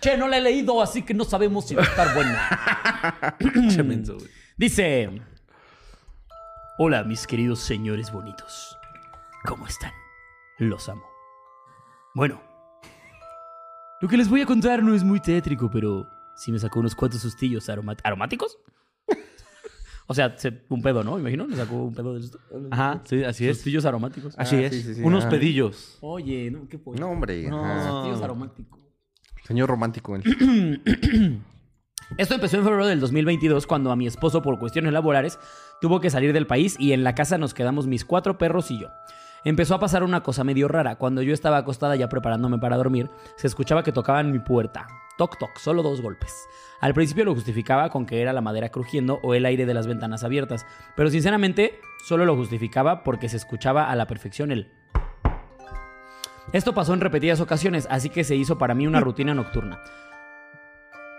Che, 0.01 0.17
no 0.17 0.29
la 0.29 0.37
he 0.37 0.41
leído, 0.41 0.83
así 0.83 1.03
que 1.03 1.15
no 1.15 1.25
sabemos 1.25 1.67
si 1.67 1.75
va 1.75 1.83
a 1.83 1.87
estar 1.87 2.15
buena. 2.15 3.37
Dice: 4.57 5.11
Hola, 6.79 7.05
mis 7.05 7.27
queridos 7.27 7.61
señores 7.61 8.13
bonitos. 8.13 8.77
¿Cómo 9.45 9.67
están? 9.67 9.93
Los 10.59 10.89
amo. 10.91 11.05
Bueno, 12.15 12.50
lo 14.01 14.09
que 14.09 14.17
les 14.17 14.29
voy 14.29 14.41
a 14.41 14.47
contar 14.47 14.83
no 14.83 14.95
es 14.95 15.05
muy 15.05 15.21
tétrico, 15.21 15.71
pero 15.71 16.09
sí 16.37 16.51
me 16.53 16.59
sacó 16.59 16.81
unos 16.81 16.95
cuantos 16.95 17.21
sustillos 17.21 17.69
aroma- 17.69 17.97
aromáticos. 18.03 18.59
o 20.07 20.15
sea, 20.15 20.37
se- 20.39 20.63
un 20.69 20.83
pedo, 20.83 21.05
¿no? 21.05 21.19
Imagino, 21.19 21.47
le 21.47 21.57
sacó 21.57 21.77
un 21.85 21.95
pedo 21.95 22.15
de 22.15 22.21
esto. 22.21 22.39
Ajá, 22.71 23.01
sí, 23.05 23.23
así 23.25 23.47
es. 23.49 23.57
Sustillos 23.59 23.85
aromáticos. 23.85 24.35
Así 24.39 24.57
Ah, 24.57 24.61
es. 24.63 24.73
sí, 24.75 24.83
sí, 24.83 24.95
sí, 24.97 25.03
Unos 25.03 25.25
ajá. 25.25 25.31
pedillos. 25.31 25.99
Oye, 26.01 26.51
no, 26.51 26.67
qué 26.69 26.79
pollo. 26.79 26.99
No, 27.01 27.11
hombre. 27.11 27.49
No. 27.49 27.65
ajá. 27.65 27.91
Sustillos 27.91 28.23
aromáticos. 28.23 28.79
Señor 29.45 29.69
romántico. 29.69 30.17
él. 30.17 30.23
Esto 32.19 32.35
empezó 32.35 32.57
en 32.57 32.65
febrero 32.65 32.87
del 32.87 32.99
2022 33.01 33.67
cuando 33.69 33.93
a 33.93 33.97
mi 33.97 34.07
esposo 34.07 34.43
por 34.43 34.59
cuestiones 34.59 34.93
laborales 34.93 35.39
tuvo 35.81 36.01
que 36.01 36.11
salir 36.11 36.33
del 36.33 36.47
país 36.47 36.75
y 36.79 36.93
en 36.93 37.05
la 37.05 37.15
casa 37.15 37.39
nos 37.39 37.55
quedamos 37.55 37.87
mis 37.87 38.05
cuatro 38.05 38.37
perros 38.37 38.71
y 38.73 38.81
yo. 38.81 38.89
Empezó 39.43 39.75
a 39.75 39.81
pasar 39.81 40.03
una 40.03 40.23
cosa 40.23 40.45
medio 40.45 40.69
rara. 40.69 40.97
Cuando 40.97 41.23
yo 41.23 41.33
estaba 41.33 41.57
acostada 41.57 41.97
ya 41.97 42.09
preparándome 42.09 42.59
para 42.59 42.77
dormir, 42.77 43.09
se 43.37 43.47
escuchaba 43.47 43.83
que 43.83 43.93
tocaban 43.93 44.31
mi 44.31 44.39
puerta. 44.39 44.87
Toc 45.17 45.39
toc, 45.39 45.57
solo 45.59 45.83
dos 45.83 46.03
golpes. 46.03 46.47
Al 46.81 46.93
principio 46.93 47.25
lo 47.25 47.35
justificaba 47.35 47.89
con 47.89 48.05
que 48.05 48.21
era 48.21 48.35
la 48.35 48.43
madera 48.43 48.69
crujiendo 48.69 49.19
o 49.23 49.35
el 49.35 49.47
aire 49.47 49.65
de 49.65 49.75
las 49.75 49.87
ventanas 49.87 50.25
abiertas, 50.25 50.67
pero 50.95 51.11
sinceramente 51.11 51.79
solo 52.05 52.27
lo 52.27 52.37
justificaba 52.37 53.03
porque 53.03 53.29
se 53.29 53.37
escuchaba 53.37 53.91
a 53.91 53.97
la 53.97 54.07
perfección 54.07 54.53
el... 54.53 54.73
Esto 56.53 56.75
pasó 56.75 56.93
en 56.95 57.01
repetidas 57.01 57.41
ocasiones, 57.41 57.87
así 57.91 58.11
que 58.11 58.25
se 58.25 58.37
hizo 58.37 58.59
para 58.59 58.75
mí 58.75 58.87
una 58.87 59.01
rutina 59.01 59.35
nocturna. 59.35 59.81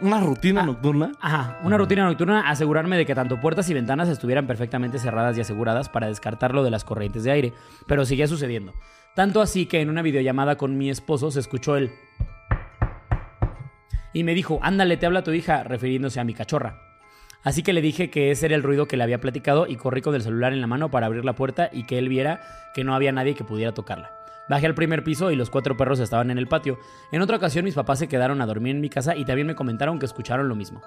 Una 0.01 0.19
rutina 0.19 0.63
nocturna. 0.63 1.11
Ajá, 1.21 1.59
una 1.63 1.77
rutina 1.77 2.05
nocturna, 2.05 2.49
asegurarme 2.49 2.97
de 2.97 3.05
que 3.05 3.13
tanto 3.13 3.39
puertas 3.39 3.69
y 3.69 3.75
ventanas 3.75 4.09
estuvieran 4.09 4.47
perfectamente 4.47 4.97
cerradas 4.97 5.37
y 5.37 5.41
aseguradas 5.41 5.89
para 5.89 6.07
descartarlo 6.07 6.63
de 6.63 6.71
las 6.71 6.83
corrientes 6.83 7.23
de 7.23 7.31
aire, 7.31 7.53
pero 7.85 8.03
seguía 8.03 8.27
sucediendo. 8.27 8.73
Tanto 9.13 9.41
así 9.41 9.67
que 9.67 9.79
en 9.79 9.91
una 9.91 10.01
videollamada 10.01 10.55
con 10.55 10.75
mi 10.75 10.89
esposo 10.89 11.29
se 11.29 11.39
escuchó 11.39 11.77
el... 11.77 11.91
Y 14.11 14.23
me 14.23 14.33
dijo, 14.33 14.59
ándale, 14.63 14.97
te 14.97 15.05
habla 15.05 15.23
tu 15.23 15.33
hija, 15.33 15.63
refiriéndose 15.63 16.19
a 16.19 16.23
mi 16.23 16.33
cachorra. 16.33 16.81
Así 17.43 17.61
que 17.61 17.73
le 17.73 17.81
dije 17.81 18.09
que 18.09 18.31
ese 18.31 18.47
era 18.47 18.55
el 18.55 18.63
ruido 18.63 18.87
que 18.87 18.97
le 18.97 19.03
había 19.03 19.21
platicado 19.21 19.67
y 19.67 19.75
corrí 19.75 20.01
con 20.01 20.15
el 20.15 20.23
celular 20.23 20.51
en 20.51 20.61
la 20.61 20.67
mano 20.67 20.89
para 20.89 21.05
abrir 21.05 21.25
la 21.25 21.33
puerta 21.33 21.69
y 21.71 21.83
que 21.83 21.99
él 21.99 22.09
viera 22.09 22.41
que 22.73 22.83
no 22.83 22.95
había 22.95 23.11
nadie 23.11 23.35
que 23.35 23.43
pudiera 23.43 23.73
tocarla. 23.73 24.20
Bajé 24.49 24.65
al 24.65 24.75
primer 24.75 25.03
piso 25.03 25.31
y 25.31 25.35
los 25.35 25.49
cuatro 25.49 25.77
perros 25.77 25.99
estaban 25.99 26.31
en 26.31 26.37
el 26.37 26.47
patio. 26.47 26.79
En 27.11 27.21
otra 27.21 27.37
ocasión 27.37 27.63
mis 27.63 27.75
papás 27.75 27.99
se 27.99 28.07
quedaron 28.07 28.41
a 28.41 28.45
dormir 28.45 28.75
en 28.75 28.81
mi 28.81 28.89
casa 28.89 29.15
y 29.15 29.25
también 29.25 29.47
me 29.47 29.55
comentaron 29.55 29.99
que 29.99 30.05
escucharon 30.05 30.49
lo 30.49 30.55
mismo. 30.55 30.81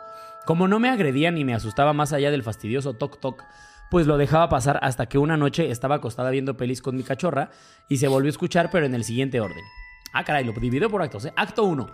Como 0.44 0.68
no 0.68 0.78
me 0.78 0.90
agredían 0.90 1.34
ni 1.34 1.44
me 1.44 1.55
asustaba 1.55 1.92
más 1.92 2.12
allá 2.12 2.30
del 2.30 2.42
fastidioso 2.42 2.94
toc 2.94 3.20
toc, 3.20 3.44
pues 3.90 4.07
lo 4.07 4.18
dejaba 4.18 4.48
pasar 4.48 4.78
hasta 4.82 5.07
que 5.07 5.18
una 5.18 5.36
noche 5.36 5.70
estaba 5.70 5.96
acostada 5.96 6.30
viendo 6.30 6.57
pelis 6.57 6.82
con 6.82 6.96
mi 6.96 7.02
cachorra 7.02 7.50
y 7.88 7.98
se 7.98 8.09
volvió 8.09 8.28
a 8.28 8.30
escuchar 8.30 8.70
pero 8.70 8.86
en 8.86 8.94
el 8.94 9.05
siguiente 9.05 9.40
orden. 9.40 9.64
Ah, 10.12 10.24
caray, 10.24 10.44
lo 10.44 10.52
dividió 10.52 10.90
por 10.90 11.02
actos, 11.02 11.24
¿eh? 11.26 11.32
Acto 11.36 11.64
1. 11.64 11.86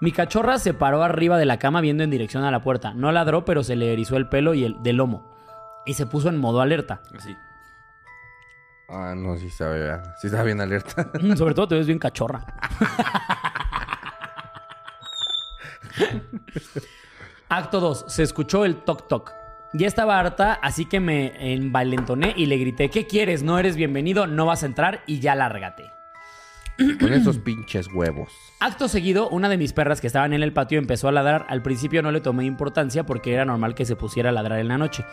Mi 0.00 0.12
cachorra 0.12 0.58
se 0.58 0.74
paró 0.74 1.02
arriba 1.02 1.38
de 1.38 1.44
la 1.44 1.58
cama 1.58 1.80
viendo 1.80 2.04
en 2.04 2.10
dirección 2.10 2.44
a 2.44 2.50
la 2.50 2.62
puerta. 2.62 2.94
No 2.94 3.10
ladró, 3.10 3.44
pero 3.44 3.64
se 3.64 3.74
le 3.74 3.92
erizó 3.92 4.16
el 4.16 4.28
pelo 4.28 4.54
y 4.54 4.64
el 4.64 4.82
del 4.82 4.96
lomo. 4.96 5.34
Y 5.84 5.94
se 5.94 6.06
puso 6.06 6.28
en 6.28 6.38
modo 6.38 6.60
alerta. 6.60 7.02
Así. 7.16 7.36
Ah, 8.88 9.14
no, 9.14 9.36
sí 9.36 9.48
estaba, 9.48 10.16
sí 10.16 10.28
estaba 10.28 10.44
bien 10.44 10.60
alerta. 10.62 11.10
Sobre 11.36 11.54
todo 11.54 11.68
te 11.68 11.74
ves 11.74 11.86
bien 11.86 11.98
cachorra. 11.98 12.46
Acto 17.50 17.80
2. 17.80 18.06
Se 18.08 18.22
escuchó 18.22 18.64
el 18.64 18.76
toc 18.76 19.06
toc. 19.08 19.32
Ya 19.74 19.86
estaba 19.86 20.18
harta, 20.18 20.54
así 20.54 20.86
que 20.86 21.00
me 21.00 21.52
envalentoné 21.52 22.32
y 22.34 22.46
le 22.46 22.56
grité, 22.56 22.88
¿qué 22.88 23.06
quieres? 23.06 23.42
No 23.42 23.58
eres 23.58 23.76
bienvenido, 23.76 24.26
no 24.26 24.46
vas 24.46 24.62
a 24.62 24.66
entrar 24.66 25.02
y 25.06 25.20
ya 25.20 25.34
lárgate. 25.34 25.92
Con 26.98 27.12
esos 27.12 27.38
pinches 27.38 27.88
huevos. 27.92 28.32
Acto 28.60 28.88
seguido, 28.88 29.28
una 29.28 29.50
de 29.50 29.58
mis 29.58 29.74
perras 29.74 30.00
que 30.00 30.06
estaban 30.06 30.32
en 30.32 30.42
el 30.42 30.54
patio 30.54 30.78
empezó 30.78 31.08
a 31.08 31.12
ladrar. 31.12 31.44
Al 31.50 31.60
principio 31.60 32.00
no 32.02 32.12
le 32.12 32.22
tomé 32.22 32.46
importancia 32.46 33.04
porque 33.04 33.34
era 33.34 33.44
normal 33.44 33.74
que 33.74 33.84
se 33.84 33.96
pusiera 33.96 34.30
a 34.30 34.32
ladrar 34.32 34.60
en 34.60 34.68
la 34.68 34.78
noche. 34.78 35.04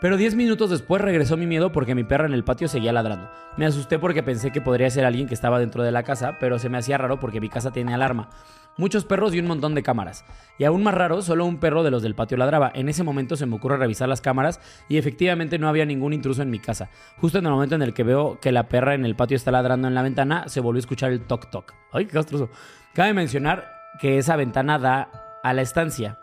Pero 0.00 0.16
10 0.16 0.34
minutos 0.34 0.70
después 0.70 1.02
regresó 1.02 1.36
mi 1.36 1.46
miedo 1.46 1.72
porque 1.72 1.94
mi 1.94 2.04
perra 2.04 2.24
en 2.24 2.32
el 2.32 2.42
patio 2.42 2.68
seguía 2.68 2.90
ladrando. 2.92 3.30
Me 3.58 3.66
asusté 3.66 3.98
porque 3.98 4.22
pensé 4.22 4.50
que 4.50 4.62
podría 4.62 4.88
ser 4.88 5.04
alguien 5.04 5.28
que 5.28 5.34
estaba 5.34 5.58
dentro 5.58 5.82
de 5.82 5.92
la 5.92 6.04
casa, 6.04 6.38
pero 6.40 6.58
se 6.58 6.70
me 6.70 6.78
hacía 6.78 6.96
raro 6.96 7.20
porque 7.20 7.38
mi 7.38 7.50
casa 7.50 7.70
tiene 7.70 7.92
alarma. 7.92 8.30
Muchos 8.78 9.04
perros 9.04 9.34
y 9.34 9.40
un 9.40 9.46
montón 9.46 9.74
de 9.74 9.82
cámaras. 9.82 10.24
Y 10.58 10.64
aún 10.64 10.82
más 10.82 10.94
raro, 10.94 11.20
solo 11.20 11.44
un 11.44 11.60
perro 11.60 11.82
de 11.82 11.90
los 11.90 12.02
del 12.02 12.14
patio 12.14 12.38
ladraba. 12.38 12.72
En 12.74 12.88
ese 12.88 13.02
momento 13.02 13.36
se 13.36 13.44
me 13.44 13.56
ocurre 13.56 13.76
revisar 13.76 14.08
las 14.08 14.22
cámaras 14.22 14.58
y 14.88 14.96
efectivamente 14.96 15.58
no 15.58 15.68
había 15.68 15.84
ningún 15.84 16.14
intruso 16.14 16.40
en 16.40 16.48
mi 16.48 16.60
casa. 16.60 16.88
Justo 17.18 17.38
en 17.38 17.44
el 17.44 17.52
momento 17.52 17.74
en 17.74 17.82
el 17.82 17.92
que 17.92 18.02
veo 18.02 18.40
que 18.40 18.52
la 18.52 18.68
perra 18.68 18.94
en 18.94 19.04
el 19.04 19.16
patio 19.16 19.36
está 19.36 19.50
ladrando 19.50 19.86
en 19.86 19.94
la 19.94 20.02
ventana, 20.02 20.48
se 20.48 20.60
volvió 20.60 20.78
a 20.78 20.80
escuchar 20.80 21.12
el 21.12 21.26
toc 21.26 21.50
toc. 21.50 21.74
Ay, 21.92 22.06
qué 22.06 22.12
castroso. 22.12 22.48
Cabe 22.94 23.12
mencionar 23.12 23.70
que 24.00 24.16
esa 24.16 24.36
ventana 24.36 24.78
da 24.78 25.40
a 25.42 25.52
la 25.52 25.60
estancia, 25.60 26.18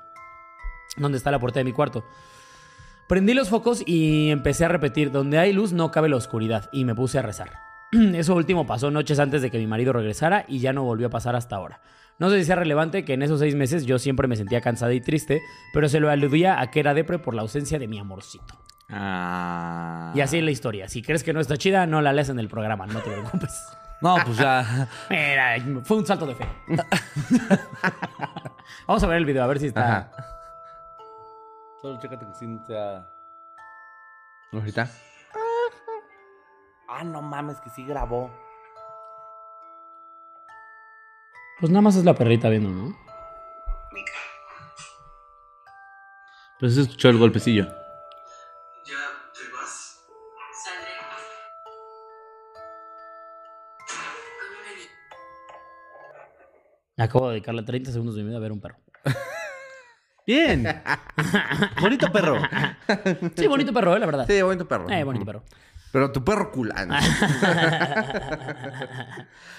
donde 0.97 1.19
está 1.19 1.29
la 1.29 1.39
puerta 1.39 1.59
de 1.59 1.65
mi 1.65 1.73
cuarto. 1.73 2.03
Prendí 3.07 3.33
los 3.33 3.47
focos 3.47 3.83
y 3.85 4.31
empecé 4.31 4.65
a 4.65 4.67
repetir, 4.67 5.11
donde 5.11 5.37
hay 5.37 5.53
luz 5.53 5.71
no 5.71 5.91
cabe 5.91 6.09
la 6.09 6.17
oscuridad, 6.17 6.69
y 6.73 6.83
me 6.83 6.93
puse 6.93 7.17
a 7.17 7.21
rezar. 7.21 7.51
Eso 7.91 8.35
último 8.35 8.67
pasó 8.67 8.91
noches 8.91 9.17
antes 9.19 9.41
de 9.41 9.49
que 9.49 9.57
mi 9.57 9.65
marido 9.67 9.93
regresara 9.93 10.43
y 10.47 10.59
ya 10.59 10.73
no 10.73 10.83
volvió 10.83 11.07
a 11.07 11.09
pasar 11.09 11.35
hasta 11.35 11.55
ahora. 11.55 11.79
No 12.19 12.29
sé 12.29 12.39
si 12.39 12.45
sea 12.45 12.57
relevante 12.57 13.05
que 13.05 13.13
en 13.13 13.21
esos 13.21 13.39
seis 13.39 13.55
meses 13.55 13.85
yo 13.85 13.97
siempre 13.97 14.27
me 14.27 14.35
sentía 14.35 14.59
cansada 14.59 14.93
y 14.93 14.99
triste, 14.99 15.41
pero 15.71 15.87
se 15.87 16.01
lo 16.01 16.09
aludía 16.09 16.59
a 16.59 16.69
que 16.69 16.81
era 16.81 16.93
depre 16.93 17.19
por 17.19 17.33
la 17.33 17.43
ausencia 17.43 17.79
de 17.79 17.87
mi 17.87 17.97
amorcito. 17.97 18.59
Ah. 18.89 20.11
Y 20.13 20.21
así 20.21 20.39
es 20.39 20.43
la 20.43 20.51
historia. 20.51 20.89
Si 20.89 21.01
crees 21.01 21.23
que 21.23 21.31
no 21.31 21.39
está 21.39 21.55
chida, 21.57 21.85
no 21.85 22.01
la 22.01 22.11
lees 22.11 22.29
en 22.29 22.39
el 22.39 22.49
programa, 22.49 22.87
no 22.87 22.99
te 22.99 23.09
preocupes. 23.09 23.53
No, 23.99 24.15
pues 24.23 24.37
ya. 24.37 24.87
Mira, 25.09 25.57
fue 25.83 25.97
un 25.97 26.05
salto 26.05 26.27
de 26.27 26.35
fe. 26.35 26.45
Vamos 28.85 29.03
a 29.03 29.07
ver 29.07 29.17
el 29.17 29.25
video, 29.25 29.43
a 29.43 29.47
ver 29.47 29.57
si 29.57 29.65
está. 29.65 29.97
Ajá. 29.97 30.36
Solo 31.87 31.99
chécate 32.01 32.25
que 32.25 32.33
sí 32.33 32.59
sea. 32.67 33.09
Ahorita. 34.51 34.91
Ah, 36.89 37.01
no 37.05 37.21
mames, 37.21 37.61
que 37.61 37.69
sí 37.69 37.85
grabó. 37.85 38.29
Pues 41.61 41.71
nada 41.71 41.81
más 41.81 41.95
es 41.95 42.03
la 42.03 42.13
perrita 42.13 42.49
viendo, 42.49 42.69
¿no? 42.71 42.93
Pero 46.59 46.69
se 46.69 46.81
escuchó 46.81 47.07
el 47.07 47.19
golpecillo. 47.19 47.63
¿Ya 47.63 48.97
te 49.33 49.49
vas? 49.55 50.05
Saldré. 50.65 50.91
Acabo 56.97 57.27
de 57.27 57.35
dedicarle 57.35 57.63
30 57.63 57.91
segundos 57.93 58.17
de 58.17 58.23
mi 58.23 58.27
vida 58.27 58.39
a 58.39 58.41
ver 58.41 58.51
un 58.51 58.59
perro. 58.59 58.77
Bien. 60.27 60.67
Bonito 61.81 62.11
perro. 62.11 62.35
Sí, 63.37 63.47
bonito 63.47 63.73
perro, 63.73 63.95
¿eh? 63.95 63.99
la 63.99 64.05
verdad. 64.05 64.25
Sí, 64.27 64.41
bonito 64.41 64.67
perro. 64.67 64.89
Eh, 64.89 65.03
bonito 65.05 65.25
perro. 65.25 65.41
Pero 65.93 66.11
tu 66.11 66.21
perro 66.23 66.51
culán. 66.51 66.91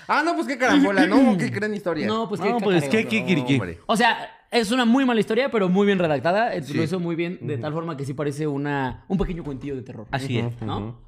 ah, 0.09 0.23
no, 0.23 0.35
pues 0.35 0.47
qué 0.47 0.59
carambola, 0.59 1.07
¿no? 1.07 1.39
Qué 1.39 1.49
gran 1.49 1.73
historia. 1.75 2.07
No, 2.07 2.29
pues 2.29 2.39
No, 2.41 2.59
qué 2.59 2.65
pues 2.65 2.85
cacareo. 2.85 3.09
qué 3.09 3.09
kikiriki. 3.09 3.55
Hombre. 3.55 3.79
O 3.87 3.97
sea, 3.97 4.31
es 4.51 4.71
una 4.71 4.85
muy 4.85 5.07
mala 5.07 5.21
historia, 5.21 5.51
pero 5.51 5.71
muy 5.71 5.87
bien 5.87 5.99
redactada. 5.99 6.55
Eh, 6.55 6.63
Sí. 6.63 6.75
Lo 6.75 6.83
hizo 6.83 7.01
muy 7.01 7.17
bien, 7.17 7.39
de 7.41 7.57
tal 7.57 7.73
forma 7.73 7.97
que 7.97 8.05
sí 8.05 8.13
parece 8.13 8.47
una, 8.47 9.05
un 9.09 9.17
pequeño 9.17 9.43
cuentillo 9.43 9.75
de 9.75 9.81
terror. 9.83 10.07
Así 10.11 10.39
es. 10.39 10.61
¿No? 10.61 11.01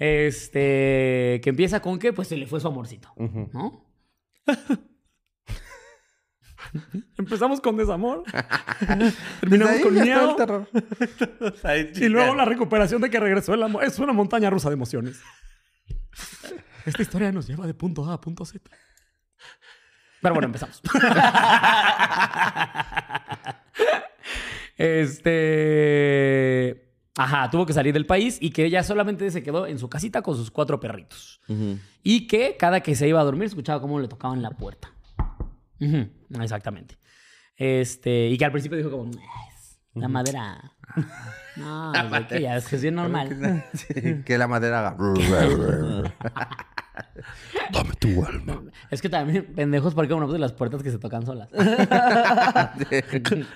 Este. 0.00 1.40
Que 1.44 1.50
empieza 1.50 1.80
con 1.80 2.00
que 2.00 2.12
pues 2.12 2.26
se 2.26 2.36
le 2.36 2.46
fue 2.48 2.58
su 2.60 2.66
amorcito. 2.66 3.12
¿No? 3.16 3.84
Empezamos 7.18 7.60
con 7.60 7.76
desamor. 7.76 8.24
Terminamos 9.40 9.80
con 9.80 9.94
miedo. 9.94 10.30
el 10.30 10.36
terror. 10.36 10.68
Y 11.96 12.08
luego 12.08 12.34
la 12.34 12.44
recuperación 12.44 13.02
de 13.02 13.10
que 13.10 13.20
regresó 13.20 13.54
el 13.54 13.62
amor. 13.62 13.84
Es 13.84 13.98
una 13.98 14.12
montaña 14.12 14.50
rusa 14.50 14.68
de 14.68 14.74
emociones. 14.74 15.20
Esta 16.84 17.02
historia 17.02 17.32
nos 17.32 17.46
lleva 17.46 17.66
de 17.66 17.74
punto 17.74 18.08
A 18.08 18.14
a 18.14 18.20
punto 18.20 18.44
Z. 18.44 18.68
Pero 20.22 20.34
bueno, 20.34 20.46
empezamos. 20.46 20.80
este. 24.76 26.82
Ajá, 27.18 27.50
tuvo 27.50 27.64
que 27.64 27.72
salir 27.72 27.94
del 27.94 28.04
país 28.04 28.36
y 28.40 28.50
que 28.50 28.66
ella 28.66 28.82
solamente 28.82 29.30
se 29.30 29.42
quedó 29.42 29.66
en 29.66 29.78
su 29.78 29.88
casita 29.88 30.20
con 30.20 30.36
sus 30.36 30.50
cuatro 30.50 30.80
perritos. 30.80 31.40
Y 32.02 32.26
que 32.26 32.56
cada 32.58 32.80
que 32.80 32.94
se 32.94 33.08
iba 33.08 33.20
a 33.20 33.24
dormir 33.24 33.44
escuchaba 33.44 33.80
cómo 33.80 33.98
le 34.00 34.08
tocaban 34.08 34.42
la 34.42 34.50
puerta. 34.50 34.92
Exactamente. 36.40 36.98
Este, 37.56 38.28
y 38.28 38.36
que 38.38 38.44
al 38.44 38.52
principio 38.52 38.76
dijo 38.78 38.90
como, 38.90 39.10
"Es 39.10 39.80
la 39.94 40.08
madera. 40.08 40.72
No, 41.56 41.90
es 41.94 42.26
que 42.26 42.42
ya 42.42 42.58
es 42.58 42.68
que 42.68 42.76
es 42.76 42.82
bien 42.82 42.96
normal. 42.96 43.64
Sí, 43.72 44.22
que 44.26 44.36
la 44.36 44.46
madera 44.46 44.88
haga. 44.88 44.96
Dame 47.72 47.94
tu 47.98 48.22
alma. 48.26 48.62
Es 48.90 49.00
que 49.00 49.08
también, 49.08 49.46
pendejos, 49.54 49.94
porque 49.94 50.12
uno 50.12 50.30
de 50.30 50.38
las 50.38 50.52
puertas 50.52 50.82
que 50.82 50.90
se 50.90 50.98
tocan 50.98 51.24
solas. 51.24 51.48
Es 52.90 53.04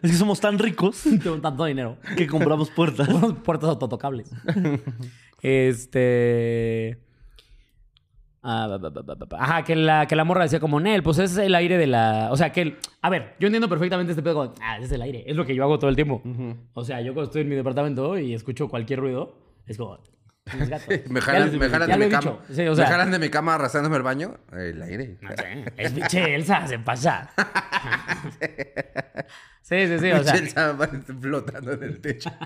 que 0.02 0.12
somos 0.16 0.40
tan 0.40 0.58
ricos 0.58 1.02
Tengo 1.22 1.38
tanto 1.42 1.66
dinero. 1.66 1.98
que 2.16 2.26
compramos 2.26 2.70
puertas. 2.70 3.06
Puertas 3.44 3.68
autotocables. 3.68 4.30
este. 5.42 6.98
Ah. 8.42 8.78
Ajá, 9.38 9.64
que 9.64 9.76
la, 9.76 10.06
que 10.06 10.16
la 10.16 10.24
morra 10.24 10.42
decía 10.44 10.60
como, 10.60 10.80
Nel, 10.80 11.02
pues 11.02 11.18
es 11.18 11.36
el 11.36 11.54
aire 11.54 11.76
de 11.78 11.86
la. 11.86 12.28
O 12.30 12.36
sea, 12.36 12.52
que. 12.52 12.62
el- 12.62 12.78
A 13.02 13.10
ver, 13.10 13.34
yo 13.40 13.46
entiendo 13.48 13.68
perfectamente 13.68 14.12
este 14.12 14.22
pedo. 14.22 14.34
como, 14.34 14.54
Ah, 14.62 14.78
es 14.78 14.90
el 14.92 15.02
aire. 15.02 15.24
Es 15.26 15.36
lo 15.36 15.44
que 15.46 15.54
yo 15.54 15.62
hago 15.64 15.78
todo 15.78 15.90
el 15.90 15.96
tiempo. 15.96 16.22
O 16.74 16.84
sea, 16.84 17.00
yo 17.00 17.12
cuando 17.14 17.30
estoy 17.30 17.42
en 17.42 17.48
mi 17.48 17.56
departamento 17.56 18.18
y 18.18 18.34
escucho 18.34 18.68
cualquier 18.68 19.00
ruido, 19.00 19.36
es 19.66 19.76
como. 19.76 19.98
Gatos. 20.46 20.88
Me 21.10 21.20
jalan, 21.20 21.56
me 21.58 21.68
de 21.68 21.96
mi 21.96 22.08
cama. 22.08 22.20
dicho. 22.20 22.40
Sí, 22.50 22.66
o 22.66 22.74
sea, 22.74 22.86
me 22.86 22.90
jalan 22.90 23.10
de 23.12 23.18
mi 23.20 23.28
cama 23.28 23.54
arrastrándome 23.54 23.98
el 23.98 24.02
baño. 24.02 24.36
El 24.52 24.82
aire. 24.82 25.18
no 25.20 25.30
sé, 25.36 25.64
es 25.76 25.92
pinche 25.92 26.34
Elsa, 26.34 26.66
se 26.66 26.78
pasa. 26.80 27.30
sí, 29.62 29.86
sí, 29.86 29.98
sí. 29.98 30.10
O 30.10 30.24
sea, 30.24 30.70
aparece 30.70 31.12
flotando 31.14 31.72
en 31.72 31.82
el 31.82 32.00
techo. 32.00 32.30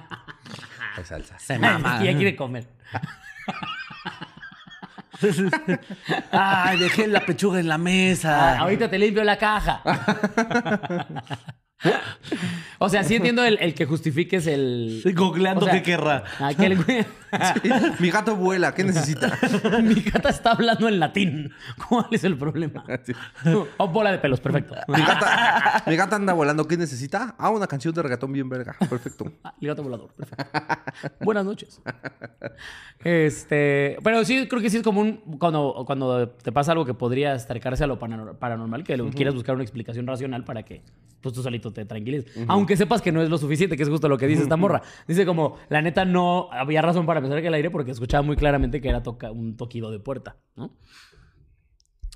Es 1.01 1.09
salsa. 1.09 1.37
Se 1.41 1.59
mama. 1.59 2.05
ya 2.05 2.15
quiere 2.15 2.37
comer. 2.37 2.69
Ay, 6.33 6.79
dejé 6.79 7.07
la 7.07 7.21
pechuga 7.21 7.61
en 7.61 7.69
la 7.69 7.75
Ah, 7.75 7.79
mesa. 7.79 8.59
ahorita 8.59 8.89
te 8.91 8.99
limpio 8.99 9.23
la 9.25 9.37
caja. 9.39 9.81
o 12.79 12.89
sea, 12.89 13.05
sí 13.05 13.17
entiendo 13.17 13.45
el, 13.45 13.59
el 13.61 13.75
que 13.75 13.87
justifiques 13.87 14.47
el. 14.47 15.03
Googleando 15.15 15.67
o 15.67 15.69
sea, 15.69 15.75
qué 15.75 15.83
querrá. 15.83 16.25
Aquel 16.39 16.83
güey. 16.83 17.05
Mi 18.01 18.11
gato 18.11 18.37
vuela. 18.37 18.75
¿Qué 18.75 18.85
necesita? 18.85 19.39
Mi 19.83 19.95
gata 19.95 20.29
está 20.29 20.53
hablando 20.53 20.89
en 20.89 21.01
latín. 21.01 21.53
¿Cuál 21.89 22.07
es 22.11 22.25
el 22.25 22.37
problema? 22.37 22.85
Oh, 23.77 23.89
bola 23.89 24.13
de 24.13 24.19
pelos, 24.19 24.41
perfecto. 24.41 24.75
Mi 24.89 25.01
gata, 25.01 25.83
mi 25.87 25.97
gata 25.97 26.17
anda 26.17 26.33
volando. 26.33 26.67
¿Qué 26.67 26.77
necesita? 26.77 27.35
Ah, 27.39 27.51
una 27.51 27.67
canción 27.67 27.95
de 27.95 28.03
reggaetón 28.03 28.33
bien 28.33 28.49
verga. 28.49 28.77
Perfecto. 28.89 29.33
Ah, 29.43 29.55
el 29.61 29.69
gato 29.69 29.83
volador. 29.83 30.13
Perfecto. 30.15 30.45
Buenas 31.21 31.45
noches. 31.45 31.81
Este, 33.03 33.99
pero 34.03 34.25
sí 34.25 34.47
creo 34.49 34.63
que 34.63 34.71
sí 34.71 34.79
es 34.79 34.83
común 34.83 35.21
cuando, 35.39 35.85
cuando 35.87 36.29
te 36.29 36.53
pasa 36.53 36.73
algo 36.73 36.85
que 36.85 36.95
podría 36.95 37.33
acercarse 37.35 37.85
a 37.85 37.87
lo 37.87 37.99
paranormal, 37.99 38.85
que 38.85 38.97
lo 38.97 39.11
quieras 39.11 39.35
buscar 39.35 39.55
una 39.55 39.65
explicación 39.65 40.07
racional 40.07 40.45
para 40.45 40.63
que 40.63 40.83
pues 41.21 41.35
tú 41.35 41.43
solito 41.43 41.73
te 41.75 41.85
tranquilices. 41.85 42.35
Aunque 42.49 42.77
sepas 42.77 43.03
que 43.03 43.13
no 43.13 43.21
es 43.23 43.29
lo 43.29 43.37
suficiente, 43.37 43.77
que 43.77 43.83
es 43.83 43.89
justo 43.89 44.09
lo 44.09 44.17
que 44.17 44.27
dice 44.27 44.43
esta 44.43 44.57
morra. 44.57 44.83
Dice 45.07 45.27
como, 45.27 45.57
la 45.69 45.83
neta 45.83 46.05
no 46.07 46.49
había 46.53 46.81
razón 46.81 47.05
para 47.05 47.21
pensar 47.21 47.41
que 47.43 47.49
el 47.49 47.55
aire 47.55 47.71
porque 47.71 47.91
escuchaba 47.91 48.23
muy 48.23 48.37
claramente 48.37 48.81
que 48.81 48.89
era 48.89 49.03
toca- 49.03 49.31
un 49.33 49.57
toquido 49.57 49.91
de 49.91 49.99
puerta, 49.99 50.37
¿no? 50.57 50.71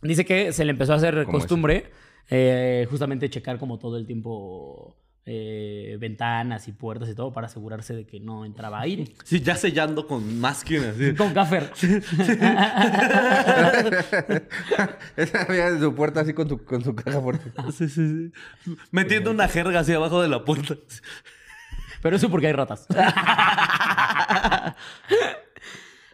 Dice 0.03 0.25
que 0.25 0.53
se 0.53 0.65
le 0.65 0.71
empezó 0.71 0.93
a 0.93 0.97
hacer 0.97 1.25
costumbre 1.33 1.91
eh, 2.31 2.87
justamente 2.89 3.29
checar 3.31 3.59
como 3.59 3.79
todo 3.79 3.97
el 3.97 4.07
tiempo 4.07 4.97
eh, 5.31 5.99
ventanas 6.01 6.68
y 6.68 6.72
puertas 6.72 7.07
y 7.11 7.14
todo 7.14 7.35
para 7.35 7.49
asegurarse 7.49 7.95
de 7.95 8.07
que 8.07 8.18
no 8.18 8.47
entraba 8.47 8.81
aire. 8.81 9.05
Sí, 9.24 9.41
ya 9.41 9.57
sellando 9.57 10.07
con 10.07 10.43
así. 10.43 11.14
Con 11.18 11.35
café. 11.35 11.68
Esa 15.16 15.43
amiga 15.43 15.70
de 15.70 15.81
su 15.81 15.95
puerta 15.95 16.20
así 16.22 16.33
con, 16.33 16.49
tu, 16.49 16.64
con 16.64 16.83
su 16.83 16.95
caja 16.95 17.20
fuerte. 17.20 17.53
Sí, 17.72 17.91
sí, 17.91 18.33
sí. 18.64 18.74
Metiendo 18.91 19.31
una 19.31 19.49
jerga 19.49 19.81
así 19.81 19.93
abajo 19.93 20.22
de 20.22 20.29
la 20.29 20.47
puerta. 20.47 20.76
Pero 22.01 22.16
eso 22.16 22.31
porque 22.31 22.47
hay 22.47 22.55
ratas. 22.55 22.87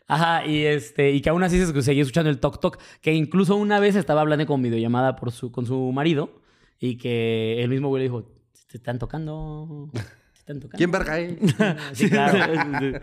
Ajá, 0.08 0.44
y 0.44 0.64
este, 0.64 1.12
y 1.12 1.20
que 1.20 1.30
aún 1.30 1.44
así 1.44 1.64
se 1.64 1.82
seguía 1.82 2.02
escuchando 2.02 2.30
el 2.30 2.40
toc 2.40 2.60
toc, 2.60 2.80
que 3.00 3.14
incluso 3.14 3.54
una 3.54 3.78
vez 3.78 3.94
estaba 3.94 4.22
hablando 4.22 4.44
con 4.46 4.60
videollamada 4.60 5.14
por 5.14 5.30
su, 5.30 5.52
con 5.52 5.66
su 5.66 5.92
marido, 5.92 6.42
y 6.80 6.96
que 6.96 7.62
el 7.62 7.70
mismo 7.70 7.88
güey 7.88 8.02
le 8.02 8.08
dijo, 8.08 8.34
te 8.74 8.78
están 8.78 8.98
tocando. 8.98 9.88
Te 9.92 10.00
están 10.40 10.58
tocando. 10.58 10.76
¿Quién 10.78 10.90
verga 10.90 11.20
es? 11.20 11.38
Sí, 11.92 12.10
claro. 12.10 13.00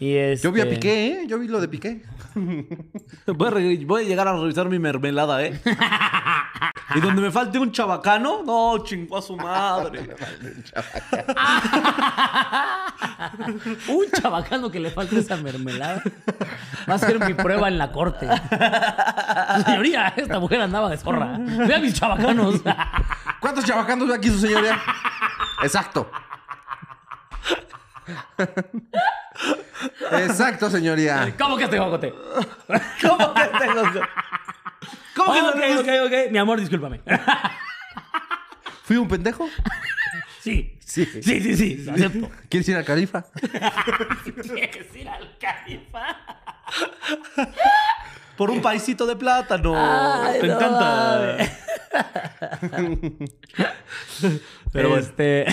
Y 0.00 0.16
este... 0.16 0.48
Yo 0.48 0.52
vi 0.52 0.62
a 0.62 0.68
Piqué, 0.68 1.06
¿eh? 1.08 1.26
Yo 1.28 1.38
vi 1.38 1.46
lo 1.46 1.60
de 1.60 1.68
Piqué. 1.68 2.02
Voy 3.26 3.48
a, 3.48 3.50
re- 3.50 3.84
voy 3.84 4.04
a 4.04 4.08
llegar 4.08 4.26
a 4.28 4.32
revisar 4.32 4.68
mi 4.68 4.78
mermelada, 4.78 5.44
¿eh? 5.44 5.60
y 6.94 7.00
donde 7.00 7.20
me 7.20 7.30
falte 7.30 7.58
un 7.58 7.70
chabacano, 7.70 8.42
no, 8.44 8.82
chingó 8.84 9.18
a 9.18 9.22
su 9.22 9.36
madre. 9.36 10.00
Un 13.88 14.06
chabacano 14.20 14.70
que 14.70 14.80
le 14.80 14.90
falta 14.90 15.16
esa 15.18 15.36
mermelada. 15.36 16.02
Va 16.88 16.94
a 16.94 16.98
ser 16.98 17.18
mi 17.24 17.34
prueba 17.34 17.68
en 17.68 17.76
la 17.78 17.92
corte. 17.92 18.26
Señoría, 19.66 20.14
esta 20.16 20.38
mujer 20.40 20.60
andaba 20.62 20.88
de 20.90 20.96
zorra. 20.96 21.36
Vea 21.38 21.78
mis 21.78 21.94
chabacanos. 21.94 22.62
¿Cuántos 23.40 23.64
chavacanos 23.64 24.08
ve 24.08 24.14
aquí 24.14 24.28
su 24.28 24.38
señoría? 24.38 24.78
Exacto. 25.62 26.10
Exacto, 30.12 30.70
señoría. 30.70 31.34
¿Cómo 31.38 31.56
que 31.56 31.68
te 31.68 31.78
jocote? 31.78 32.12
¿Cómo 33.02 33.34
que 33.34 33.42
tengo 33.58 33.92
que- 33.92 34.00
¿Cómo 35.16 35.32
que 35.34 35.40
no 35.42 35.48
Ok, 35.50 35.80
ok, 35.80 35.88
ok. 36.06 36.30
Mi 36.30 36.38
amor, 36.38 36.60
discúlpame. 36.60 37.00
¿Fui 38.84 38.96
un 38.96 39.08
pendejo? 39.08 39.48
Sí. 40.40 40.76
Sí. 40.84 41.04
Sí, 41.06 41.40
sí, 41.40 41.56
sí. 41.56 41.76
lo 41.84 41.92
Acepto. 41.92 42.30
¿Quieres 42.48 42.68
ir 42.68 42.76
al 42.76 42.84
Califa? 42.84 43.24
¿Quieres 44.54 44.96
ir 44.96 45.08
al 45.08 45.36
califa? 45.38 46.16
Por 48.36 48.50
un 48.50 48.60
paisito 48.60 49.06
de 49.06 49.14
plátano. 49.16 49.74
Ay, 49.76 50.40
Te 50.40 50.46
no 50.48 50.54
encanta. 50.54 51.36
Pero 54.72 54.96
este. 54.98 55.46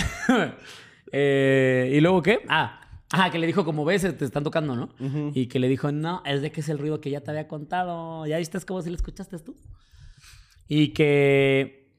eh, 1.12 1.90
¿Y 1.94 2.00
luego 2.00 2.22
qué? 2.22 2.40
Ah. 2.48 2.80
Ajá, 3.10 3.30
que 3.30 3.38
le 3.38 3.46
dijo, 3.46 3.64
como 3.64 3.84
ves, 3.84 4.02
te 4.02 4.24
están 4.24 4.44
tocando, 4.44 4.76
¿no? 4.76 4.90
Y 5.34 5.46
que 5.46 5.58
le 5.58 5.68
dijo, 5.68 5.90
no, 5.92 6.22
es 6.26 6.42
de 6.42 6.52
que 6.52 6.60
es 6.60 6.68
el 6.68 6.78
ruido 6.78 7.00
que 7.00 7.10
ya 7.10 7.20
te 7.20 7.30
había 7.30 7.48
contado. 7.48 8.26
¿Ya 8.26 8.38
viste 8.38 8.60
cómo 8.60 8.82
si 8.82 8.90
lo 8.90 8.96
escuchaste 8.96 9.38
tú? 9.38 9.56
Y 10.68 10.88
que. 10.88 11.90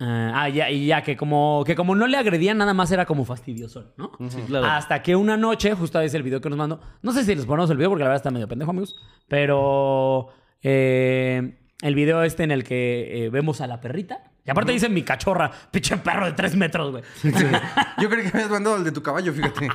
ah, 0.00 0.32
ah, 0.34 0.48
ya, 0.50 0.70
y 0.70 0.86
ya, 0.86 1.02
que 1.02 1.16
como, 1.16 1.64
que 1.66 1.74
como 1.74 1.94
no 1.94 2.06
le 2.06 2.18
agredían, 2.18 2.58
nada 2.58 2.74
más 2.74 2.92
era 2.92 3.06
como 3.06 3.24
fastidioso, 3.24 3.94
¿no? 3.96 4.12
Sí, 4.28 4.42
claro. 4.42 4.66
Hasta 4.66 5.02
que 5.02 5.16
una 5.16 5.38
noche, 5.38 5.74
justo 5.74 5.98
es 6.00 6.12
el 6.12 6.22
video 6.22 6.42
que 6.42 6.50
nos 6.50 6.58
mandó. 6.58 6.80
No 7.00 7.12
sé 7.12 7.24
si 7.24 7.34
les 7.34 7.46
ponemos 7.46 7.70
el 7.70 7.78
video 7.78 7.88
porque 7.88 8.04
la 8.04 8.10
verdad 8.10 8.20
está 8.20 8.30
medio 8.30 8.48
pendejo, 8.48 8.70
amigos. 8.70 8.94
Pero 9.28 10.28
eh, 10.62 11.58
el 11.80 11.94
video 11.94 12.22
este 12.22 12.42
en 12.42 12.50
el 12.50 12.64
que 12.64 13.24
eh, 13.24 13.30
vemos 13.30 13.62
a 13.62 13.66
la 13.66 13.80
perrita. 13.80 14.33
Y 14.46 14.50
aparte 14.50 14.72
dicen 14.72 14.92
mi 14.92 15.02
cachorra, 15.02 15.50
pinche 15.70 15.96
perro 15.96 16.26
de 16.26 16.32
tres 16.32 16.54
metros, 16.54 16.90
güey. 16.90 17.02
Yo 17.22 18.08
creo 18.10 18.22
que 18.22 18.24
me 18.24 18.28
habías 18.34 18.50
mandado 18.50 18.76
el 18.76 18.84
de 18.84 18.92
tu 18.92 19.02
caballo, 19.02 19.32
fíjate. 19.32 19.68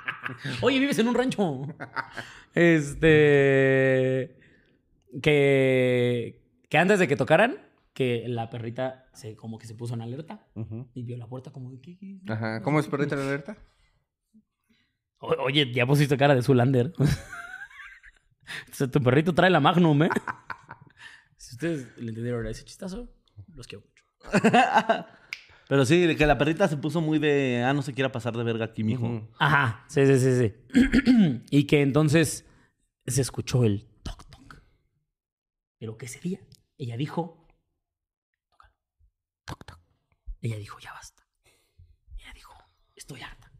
Oye, 0.62 0.80
vives 0.80 0.98
en 0.98 1.08
un 1.08 1.14
rancho. 1.14 1.62
Este. 2.54 4.36
Que. 5.22 6.42
Que 6.68 6.78
antes 6.78 6.98
de 6.98 7.06
que 7.06 7.14
tocaran, 7.14 7.58
que 7.94 8.24
la 8.26 8.50
perrita 8.50 9.06
se, 9.12 9.36
como 9.36 9.58
que 9.58 9.66
se 9.68 9.74
puso 9.76 9.94
en 9.94 10.02
alerta 10.02 10.48
y 10.94 11.04
vio 11.04 11.16
la 11.16 11.28
puerta 11.28 11.52
como 11.52 11.70
de 11.70 11.80
¿qué? 11.80 11.96
Ajá. 12.28 12.60
¿Cómo 12.62 12.80
es 12.80 12.88
perrita 12.88 13.14
la 13.14 13.22
alerta? 13.22 13.56
O- 15.18 15.36
Oye, 15.44 15.72
ya 15.72 15.86
pusiste 15.86 16.16
cara 16.16 16.34
de 16.34 16.42
Zulander. 16.42 16.92
Tu 18.78 19.00
perrito 19.02 19.34
trae 19.34 19.50
la 19.50 19.60
Magnum, 19.60 20.02
¿eh? 20.04 20.10
Si 21.36 21.54
ustedes 21.54 21.96
le 21.98 22.08
entendieron 22.08 22.46
ese 22.46 22.64
chistazo, 22.64 23.08
los 23.54 23.66
quiero. 23.66 23.84
Pero 25.68 25.84
sí, 25.84 26.14
que 26.16 26.26
la 26.26 26.38
perrita 26.38 26.68
se 26.68 26.76
puso 26.76 27.00
muy 27.00 27.18
de. 27.18 27.64
Ah, 27.66 27.72
no 27.72 27.82
se 27.82 27.92
quiera 27.92 28.12
pasar 28.12 28.36
de 28.36 28.44
verga 28.44 28.66
aquí, 28.66 28.84
mijo. 28.84 29.28
Ajá, 29.38 29.84
sí, 29.88 30.06
sí, 30.06 30.18
sí, 30.18 30.38
sí. 30.38 31.42
y 31.50 31.64
que 31.66 31.82
entonces 31.82 32.46
se 33.06 33.20
escuchó 33.20 33.64
el 33.64 33.86
toc 34.02 34.24
toc. 34.30 34.62
Pero 35.78 35.96
que 35.98 36.06
ese 36.06 36.20
día 36.20 36.40
ella 36.78 36.96
dijo, 36.96 37.48
"Tócalo, 38.50 38.72
toc 39.44 39.64
toc. 39.64 39.80
Ella 40.40 40.56
dijo, 40.58 40.78
ya 40.78 40.92
basta. 40.92 41.26
Ella 42.18 42.32
dijo, 42.34 42.54
estoy 42.94 43.22
harta. 43.22 43.50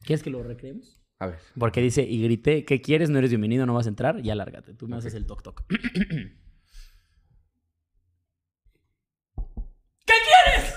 ¿Quieres 0.00 0.22
que 0.22 0.28
lo 0.30 0.42
recreemos? 0.42 1.00
A 1.18 1.26
ver. 1.26 1.38
Porque 1.58 1.80
dice, 1.80 2.02
y 2.02 2.22
grité, 2.22 2.64
¿qué 2.66 2.82
quieres? 2.82 3.08
No 3.08 3.18
eres 3.18 3.30
bienvenido, 3.30 3.64
no 3.64 3.72
vas 3.72 3.86
a 3.86 3.88
entrar, 3.88 4.20
ya 4.20 4.34
lárgate. 4.34 4.74
Tú 4.74 4.88
me 4.88 4.96
haces 4.96 5.14
el 5.14 5.24
toc 5.26 5.42
toc. 5.42 5.64
¿Qué 5.68 5.76
quieres? 10.06 10.74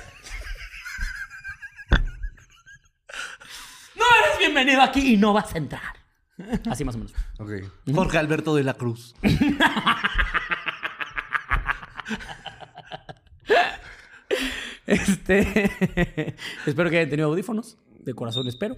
No 3.96 4.06
eres 4.24 4.40
bienvenido 4.58 4.82
aquí 4.82 5.14
y 5.14 5.18
no 5.18 5.34
vas 5.34 5.54
a 5.54 5.58
entrar. 5.60 5.82
Así 6.70 6.84
más 6.84 6.96
o 6.96 6.98
menos. 6.98 7.14
Ok. 7.38 7.52
Jorge 7.94 8.18
Alberto 8.18 8.56
de 8.56 8.64
la 8.64 8.74
Cruz. 8.74 9.14
Este. 14.88 16.36
espero 16.66 16.90
que 16.90 16.98
hayan 16.98 17.10
tenido 17.10 17.28
audífonos. 17.28 17.78
De 18.00 18.14
corazón 18.14 18.48
espero. 18.48 18.76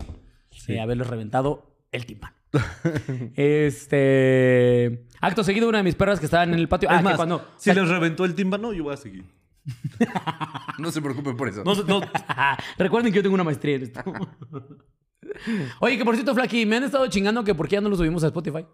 Eh, 0.68 0.80
haberles 0.80 1.08
reventado 1.08 1.78
el 1.92 2.06
tímpano. 2.06 2.36
este. 3.36 5.06
Acto 5.22 5.44
seguido, 5.44 5.70
una 5.70 5.78
de 5.78 5.84
mis 5.84 5.96
perras 5.96 6.20
que 6.20 6.26
estaban 6.26 6.52
en 6.54 6.60
el 6.60 6.68
patio. 6.68 6.90
Ah, 6.90 6.96
es 6.96 7.00
que 7.00 7.04
más, 7.04 7.16
cuando. 7.16 7.48
si 7.58 7.72
les 7.72 7.88
reventó 7.88 8.26
el 8.26 8.34
tímpano, 8.34 8.74
yo 8.74 8.84
voy 8.84 8.94
a 8.94 8.98
seguir. 8.98 9.26
No 10.80 10.92
se 10.92 11.02
preocupen 11.02 11.36
por 11.36 11.50
eso. 11.50 11.64
No, 11.64 11.76
no, 11.76 12.02
Recuerden 12.78 13.12
que 13.12 13.18
yo 13.18 13.22
tengo 13.24 13.36
una 13.36 13.44
maestría 13.44 13.76
en 13.76 13.84
esto. 13.84 14.02
Oye, 15.80 15.98
que 15.98 16.06
por 16.06 16.16
cierto, 16.16 16.34
Flaky, 16.34 16.66
me 16.66 16.78
han 16.78 16.84
estado 16.84 17.08
chingando 17.08 17.44
que 17.44 17.56
por 17.56 17.68
qué 17.68 17.76
ya 17.76 17.82
no 17.82 17.90
lo 17.90 17.96
subimos 17.96 18.24
a 18.24 18.28
Spotify. 18.28 18.66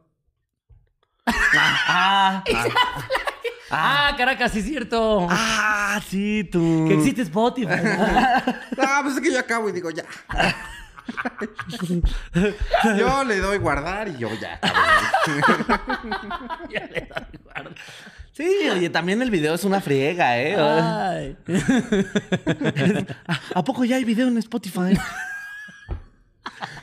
ah, 1.27 2.43
Ah, 3.71 4.13
Caracas, 4.15 4.51
sí 4.51 4.59
es 4.59 4.65
cierto. 4.65 5.27
ah, 5.29 5.99
sí, 6.07 6.47
tú. 6.51 6.85
Que 6.87 6.93
existe 6.95 7.23
Spotify. 7.23 7.69
Ah, 8.77 8.99
pues 9.03 9.15
es 9.15 9.21
que 9.21 9.33
yo 9.33 9.39
acabo 9.39 9.67
y 9.69 9.71
digo 9.71 9.89
ya. 9.89 10.05
yo 12.97 13.23
le 13.23 13.39
doy 13.39 13.57
guardar 13.57 14.07
y 14.07 14.17
yo 14.17 14.29
ya. 14.39 14.59
Ya 16.69 16.85
le 16.85 17.01
doy 17.01 17.39
guarda. 17.43 17.71
Sí, 18.33 18.69
oye, 18.71 18.89
también 18.89 19.21
el 19.21 19.31
video 19.31 19.55
es 19.55 19.63
una 19.63 19.81
friega, 19.81 20.37
¿eh? 20.37 20.55
Ay. 20.57 21.37
¿A 23.55 23.63
poco 23.63 23.83
ya 23.85 23.95
hay 23.95 24.03
video 24.03 24.27
en 24.27 24.37
Spotify? 24.37 24.97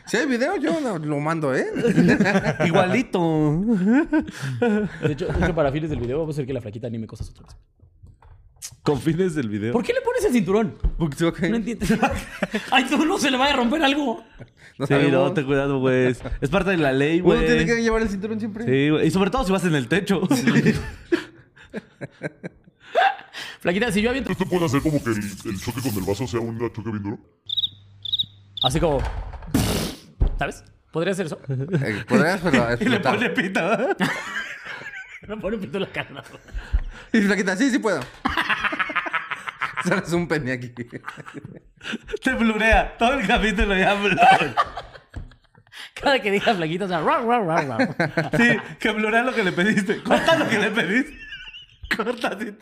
Si 0.06 0.16
hay 0.16 0.26
video, 0.26 0.56
yo 0.56 0.78
lo 0.98 1.20
mando, 1.20 1.54
¿eh? 1.54 1.66
Igualito. 2.66 3.20
De 5.02 5.12
hecho, 5.12 5.26
de 5.26 5.44
hecho, 5.44 5.54
para 5.54 5.70
fines 5.72 5.90
del 5.90 6.00
video, 6.00 6.18
vamos 6.18 6.34
a 6.34 6.36
hacer 6.36 6.46
que 6.46 6.52
la 6.52 6.60
flaquita 6.60 6.86
anime 6.88 7.06
cosas 7.06 7.30
otra 7.30 7.44
vez. 7.46 7.56
Con 8.82 9.00
fines 9.00 9.34
del 9.36 9.48
video. 9.48 9.72
¿Por 9.72 9.82
qué 9.84 9.92
le 9.92 10.00
pones 10.00 10.24
el 10.24 10.32
cinturón? 10.32 10.74
Porque, 10.98 11.24
ok, 11.24 11.40
No 11.42 11.56
entiendes. 11.56 11.92
Ay, 12.70 12.84
tú 12.90 13.04
no 13.06 13.16
se 13.18 13.30
le 13.30 13.36
vaya 13.36 13.54
a 13.54 13.56
romper 13.56 13.82
algo. 13.82 14.22
no 14.78 14.86
Sí, 14.86 14.92
sabemos. 14.94 15.12
no, 15.12 15.32
ten 15.32 15.46
cuidado, 15.46 15.78
güey. 15.78 16.08
Es 16.40 16.50
parte 16.50 16.70
de 16.70 16.76
la 16.78 16.92
ley, 16.92 17.20
Uno 17.20 17.34
güey. 17.34 17.46
tiene 17.46 17.64
que 17.64 17.80
llevar 17.82 18.02
el 18.02 18.08
cinturón 18.08 18.38
siempre. 18.40 18.64
Sí, 18.64 18.90
güey. 18.90 19.06
Y 19.06 19.10
sobre 19.12 19.30
todo 19.30 19.44
si 19.44 19.52
vas 19.52 19.64
en 19.64 19.74
el 19.76 19.86
techo. 19.88 20.20
Flaquita, 23.60 23.92
si 23.92 24.02
yo 24.02 24.10
aviento. 24.10 24.32
¿Esto 24.32 24.46
puede 24.46 24.64
hacer 24.66 24.82
como 24.82 25.02
que 25.02 25.10
el, 25.10 25.18
el 25.18 25.60
choque 25.60 25.80
con 25.80 25.94
el 25.94 26.02
vaso 26.04 26.26
sea 26.26 26.40
un 26.40 26.58
choque 26.72 26.90
bien 26.90 27.02
duro? 27.04 27.18
Así 28.64 28.80
como. 28.80 28.98
¿Sabes? 30.42 30.64
¿Podría 30.90 31.12
hacer 31.12 31.26
eso? 31.26 31.40
Eh, 31.48 32.04
Podrías 32.08 32.40
pero, 32.42 32.64
y 32.80 32.84
le 32.88 32.96
explotar. 32.96 33.14
pone 33.14 33.30
pita. 33.30 33.96
Me 35.28 35.36
pone 35.36 35.54
un 35.56 35.62
pito 35.62 35.76
en 35.78 35.82
la 35.84 35.88
cara. 35.88 36.24
Y 37.12 37.20
flaquita, 37.20 37.56
sí, 37.56 37.70
sí 37.70 37.78
puedo. 37.78 38.00
Sales 39.84 40.12
un 40.12 40.26
pene 40.26 40.50
aquí. 40.52 40.70
Te 40.70 42.32
blurea. 42.34 42.96
Todo 42.98 43.14
el 43.14 43.26
capítulo 43.26 43.76
ya 43.76 43.94
blurea. 43.94 44.54
Cada 45.94 46.20
que 46.20 46.32
diga 46.32 46.54
flaquita, 46.56 46.86
o 46.86 46.88
sea, 46.88 47.00
ra, 47.02 47.20
ra, 47.20 47.38
ra, 47.38 47.62
ra. 47.62 48.30
Sí, 48.36 48.56
que 48.80 48.90
blurea 48.90 49.22
lo 49.22 49.32
que 49.32 49.44
le 49.44 49.52
pediste. 49.52 50.02
Corta 50.02 50.36
lo 50.36 50.48
que 50.48 50.58
le 50.58 50.70
pediste. 50.72 51.18
Corta 51.96 52.28
así. 52.28 52.52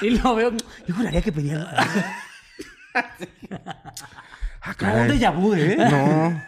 Y 0.00 0.10
lo 0.10 0.36
veo. 0.36 0.52
Yo 0.86 0.94
juraría 0.94 1.22
que 1.22 1.32
pedía. 1.32 1.66
Ah, 4.64 4.74
No, 4.80 4.94
un 5.02 5.08
déjà 5.08 5.30
vu, 5.30 5.54
¿eh? 5.54 5.76
No. 5.78 6.42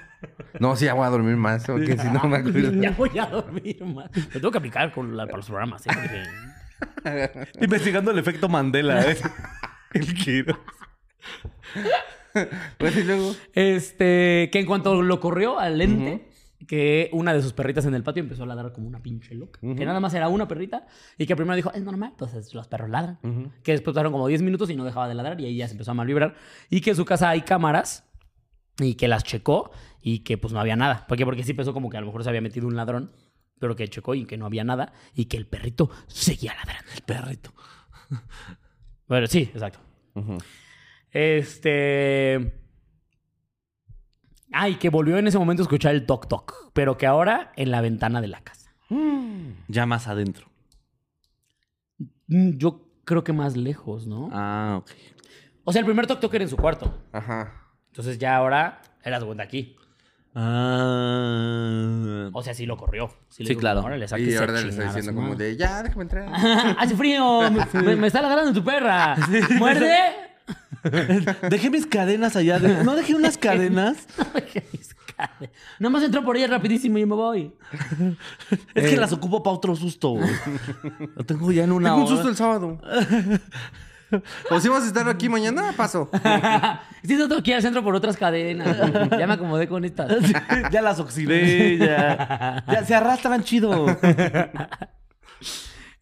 No, 0.59 0.75
sí, 0.77 0.87
ya 0.87 0.95
voy 0.95 1.07
a 1.07 1.11
dormir 1.11 1.37
más, 1.37 1.65
porque 1.67 1.97
si 1.99 2.09
no 2.09 2.25
me 2.25 2.37
acuerdo. 2.39 2.73
Ya 2.81 2.91
voy 2.93 3.19
a 3.19 3.27
dormir 3.27 3.85
más. 3.85 4.11
Lo 4.17 4.41
tengo 4.41 4.51
que 4.51 4.59
aplicar 4.59 4.93
con 4.93 5.17
la- 5.17 5.27
para 5.27 5.37
los 5.39 5.47
programas, 5.47 5.87
¿eh? 5.87 5.91
Porque- 5.93 7.49
Investigando 7.61 8.11
el 8.11 8.19
efecto 8.19 8.49
Mandela, 8.49 9.03
¿eh? 9.11 9.17
El 9.93 10.13
giro. 10.15 10.59
Pues 12.79 12.97
y 12.97 13.03
luego. 13.05 13.35
Este, 13.55 14.51
que 14.53 14.59
en 14.61 14.67
cuanto 14.67 15.01
lo 15.03 15.21
corrió 15.21 15.59
al 15.59 15.79
lente, 15.79 16.26
que 16.67 17.11
una 17.13 17.35
de 17.35 17.43
sus 17.43 17.53
perritas 17.53 17.85
en 17.85 17.95
el 17.95 18.03
patio 18.03 18.23
empezó 18.23 18.45
a 18.45 18.47
ladrar 18.47 18.73
como 18.73 18.89
una 18.89 19.03
pinche 19.03 19.35
loca. 19.35 19.61
Que 19.61 19.85
nada 19.85 20.01
más 20.01 20.15
era 20.15 20.29
una 20.29 20.49
perrita 20.49 20.87
y 21.19 21.27
que 21.27 21.37
primero 21.37 21.57
dijo, 21.57 21.73
es 21.73 21.83
normal, 21.83 22.11
entonces 22.13 22.55
los 22.55 22.67
perros 22.69 22.89
ladran. 22.91 23.19
Que 23.63 23.73
después 23.73 23.95
pasaron 23.95 24.13
como 24.13 24.27
10 24.27 24.43
minutos 24.43 24.71
y 24.71 24.77
no 24.77 24.85
dejaba 24.85 25.09
de 25.09 25.15
ladrar 25.15 25.41
y 25.41 25.47
ahí 25.47 25.57
ya 25.57 25.69
se 25.69 25.75
empezó 25.75 25.91
a 25.91 25.95
mal 25.95 26.07
vibrar. 26.07 26.35
Y 26.71 26.81
que 26.81 26.91
en 26.91 26.97
su 26.97 27.05
casa 27.05 27.29
hay 27.29 27.43
cámaras 27.43 28.09
y 28.79 28.95
que 28.95 29.09
las 29.09 29.25
checó 29.25 29.71
y 30.01 30.21
que 30.21 30.39
pues 30.39 30.53
no 30.53 30.61
había 30.61 30.77
nada. 30.77 31.07
¿Por 31.07 31.19
qué? 31.19 31.25
Porque 31.25 31.45
sí 31.45 31.55
pensó 31.55 31.73
como 31.73 31.91
que 31.91 31.97
a 31.97 32.01
lo 32.01 32.07
mejor 32.07 32.23
se 32.23 32.29
había 32.29 32.41
metido 32.41 32.67
un 32.67 32.77
ladrón, 32.77 33.13
pero 33.59 33.77
que 33.77 33.89
checó 33.89 34.15
y 34.15 34.25
que 34.25 34.37
no 34.37 34.47
había 34.47 34.65
nada 34.65 34.93
y 35.15 35.27
que 35.27 35.37
el 35.37 35.47
perrito 35.47 35.91
seguía 36.07 36.55
ladrando. 36.55 36.91
El 36.95 37.03
perrito. 37.03 37.53
Bueno, 39.09 39.29
sí, 39.29 39.43
exacto. 39.55 39.79
Este. 41.13 42.66
Ay, 44.53 44.77
que 44.77 44.91
volvió 44.91 45.19
en 45.19 45.27
ese 45.27 45.39
momento 45.39 45.63
a 45.63 45.65
escuchar 45.65 45.95
el 45.95 46.07
toc 46.07 46.29
toc, 46.29 46.71
pero 46.73 46.97
que 46.97 47.07
ahora 47.07 47.53
en 47.57 47.71
la 47.71 47.81
ventana 47.81 48.21
de 48.21 48.29
la 48.29 48.41
casa. 48.41 48.71
Ya 49.69 49.87
más 49.87 50.07
adentro. 50.07 50.49
Mm, 52.29 52.57
Yo 52.59 52.89
creo 53.05 53.25
que 53.25 53.33
más 53.33 53.57
lejos, 53.57 54.07
¿no? 54.07 54.29
Ah, 54.33 54.77
ok. 54.81 54.91
O 55.65 55.73
sea, 55.73 55.81
el 55.81 55.87
primer 55.87 56.07
toc 56.07 56.21
toc 56.21 56.33
era 56.35 56.45
en 56.45 56.51
su 56.51 56.57
cuarto. 56.57 56.97
Ajá. 57.13 57.55
Entonces 57.89 58.19
ya 58.19 58.37
ahora 58.37 58.81
era 59.03 59.19
de 59.19 59.27
cuenta 59.27 59.43
aquí. 59.45 59.77
Ah. 60.97 62.31
O 62.33 62.43
sea, 62.43 62.55
sí 62.55 62.67
lo 62.67 62.77
corrió. 62.77 63.11
Sí, 63.29 63.43
le 63.43 63.49
dijo, 63.51 63.61
claro. 63.61 63.81
"Órale, 63.83 64.05
Y 64.05 64.09
sáquese 64.09 64.37
a 64.37 64.41
ahora 64.41 64.53
le 64.61 64.69
está 64.69 64.83
su 64.83 64.87
diciendo 64.97 65.15
como 65.15 65.31
madre". 65.33 65.45
de, 65.47 65.57
ya, 65.57 65.83
déjame 65.83 66.03
entrar. 66.03 66.29
¡Hace 66.79 66.95
frío! 66.97 67.41
Me, 67.85 67.97
me 67.97 68.07
está 68.07 68.21
ladrando 68.23 68.53
tu 68.53 68.63
perra! 68.65 69.17
¡Muerde! 69.59 69.97
Dejé 71.51 71.71
mis 71.71 71.87
cadenas 71.87 72.37
allá. 72.37 72.59
de- 72.59 72.85
No 72.85 72.95
dejé 72.97 73.15
unas 73.15 73.37
cadenas. 73.39 74.07
Nada 75.79 75.91
más 75.91 76.03
entró 76.03 76.23
por 76.25 76.37
ella 76.37 76.47
rapidísimo 76.49 76.99
y 76.99 77.07
me 77.07 77.15
voy. 77.15 77.53
Es 78.75 78.85
Eh. 78.85 78.91
que 78.91 78.97
las 78.97 79.13
ocupo 79.13 79.43
para 79.43 79.57
otro 79.57 79.75
susto. 79.75 80.11
güey. 80.11 80.29
Lo 81.17 81.25
tengo 81.25 81.51
ya 81.53 81.65
en 81.65 81.73
una 81.73 81.91
Tengo 81.91 82.03
un 82.03 82.09
susto 82.09 82.29
el 82.29 82.37
sábado. 82.37 82.79
o 84.51 84.61
si 84.61 84.69
vas 84.69 84.85
a 84.85 84.87
estar 84.87 85.09
aquí 85.09 85.29
mañana, 85.31 85.73
paso. 85.77 86.11
Sí, 87.03 87.15
no 87.17 87.29
tengo 87.29 87.43
que 87.43 87.51
ir 87.53 87.57
al 87.57 87.63
centro 87.63 87.83
por 87.83 87.95
otras 87.95 88.17
cadenas. 88.17 88.77
Ya 89.19 89.27
me 89.27 89.33
acomodé 89.35 89.67
con 89.69 89.85
estas. 89.87 90.13
ya 90.71 90.83
las 90.83 91.01
oxidé, 91.01 91.79
ya. 91.79 92.63
Ya 92.71 92.85
se 92.85 92.95
arrastran 92.95 93.43
chido. 93.43 93.87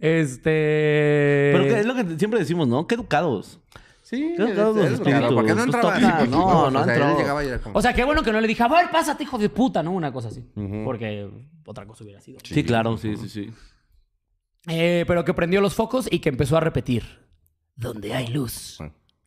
Este. 0.01 1.51
Pero 1.55 1.65
que 1.65 1.81
es 1.81 1.87
lo 1.87 1.95
que 1.95 2.19
siempre 2.19 2.41
decimos, 2.41 2.69
¿no? 2.69 2.87
Qué 2.87 2.95
educados. 2.97 3.61
Sí, 4.17 4.35
los 4.39 4.77
espíritus. 4.77 5.33
porque 5.35 5.51
no 5.51 5.55
Pues 5.57 5.65
entraba 5.67 5.83
toca, 5.95 5.97
así, 5.97 6.07
no, 6.07 6.19
pues, 6.19 6.31
no 6.31 6.81
o 6.81 6.85
sea, 6.85 6.95
él 6.97 7.03
entró. 7.03 7.19
llegaba 7.19 7.45
y 7.45 7.49
era 7.49 7.61
como- 7.61 7.79
O 7.79 7.83
sea, 7.83 7.93
qué 7.95 8.05
bueno 8.05 8.23
que 8.23 8.33
no 8.33 8.41
le 8.41 8.49
dije, 8.49 8.63
a 8.63 8.69
ver, 8.69 8.91
pásate, 8.91 9.23
hijo 9.25 9.39
de 9.39 9.49
puta, 9.49 9.83
¿no? 9.83 9.93
Una 9.93 10.13
cosa 10.13 10.29
así. 10.29 10.43
Porque 10.85 11.31
otra 11.67 11.87
cosa 11.87 12.05
hubiera 12.05 12.21
sido. 12.21 12.39
Sí, 12.43 12.65
claro, 12.65 12.97
sí, 12.97 13.17
sí, 13.17 13.29
sí. 13.29 13.53
Eh, 14.67 15.05
pero 15.07 15.25
que 15.25 15.35
prendió 15.35 15.61
los 15.61 15.75
focos 15.75 16.09
y 16.11 16.21
que 16.21 16.29
empezó 16.31 16.57
a 16.57 16.61
repetir: 16.61 17.05
Donde 17.77 18.15
hay 18.15 18.29
luz, 18.29 18.79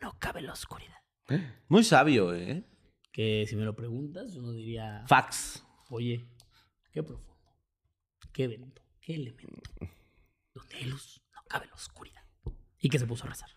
no 0.01 0.15
cabe 0.19 0.41
la 0.41 0.53
oscuridad. 0.53 0.95
Muy 1.67 1.83
sabio, 1.83 2.33
¿eh? 2.33 2.63
Que 3.11 3.45
si 3.47 3.55
me 3.55 3.63
lo 3.65 3.75
preguntas, 3.75 4.35
uno 4.35 4.51
diría: 4.51 5.03
Fax. 5.07 5.63
Oye, 5.89 6.27
qué 6.91 7.03
profundo, 7.03 7.37
qué 8.33 8.45
evento, 8.45 8.81
qué 8.99 9.15
elemento. 9.15 9.69
Donde 10.53 10.75
hay 10.75 10.85
luz, 10.85 11.21
no 11.35 11.41
cabe 11.47 11.67
la 11.67 11.73
oscuridad. 11.75 12.21
Y 12.79 12.89
que 12.89 12.97
se 12.99 13.05
puso 13.05 13.25
a 13.25 13.29
rezar. 13.29 13.49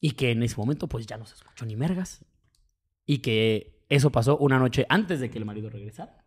Y 0.00 0.12
que 0.12 0.30
en 0.30 0.42
ese 0.42 0.56
momento, 0.56 0.88
pues 0.88 1.06
ya 1.06 1.16
no 1.16 1.26
se 1.26 1.34
escuchó 1.34 1.66
ni 1.66 1.76
mergas. 1.76 2.24
Y 3.04 3.18
que 3.18 3.84
eso 3.88 4.10
pasó 4.10 4.36
una 4.38 4.58
noche 4.58 4.86
antes 4.88 5.20
de 5.20 5.30
que 5.30 5.38
el 5.38 5.44
marido 5.44 5.70
regresara. 5.70 6.24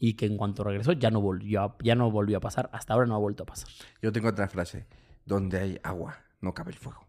Y 0.00 0.14
que 0.14 0.26
en 0.26 0.36
cuanto 0.36 0.64
regresó, 0.64 0.92
ya 0.92 1.12
no 1.12 1.20
volvió 1.20 1.62
a, 1.62 1.76
ya 1.84 1.94
no 1.94 2.10
volvió 2.10 2.38
a 2.38 2.40
pasar. 2.40 2.68
Hasta 2.72 2.94
ahora 2.94 3.06
no 3.06 3.14
ha 3.14 3.18
vuelto 3.18 3.44
a 3.44 3.46
pasar. 3.46 3.68
Yo 4.00 4.10
tengo 4.10 4.28
otra 4.28 4.48
frase. 4.48 4.86
Donde 5.24 5.58
hay 5.58 5.80
agua, 5.84 6.18
no 6.40 6.52
cabe 6.52 6.72
el 6.72 6.78
fuego. 6.78 7.06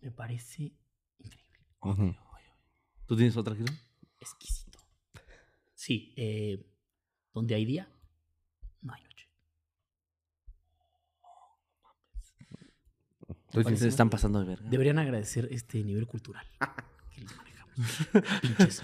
Me 0.00 0.10
parece 0.10 0.72
increíble. 1.18 2.18
¿Tú 3.06 3.14
tienes 3.14 3.36
otra, 3.36 3.54
Gil? 3.54 3.66
Exquisito. 4.18 4.78
Sí, 5.74 6.14
eh, 6.16 6.66
donde 7.34 7.54
hay 7.54 7.66
día, 7.66 7.88
no 8.80 8.94
hay 8.94 9.02
noche. 9.02 9.28
Se 13.76 13.88
están 13.88 14.10
pasando 14.10 14.40
de 14.40 14.46
verga. 14.46 14.68
Deberían 14.68 14.98
agradecer 14.98 15.48
este 15.52 15.84
nivel 15.84 16.06
cultural 16.06 16.46
que 17.14 17.20
les 17.20 17.36
manejamos. 17.36 18.40
Pinches. 18.42 18.82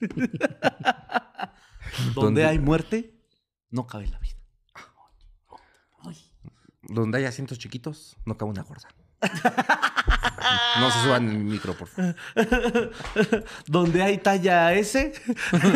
Donde 2.14 2.44
hay 2.44 2.58
muerte, 2.58 3.14
no 3.70 3.86
cabe 3.86 4.08
la 4.08 4.18
vida. 4.18 4.34
Donde 6.82 7.18
hay 7.18 7.24
asientos 7.24 7.58
chiquitos, 7.58 8.16
no 8.24 8.36
cabe 8.36 8.52
una 8.52 8.62
gorda. 8.62 8.88
no 10.78 10.90
se 10.90 11.02
suban 11.02 11.28
el 11.28 11.38
micro, 11.38 11.74
por 11.74 11.88
favor. 11.88 12.14
Donde 13.66 14.02
hay 14.02 14.18
talla 14.18 14.72
S, 14.74 15.12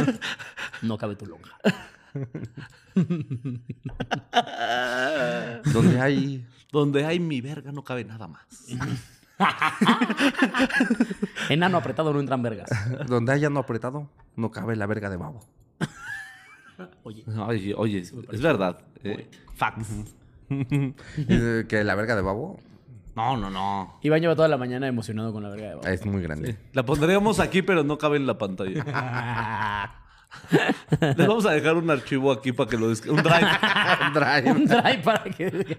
no 0.82 0.98
cabe 0.98 1.16
tu 1.16 1.26
lonja. 1.26 1.56
Donde 5.72 6.00
hay. 6.00 6.46
Donde 6.72 7.04
hay 7.04 7.20
mi 7.20 7.40
verga, 7.40 7.72
no 7.72 7.84
cabe 7.84 8.04
nada 8.04 8.28
más. 8.28 8.46
Enano 11.48 11.78
apretado 11.78 12.12
no 12.12 12.20
entran 12.20 12.42
vergas. 12.42 12.68
Donde 13.08 13.32
hay 13.32 13.44
ano 13.44 13.60
apretado, 13.60 14.08
no 14.36 14.50
cabe 14.50 14.76
la 14.76 14.86
verga 14.86 15.10
de 15.10 15.16
babo. 15.16 15.40
Oye, 17.02 17.24
Oye, 17.46 17.74
oye, 17.74 17.98
es 17.98 18.40
verdad. 18.42 18.78
eh, 19.02 19.28
fax. 19.54 19.86
Eh, 20.48 21.66
que 21.68 21.84
la 21.84 21.94
verga 21.94 22.16
de 22.16 22.22
babo 22.22 22.58
No, 23.14 23.36
no, 23.36 23.50
no. 23.50 23.98
Iván 24.02 24.20
lleva 24.20 24.34
toda 24.34 24.48
la 24.48 24.56
mañana 24.56 24.88
emocionado 24.88 25.32
con 25.32 25.42
la 25.42 25.50
verga 25.50 25.68
de 25.68 25.74
Babo. 25.76 25.86
es 25.88 26.04
muy 26.06 26.22
grande. 26.22 26.56
La 26.72 26.84
pondríamos 26.84 27.38
aquí, 27.38 27.62
pero 27.62 27.84
no 27.84 27.98
cabe 27.98 28.16
en 28.16 28.26
la 28.26 28.38
pantalla. 28.38 28.84
Les 31.00 31.26
vamos 31.26 31.46
a 31.46 31.52
dejar 31.52 31.76
un 31.76 31.90
archivo 31.90 32.30
aquí 32.32 32.52
para 32.52 32.70
que 32.70 32.76
lo 32.76 32.88
descarguen. 32.88 33.18
Un 33.18 33.22
drive. 33.24 33.48
Drive. 34.14 34.50
Un 34.52 34.64
drive 34.66 34.98
para 35.04 35.24
que... 35.24 35.76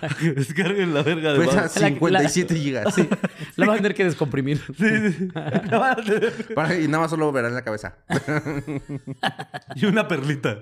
para 0.00 0.14
que 0.14 0.32
descarguen 0.32 0.94
la 0.94 1.02
verga 1.02 1.32
de 1.32 1.40
Pesa 1.40 1.56
Babo. 1.62 1.68
57 1.68 2.54
gigas. 2.56 2.94
La 3.56 3.66
va 3.66 3.74
a 3.74 3.76
tener 3.76 3.94
que 3.94 4.04
descomprimir. 4.04 4.60
Para- 6.54 6.78
y 6.78 6.86
nada 6.88 7.02
más 7.02 7.10
solo 7.10 7.30
verán 7.32 7.54
la 7.54 7.62
cabeza. 7.62 7.94
Y 9.74 9.86
una 9.86 10.06
perlita. 10.08 10.58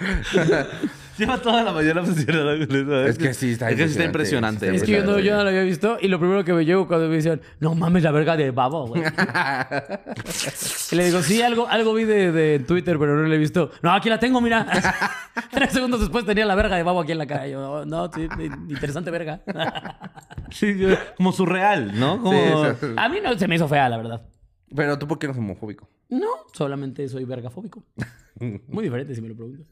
Lleva 1.18 1.36
toda 1.36 1.62
la 1.62 1.72
mañana 1.72 2.02
funcionando 2.02 2.66
con 2.66 2.76
eso. 2.76 3.04
Es 3.04 3.18
que 3.18 3.34
sí, 3.34 3.52
está 3.52 3.68
Es 3.68 3.76
que 3.76 3.84
sí 3.84 3.90
está 3.90 4.04
impresionante. 4.04 4.74
Es 4.74 4.82
que 4.84 4.92
yo 4.92 5.04
no, 5.04 5.18
yo 5.18 5.36
no 5.36 5.42
lo 5.42 5.50
había 5.50 5.62
visto 5.62 5.98
y 6.00 6.08
lo 6.08 6.18
primero 6.18 6.44
que 6.44 6.54
me 6.54 6.64
llevo 6.64 6.86
cuando 6.88 7.08
me 7.08 7.16
decían, 7.16 7.42
no 7.58 7.74
mames 7.74 8.02
la 8.04 8.10
verga 8.10 8.38
de 8.38 8.50
babo, 8.52 8.86
güey. 8.86 9.02
y 10.92 10.96
le 10.96 11.04
digo, 11.04 11.22
sí, 11.22 11.42
algo, 11.42 11.68
algo 11.68 11.92
vi 11.92 12.04
de, 12.04 12.32
de 12.32 12.58
Twitter, 12.60 12.98
pero 12.98 13.16
no 13.16 13.28
lo 13.28 13.34
he 13.34 13.38
visto. 13.38 13.70
No, 13.82 13.92
aquí 13.92 14.08
la 14.08 14.18
tengo, 14.18 14.40
mira. 14.40 14.66
Tres 15.50 15.72
segundos 15.72 16.00
después 16.00 16.24
tenía 16.24 16.46
la 16.46 16.54
verga 16.54 16.76
de 16.76 16.82
babo 16.84 17.00
aquí 17.00 17.12
en 17.12 17.18
la 17.18 17.26
cara. 17.26 17.46
Y 17.46 17.50
yo, 17.52 17.84
no, 17.84 18.10
sí, 18.12 18.26
interesante 18.68 19.10
verga. 19.10 19.40
Sí, 20.50 20.74
yo- 20.78 20.96
como 21.18 21.32
surreal, 21.32 21.98
¿no? 22.00 22.18
Como... 22.22 22.32
Sí, 22.32 22.70
eso- 22.78 22.94
A 22.96 23.08
mí 23.10 23.18
no 23.22 23.36
se 23.38 23.46
me 23.46 23.56
hizo 23.56 23.68
fea, 23.68 23.90
la 23.90 23.98
verdad. 23.98 24.22
Pero 24.74 24.98
tú, 24.98 25.08
¿por 25.08 25.18
qué 25.18 25.26
no 25.26 25.32
eres 25.32 25.42
homofóbico? 25.42 25.88
No, 26.08 26.28
solamente 26.52 27.08
soy 27.08 27.24
vergafóbico. 27.24 27.82
Muy 28.68 28.84
diferente 28.84 29.14
si 29.14 29.20
me 29.20 29.28
lo 29.28 29.36
preguntas. 29.36 29.66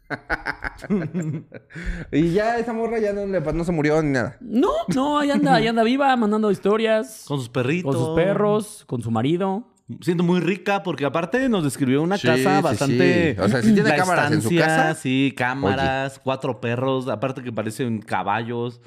Y 2.13 2.33
ya 2.33 2.59
esa 2.59 2.73
morra 2.73 2.99
ya 2.99 3.13
no, 3.13 3.27
le- 3.27 3.41
no 3.41 3.65
se 3.65 3.73
murió 3.73 4.03
ni 4.03 4.11
nada. 4.13 4.37
No, 4.41 4.71
no, 4.95 5.19
ahí 5.19 5.31
anda, 5.31 5.55
ahí 5.57 5.67
anda 5.67 5.83
viva, 5.83 6.15
mandando 6.17 6.51
historias. 6.51 7.25
Con 7.27 7.39
sus 7.39 7.49
perritos. 7.49 7.95
Con 7.95 8.05
sus 8.05 8.15
perros, 8.15 8.85
con 8.87 9.03
su 9.03 9.11
marido. 9.11 9.75
Siendo 10.03 10.23
muy 10.23 10.41
rica, 10.41 10.83
porque 10.83 11.07
aparte 11.07 11.49
nos 11.49 11.65
describió 11.65 12.03
una 12.03 12.19
Sí, 12.19 12.27
casa 12.27 12.57
sí, 12.59 12.63
bastante. 12.63 13.35
sí. 13.35 13.41
O 13.41 13.49
sea, 13.49 13.63
¿sí 13.63 13.73
tiene 13.73 13.89
La 13.89 13.97
cámaras 13.97 14.33
en 14.33 14.43
su 14.43 14.55
casa? 14.55 14.95
Sí, 14.95 15.33
cámaras, 15.37 16.19
cuatro 16.23 16.61
perros, 16.61 17.09
aparte 17.09 17.43
que 17.43 17.53
parecen 17.53 18.01
caballos. 18.03 18.81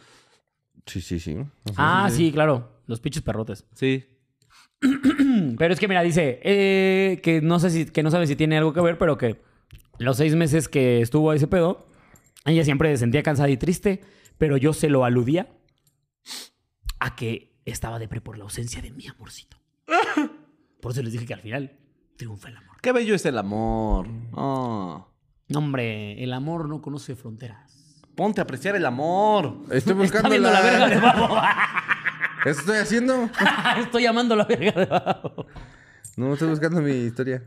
Sí, 0.85 1.01
sí, 1.01 1.19
sí. 1.19 1.37
Ah, 1.75 2.07
sí, 2.11 2.31
claro. 2.31 2.81
Los 2.85 2.99
pinches 2.99 3.23
perrotes. 3.23 3.65
Sí. 3.73 4.05
Pero 5.57 5.73
es 5.73 5.79
que 5.79 5.87
mira, 5.87 6.01
dice 6.01 6.39
eh, 6.43 7.19
que 7.21 7.41
no 7.41 7.59
sé 7.59 7.69
si, 7.69 7.85
que 7.85 8.03
no 8.03 8.11
sabe 8.11 8.27
si 8.27 8.35
tiene 8.35 8.57
algo 8.57 8.73
que 8.73 8.81
ver, 8.81 8.97
pero 8.97 9.17
que 9.17 9.39
los 9.99 10.17
seis 10.17 10.35
meses 10.35 10.67
que 10.67 11.01
estuvo 11.01 11.31
ese 11.33 11.47
pedo, 11.47 11.87
ella 12.45 12.63
siempre 12.63 12.89
se 12.91 12.97
sentía 12.97 13.21
cansada 13.21 13.49
y 13.49 13.57
triste, 13.57 14.01
pero 14.37 14.57
yo 14.57 14.73
se 14.73 14.89
lo 14.89 15.05
aludía 15.05 15.49
a 16.99 17.15
que 17.15 17.53
estaba 17.65 17.99
depre 17.99 18.21
por 18.21 18.37
la 18.37 18.43
ausencia 18.43 18.81
de 18.81 18.91
mi 18.91 19.07
amorcito. 19.07 19.57
Por 20.81 20.93
eso 20.93 21.03
les 21.03 21.13
dije 21.13 21.27
que 21.27 21.35
al 21.35 21.41
final 21.41 21.77
triunfa 22.17 22.49
el 22.49 22.57
amor. 22.57 22.77
Qué 22.81 22.91
bello 22.91 23.13
es 23.13 23.23
el 23.27 23.37
amor. 23.37 24.07
Oh. 24.31 25.07
No, 25.47 25.59
hombre, 25.59 26.23
el 26.23 26.33
amor 26.33 26.67
no 26.67 26.81
conoce 26.81 27.15
fronteras. 27.15 28.01
Ponte 28.15 28.41
a 28.41 28.45
apreciar 28.45 28.75
el 28.75 28.85
amor. 28.85 29.59
Estoy 29.65 29.77
Está 29.77 29.93
buscando 29.93 30.37
la 30.39 30.61
verga 30.61 30.89
de 30.89 30.99
babo. 30.99 31.35
Eso 32.45 32.59
estoy 32.61 32.77
haciendo. 32.77 33.29
estoy 33.79 34.03
llamando 34.03 34.33
a 34.33 34.37
la 34.37 34.45
verga 34.45 34.73
de. 34.73 34.87
No, 36.17 36.33
estoy 36.33 36.49
buscando 36.49 36.81
mi 36.81 36.91
historia. 36.91 37.43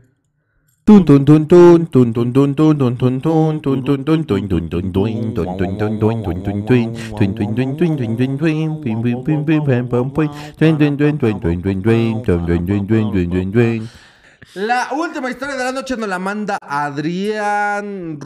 La 14.53 14.89
última 14.91 15.31
historia 15.31 15.55
de 15.55 15.63
la 15.63 15.71
noche 15.71 15.97
nos 15.97 16.07
la 16.07 16.19
manda 16.19 16.59
Adrián 16.61 18.19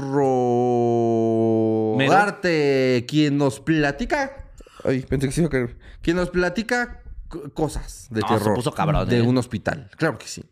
Rodarte, 1.96 3.06
quien 3.08 3.38
nos 3.38 3.62
platica 3.62 4.49
Ay, 4.84 5.02
pensé 5.02 5.28
que 5.28 5.34
se 5.34 5.42
iba 5.42 5.48
a 5.48 5.52
caer. 5.52 5.78
Quien 6.02 6.16
nos 6.18 6.30
platica 6.30 7.02
cosas 7.54 8.08
de 8.10 8.22
Ah, 8.24 8.28
se 8.30 8.38
terror. 8.40 8.56
puso 8.56 8.74
cabrón, 8.74 9.08
De 9.08 9.18
eh. 9.20 9.22
un 9.22 9.38
hospital. 9.38 9.90
Claro 9.98 10.18
que 10.18 10.28
sí. 10.28 10.44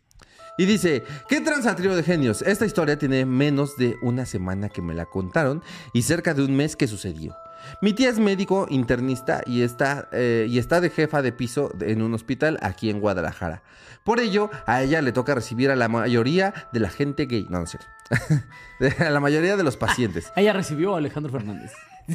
Y 0.58 0.64
dice, 0.66 1.04
¿qué 1.28 1.40
tranza 1.40 1.76
trío 1.76 1.94
de 1.94 2.02
genios? 2.02 2.42
Esta 2.42 2.66
historia 2.66 2.98
tiene 2.98 3.24
menos 3.24 3.76
de 3.76 3.94
una 4.02 4.26
semana 4.26 4.68
que 4.68 4.82
me 4.82 4.92
la 4.94 5.06
contaron 5.06 5.62
y 5.92 6.02
cerca 6.02 6.34
de 6.34 6.42
un 6.44 6.56
mes 6.56 6.74
que 6.74 6.88
sucedió. 6.88 7.36
Mi 7.82 7.92
tía 7.92 8.08
es 8.08 8.18
médico 8.18 8.66
internista 8.68 9.40
y 9.46 9.62
está, 9.62 10.08
eh, 10.12 10.46
y 10.48 10.58
está 10.58 10.80
de 10.80 10.90
jefa 10.90 11.22
de 11.22 11.32
piso 11.32 11.70
en 11.80 12.02
un 12.02 12.12
hospital 12.14 12.58
aquí 12.62 12.90
en 12.90 12.98
Guadalajara. 13.00 13.62
Por 14.04 14.18
ello, 14.20 14.50
a 14.66 14.82
ella 14.82 15.00
le 15.02 15.12
toca 15.12 15.34
recibir 15.34 15.70
a 15.70 15.76
la 15.76 15.88
mayoría 15.88 16.54
de 16.72 16.80
la 16.80 16.88
gente 16.90 17.26
gay. 17.26 17.46
No, 17.50 17.58
no 17.58 17.64
es 17.64 17.70
cierto. 17.70 17.88
A 19.04 19.10
la 19.10 19.20
mayoría 19.20 19.56
de 19.56 19.64
los 19.64 19.76
pacientes. 19.76 20.32
Ella 20.36 20.52
recibió 20.52 20.94
a 20.94 20.98
Alejandro 20.98 21.30
Fernández. 21.32 21.72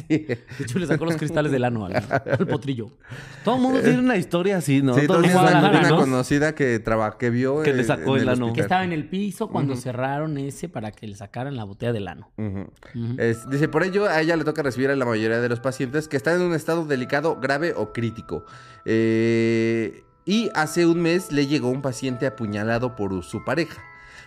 De 0.08 0.38
hecho, 0.60 0.78
le 0.78 0.86
sacó 0.86 1.04
los 1.04 1.16
cristales 1.16 1.52
del 1.52 1.64
ano 1.64 1.86
al, 1.86 1.94
al 1.96 2.46
potrillo. 2.48 2.90
Todo 3.44 3.56
el 3.56 3.62
mundo 3.62 3.80
tiene 3.80 3.98
una 4.00 4.16
historia 4.16 4.56
así, 4.56 4.82
¿no? 4.82 4.94
Sí, 4.94 5.06
Todo 5.06 5.18
el 5.20 5.24
entonces 5.26 5.32
mundo- 5.34 5.50
una, 5.50 5.60
Guadalajara, 5.60 5.78
una 5.78 5.88
¿no? 5.88 5.96
conocida 6.12 6.54
que, 6.54 6.78
traba, 6.80 7.16
que 7.16 7.30
vio 7.30 7.62
Que 7.62 7.72
le 7.72 7.84
sacó 7.84 8.16
en 8.16 8.22
el 8.22 8.28
ano. 8.28 8.52
Que 8.52 8.60
estaba 8.62 8.84
en 8.84 8.92
el 8.92 9.08
piso 9.08 9.48
cuando 9.48 9.76
cerraron 9.76 10.36
ese 10.38 10.68
para 10.68 10.90
que 10.90 11.06
le 11.06 11.14
sacaran 11.16 11.54
la 11.56 11.64
botella 11.64 11.92
del 11.92 12.08
ano. 12.08 12.30
Es- 13.18 13.48
dice, 13.48 13.68
por 13.68 13.84
ello 13.84 14.06
a 14.06 14.20
ella 14.20 14.36
le 14.36 14.44
toca 14.44 14.62
recibir 14.62 14.90
a 14.90 14.96
la 14.96 15.04
mayoría 15.04 15.40
de 15.40 15.48
los 15.48 15.60
pacientes 15.60 16.08
que 16.08 16.16
están 16.16 16.36
en 16.40 16.42
un 16.46 16.54
estado 16.54 16.84
delicado, 16.86 17.38
grave 17.40 17.72
o 17.76 17.92
crítico. 17.92 18.44
Eh, 18.84 20.02
y 20.24 20.50
hace 20.54 20.86
un 20.86 21.00
mes 21.02 21.30
le 21.32 21.46
llegó 21.46 21.68
un 21.68 21.82
paciente 21.82 22.26
apuñalado 22.26 22.96
por 22.96 23.22
su 23.22 23.44
pareja. 23.44 23.82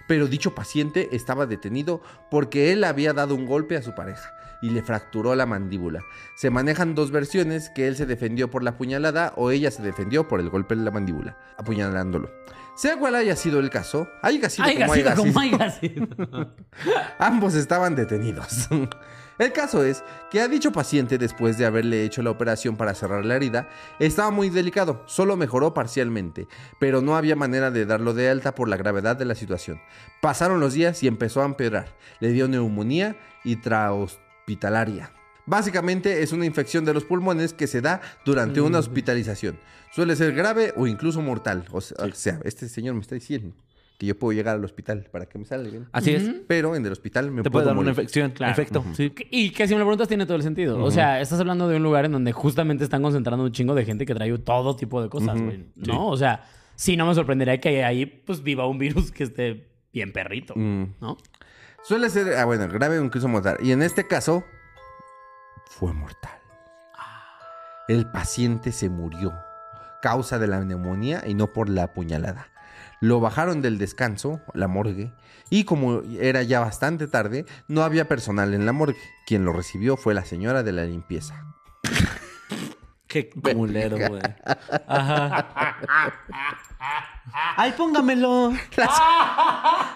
Pero 0.07 0.27
dicho 0.27 0.55
paciente 0.55 1.09
estaba 1.11 1.45
detenido 1.47 2.01
porque 2.31 2.71
él 2.71 2.83
había 2.85 3.11
dado 3.13 3.35
un 3.35 3.45
golpe 3.45 3.75
a 3.75 3.81
su 3.81 3.93
pareja 3.93 4.31
y 4.61 4.69
le 4.69 4.81
fracturó 4.81 5.35
la 5.35 5.45
mandíbula. 5.45 6.03
Se 6.35 6.49
manejan 6.49 6.95
dos 6.95 7.11
versiones, 7.11 7.69
que 7.69 7.87
él 7.87 7.95
se 7.95 8.05
defendió 8.05 8.49
por 8.49 8.63
la 8.63 8.71
apuñalada 8.71 9.33
o 9.35 9.51
ella 9.51 9.71
se 9.71 9.81
defendió 9.81 10.27
por 10.27 10.39
el 10.39 10.49
golpe 10.49 10.73
en 10.73 10.85
la 10.85 10.91
mandíbula, 10.91 11.37
apuñalándolo. 11.57 12.29
Sea 12.75 12.97
cual 12.97 13.15
haya 13.15 13.35
sido 13.35 13.59
el 13.59 13.71
caso, 13.71 14.07
haya 14.21 14.49
sido 14.49 14.67
como 14.67 14.93
sido 14.93 15.09
haya 15.09 15.15
como 15.15 15.41
sido. 15.41 15.55
haya 15.55 15.71
sido. 15.71 16.07
Ambos 17.19 17.55
estaban 17.55 17.95
detenidos. 17.95 18.67
El 19.39 19.51
caso 19.51 19.83
es 19.83 20.03
que 20.31 20.41
a 20.41 20.47
dicho 20.47 20.71
paciente, 20.71 21.19
después 21.19 21.59
de 21.59 21.65
haberle 21.67 22.03
hecho 22.03 22.23
la 22.23 22.31
operación 22.31 22.75
para 22.75 22.95
cerrar 22.95 23.23
la 23.23 23.35
herida, 23.35 23.69
estaba 23.99 24.31
muy 24.31 24.49
delicado, 24.49 25.03
solo 25.05 25.37
mejoró 25.37 25.75
parcialmente, 25.75 26.47
pero 26.79 27.01
no 27.01 27.15
había 27.15 27.35
manera 27.35 27.69
de 27.69 27.85
darlo 27.85 28.15
de 28.15 28.29
alta 28.29 28.55
por 28.55 28.67
la 28.67 28.77
gravedad 28.77 29.15
de 29.15 29.25
la 29.25 29.35
situación. 29.35 29.79
Pasaron 30.21 30.59
los 30.59 30.73
días 30.73 31.03
y 31.03 31.07
empezó 31.07 31.43
a 31.43 31.45
empeorar. 31.45 31.95
Le 32.19 32.31
dio 32.31 32.47
neumonía 32.47 33.15
y 33.43 33.57
trahospitalaria. 34.47 35.11
Básicamente 35.45 36.23
es 36.23 36.33
una 36.33 36.45
infección 36.45 36.83
de 36.85 36.93
los 36.93 37.05
pulmones 37.05 37.53
que 37.53 37.67
se 37.67 37.81
da 37.81 38.01
durante 38.25 38.59
una 38.59 38.79
hospitalización. 38.79 39.57
Suele 39.93 40.15
ser 40.15 40.33
grave 40.33 40.73
o 40.75 40.87
incluso 40.87 41.21
mortal. 41.21 41.63
O 41.71 41.79
sea, 41.79 41.97
o 42.05 42.11
sea, 42.13 42.39
este 42.43 42.67
señor 42.67 42.95
me 42.95 43.01
está 43.01 43.15
diciendo 43.15 43.55
que 43.97 44.05
yo 44.05 44.19
puedo 44.19 44.33
llegar 44.33 44.55
al 44.55 44.63
hospital 44.65 45.07
para 45.11 45.25
que 45.25 45.39
me 45.39 45.45
salga 45.45 45.69
bien. 45.69 45.87
Así 45.93 46.11
es. 46.11 46.29
Pero 46.47 46.75
en 46.75 46.85
el 46.85 46.91
hospital 46.91 47.31
me 47.31 47.43
Te 47.43 47.49
puedo 47.49 47.63
puede 47.63 47.73
dar 47.75 47.77
una 47.77 47.89
infección. 47.91 48.31
Claro. 48.31 48.51
Efecto. 48.51 48.83
Sí. 48.93 49.11
Y 49.31 49.51
que 49.51 49.67
si 49.67 49.73
me 49.73 49.79
lo 49.79 49.85
preguntas 49.85 50.07
tiene 50.09 50.25
todo 50.25 50.35
el 50.35 50.43
sentido. 50.43 50.83
O 50.83 50.91
sea, 50.91 51.21
estás 51.21 51.39
hablando 51.39 51.67
de 51.69 51.77
un 51.77 51.83
lugar 51.83 52.05
en 52.05 52.11
donde 52.11 52.31
justamente 52.33 52.83
están 52.83 53.01
concentrando 53.01 53.45
un 53.45 53.51
chingo 53.51 53.73
de 53.73 53.85
gente 53.85 54.05
que 54.05 54.13
trae 54.13 54.37
todo 54.39 54.75
tipo 54.75 55.01
de 55.01 55.09
cosas, 55.09 55.41
güey. 55.41 55.65
¿No? 55.77 56.07
O 56.09 56.17
sea, 56.17 56.43
sí, 56.75 56.97
no 56.97 57.07
me 57.07 57.15
sorprendería 57.15 57.59
que 57.61 57.83
ahí 57.85 58.05
pues 58.05 58.43
viva 58.43 58.67
un 58.67 58.77
virus 58.77 59.11
que 59.11 59.23
esté 59.23 59.65
bien 59.93 60.11
perrito, 60.11 60.53
Mm. 60.55 60.95
¿no? 60.99 61.17
Suele 61.87 62.09
ser, 62.09 62.33
ah, 62.35 62.43
bueno, 62.43 62.67
grave 62.67 62.99
o 62.99 63.05
incluso 63.05 63.29
mortal. 63.29 63.55
Y 63.61 63.71
en 63.71 63.81
este 63.81 64.05
caso, 64.05 64.43
fue 65.69 65.93
mortal. 65.93 66.37
El 67.87 68.11
paciente 68.11 68.73
se 68.73 68.89
murió, 68.89 69.31
causa 70.01 70.37
de 70.37 70.47
la 70.47 70.59
neumonía 70.65 71.23
y 71.25 71.33
no 71.33 71.53
por 71.53 71.69
la 71.69 71.83
apuñalada. 71.83 72.49
Lo 72.99 73.21
bajaron 73.21 73.61
del 73.61 73.77
descanso, 73.77 74.41
la 74.53 74.67
morgue, 74.67 75.13
y 75.49 75.63
como 75.63 76.01
era 76.19 76.43
ya 76.43 76.59
bastante 76.59 77.07
tarde, 77.07 77.45
no 77.69 77.83
había 77.83 78.09
personal 78.09 78.53
en 78.53 78.65
la 78.65 78.73
morgue. 78.73 78.99
Quien 79.25 79.45
lo 79.45 79.53
recibió 79.53 79.95
fue 79.95 80.13
la 80.13 80.25
señora 80.25 80.63
de 80.63 80.73
la 80.73 80.83
limpieza. 80.83 81.45
Qué 83.07 83.29
culero, 83.29 83.95
güey. 84.09 84.21
Ajá. 84.87 85.77
Ay, 87.33 87.73
póngamelo. 87.73 88.53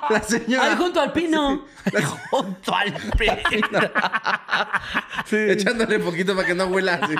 La 0.10 0.22
señora 0.22 0.72
¡Ay, 0.72 0.76
junto 0.78 1.00
al 1.00 1.14
pino! 1.14 1.66
Junto 2.30 2.76
al 2.76 2.94
pino. 3.18 3.80
echándole 5.32 6.00
poquito 6.00 6.36
para 6.36 6.48
que 6.48 6.54
no 6.56 6.66
huela 6.66 6.96
así. 7.02 7.16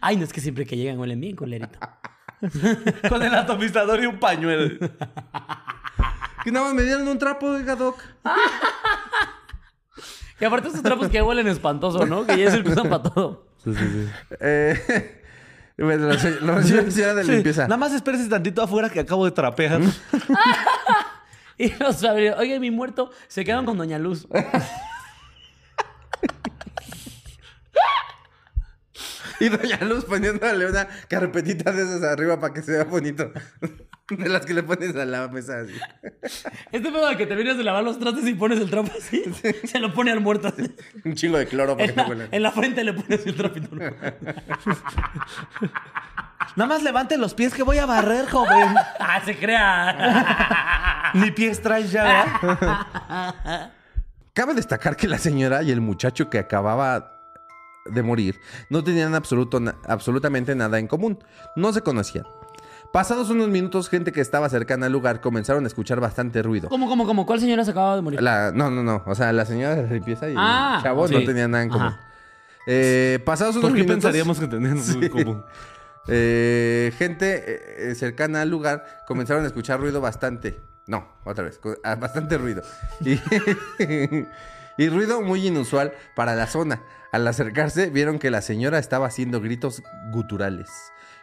Ay, 0.00 0.16
no 0.16 0.24
es 0.24 0.32
que 0.32 0.40
siempre 0.40 0.64
que 0.64 0.76
llegan 0.76 0.98
huelen 0.98 1.20
bien, 1.20 1.36
culerito. 1.36 1.78
Con 3.08 3.22
el 3.22 3.34
atomizador 3.34 4.02
y 4.02 4.06
un 4.06 4.18
pañuelo. 4.18 4.78
Que 6.44 6.52
nada 6.52 6.66
más 6.66 6.74
me 6.74 6.82
dieron 6.82 7.06
un 7.08 7.18
trapo, 7.18 7.46
oiga, 7.46 7.74
doc. 7.74 8.00
Y 10.40 10.44
aparte 10.44 10.68
esos 10.68 10.82
trapos 10.82 11.08
que 11.08 11.20
huelen 11.20 11.48
espantoso, 11.48 12.06
¿no? 12.06 12.24
Que 12.24 12.38
ya 12.38 12.50
se 12.50 12.60
usan 12.60 12.88
para 12.88 13.02
todo. 13.02 13.48
Eh, 14.40 15.17
bueno, 15.84 16.08
lo, 16.08 16.18
señora 16.62 17.14
de 17.14 17.24
Sí, 17.24 17.30
limpieza. 17.30 17.62
Nada 17.62 17.76
más 17.76 17.92
espérese 17.92 18.28
tantito 18.28 18.62
afuera 18.62 18.90
que 18.90 19.00
acabo 19.00 19.24
de 19.24 19.30
trapear. 19.32 19.80
Y 21.60 21.72
los 21.80 22.04
abrió. 22.04 22.36
Oye, 22.36 22.60
mi 22.60 22.70
muerto, 22.70 23.10
se 23.26 23.44
quedan 23.44 23.66
con 23.66 23.76
Doña 23.78 23.98
Luz. 23.98 24.28
Y 29.40 29.48
Doña 29.48 29.78
Luz 29.82 30.04
poniéndole 30.04 30.66
una 30.66 30.88
carpetita 31.08 31.70
de 31.70 31.82
esas 31.82 32.02
arriba 32.02 32.40
para 32.40 32.52
que 32.52 32.62
se 32.62 32.72
vea 32.72 32.84
bonito. 32.84 33.30
De 34.18 34.28
las 34.28 34.46
que 34.46 34.54
le 34.54 34.62
pones 34.62 34.96
a 34.96 35.04
la 35.04 35.28
mesa 35.28 35.60
así. 35.60 35.74
Este 36.72 36.90
pedo 36.90 37.08
de 37.08 37.16
que 37.16 37.26
te 37.26 37.34
vienes 37.34 37.56
de 37.58 37.64
lavar 37.64 37.84
los 37.84 37.98
trastes 37.98 38.26
y 38.26 38.34
pones 38.34 38.58
el 38.58 38.70
trapo 38.70 38.90
así, 38.96 39.22
se 39.64 39.78
lo 39.78 39.92
pone 39.92 40.10
al 40.12 40.20
muerto. 40.20 40.48
así. 40.48 40.74
Un 41.04 41.14
chingo 41.14 41.36
de 41.38 41.46
cloro 41.46 41.76
para 41.76 41.86
que 41.86 41.90
En 41.92 41.96
no 41.96 42.02
la, 42.04 42.08
huela. 42.08 42.28
en 42.30 42.42
la 42.42 42.50
frente 42.52 42.84
le 42.84 42.92
pones 42.94 43.26
el 43.26 43.34
trapito. 43.36 43.68
Nada 46.56 46.68
más 46.68 46.82
levante 46.82 47.16
los 47.18 47.34
pies 47.34 47.54
que 47.54 47.62
voy 47.62 47.78
a 47.78 47.86
barrer, 47.86 48.28
joven. 48.28 48.74
¡Ah, 48.98 49.20
se 49.24 49.36
crea! 49.36 51.10
Ni 51.14 51.30
pies 51.30 51.60
traes 51.62 51.92
ya, 51.92 52.02
¿verdad? 52.02 53.72
Cabe 54.32 54.54
destacar 54.54 54.96
que 54.96 55.06
la 55.06 55.18
señora 55.18 55.62
y 55.62 55.70
el 55.70 55.80
muchacho 55.80 56.30
que 56.30 56.38
acababa 56.38 57.12
de 57.86 58.02
morir 58.02 58.40
no 58.70 58.82
tenían 58.84 59.14
absoluto, 59.14 59.60
absolutamente 59.86 60.54
nada 60.54 60.78
en 60.78 60.86
común. 60.88 61.18
No 61.56 61.72
se 61.72 61.82
conocían. 61.82 62.24
Pasados 62.92 63.28
unos 63.30 63.48
minutos, 63.48 63.88
gente 63.88 64.12
que 64.12 64.20
estaba 64.20 64.48
cercana 64.48 64.86
al 64.86 64.92
lugar 64.92 65.20
comenzaron 65.20 65.64
a 65.64 65.66
escuchar 65.66 66.00
bastante 66.00 66.42
ruido. 66.42 66.68
¿Cómo, 66.68 66.88
cómo, 66.88 67.06
cómo? 67.06 67.26
¿Cuál 67.26 67.38
señora 67.40 67.64
se 67.64 67.72
acaba 67.72 67.96
de 67.96 68.02
morir? 68.02 68.22
La- 68.22 68.50
no, 68.52 68.70
no, 68.70 68.82
no. 68.82 69.02
O 69.06 69.14
sea, 69.14 69.32
la 69.32 69.44
señora 69.44 69.74
de 69.76 69.82
la 69.82 69.92
limpieza 69.92 70.28
y 70.28 70.34
Ah, 70.36 70.76
el 70.78 70.82
chavo 70.84 71.06
sí. 71.06 71.14
no 71.14 71.22
tenían 71.24 71.50
nada 71.50 71.64
en 71.64 71.70
común. 71.70 71.94
Eh, 72.66 73.18
pasados 73.24 73.56
unos 73.56 73.70
¿Por 73.70 73.76
qué 73.76 73.82
minutos... 73.82 74.04
pensaríamos 74.04 74.40
que 74.40 74.46
tenían 74.46 74.78
en 75.02 75.08
común? 75.10 75.44
Eh, 76.08 76.92
gente 76.96 77.90
eh, 77.90 77.94
cercana 77.94 78.40
al 78.42 78.48
lugar 78.48 78.84
comenzaron 79.06 79.44
a 79.44 79.46
escuchar 79.48 79.78
ruido 79.80 80.00
bastante. 80.00 80.60
No, 80.86 81.06
otra 81.24 81.44
vez, 81.44 81.60
ah, 81.84 81.94
bastante 81.96 82.38
ruido. 82.38 82.62
Y, 83.00 83.20
y 84.78 84.88
ruido 84.88 85.20
muy 85.20 85.46
inusual 85.46 85.92
para 86.16 86.34
la 86.34 86.46
zona. 86.46 86.82
Al 87.12 87.26
acercarse, 87.28 87.90
vieron 87.90 88.18
que 88.18 88.30
la 88.30 88.40
señora 88.40 88.78
estaba 88.78 89.06
haciendo 89.06 89.40
gritos 89.42 89.82
guturales, 90.10 90.70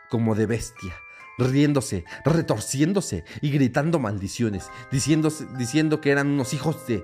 como 0.09 0.35
de 0.35 0.45
bestia, 0.45 0.93
riéndose, 1.37 2.05
retorciéndose 2.23 3.23
y 3.41 3.51
gritando 3.51 3.99
maldiciones, 3.99 4.69
diciéndose- 4.91 5.47
diciendo 5.57 6.01
que 6.01 6.11
eran 6.11 6.27
unos 6.27 6.53
hijos 6.53 6.85
de 6.87 7.03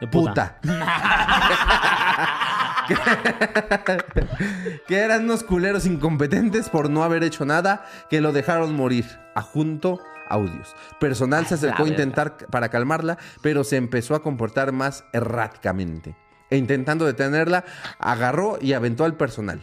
De 0.00 0.06
puta. 0.08 0.60
que 4.86 4.96
eran 4.98 5.24
unos 5.24 5.42
culeros 5.44 5.86
incompetentes 5.86 6.68
por 6.68 6.90
no 6.90 7.04
haber 7.04 7.22
hecho 7.24 7.44
nada, 7.44 7.86
que 8.10 8.20
lo 8.20 8.32
dejaron 8.32 8.74
morir. 8.74 9.06
Ajunto 9.34 10.00
audios. 10.28 10.74
Personal 11.00 11.46
se 11.46 11.54
acercó 11.54 11.84
a 11.84 11.88
intentar 11.88 12.36
para 12.50 12.68
calmarla, 12.68 13.18
pero 13.42 13.64
se 13.64 13.76
empezó 13.76 14.14
a 14.14 14.22
comportar 14.22 14.72
más 14.72 15.04
erráticamente. 15.12 16.16
E 16.50 16.56
intentando 16.56 17.04
detenerla, 17.04 17.64
agarró 17.98 18.58
y 18.60 18.74
aventó 18.74 19.04
al 19.04 19.16
personal. 19.16 19.62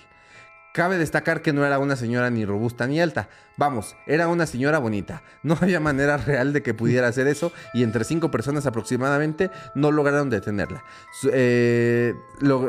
Cabe 0.73 0.97
destacar 0.97 1.41
que 1.41 1.51
no 1.51 1.65
era 1.65 1.79
una 1.79 1.97
señora 1.97 2.29
ni 2.29 2.45
robusta 2.45 2.87
ni 2.87 3.01
alta. 3.01 3.27
Vamos, 3.57 3.97
era 4.07 4.29
una 4.29 4.45
señora 4.45 4.79
bonita. 4.79 5.21
No 5.43 5.57
había 5.59 5.81
manera 5.81 6.15
real 6.17 6.53
de 6.53 6.63
que 6.63 6.73
pudiera 6.73 7.07
hacer 7.07 7.27
eso 7.27 7.51
y 7.73 7.83
entre 7.83 8.05
cinco 8.05 8.31
personas 8.31 8.65
aproximadamente 8.65 9.51
no 9.75 9.91
lograron 9.91 10.29
detenerla. 10.29 10.83
Eh, 11.33 12.13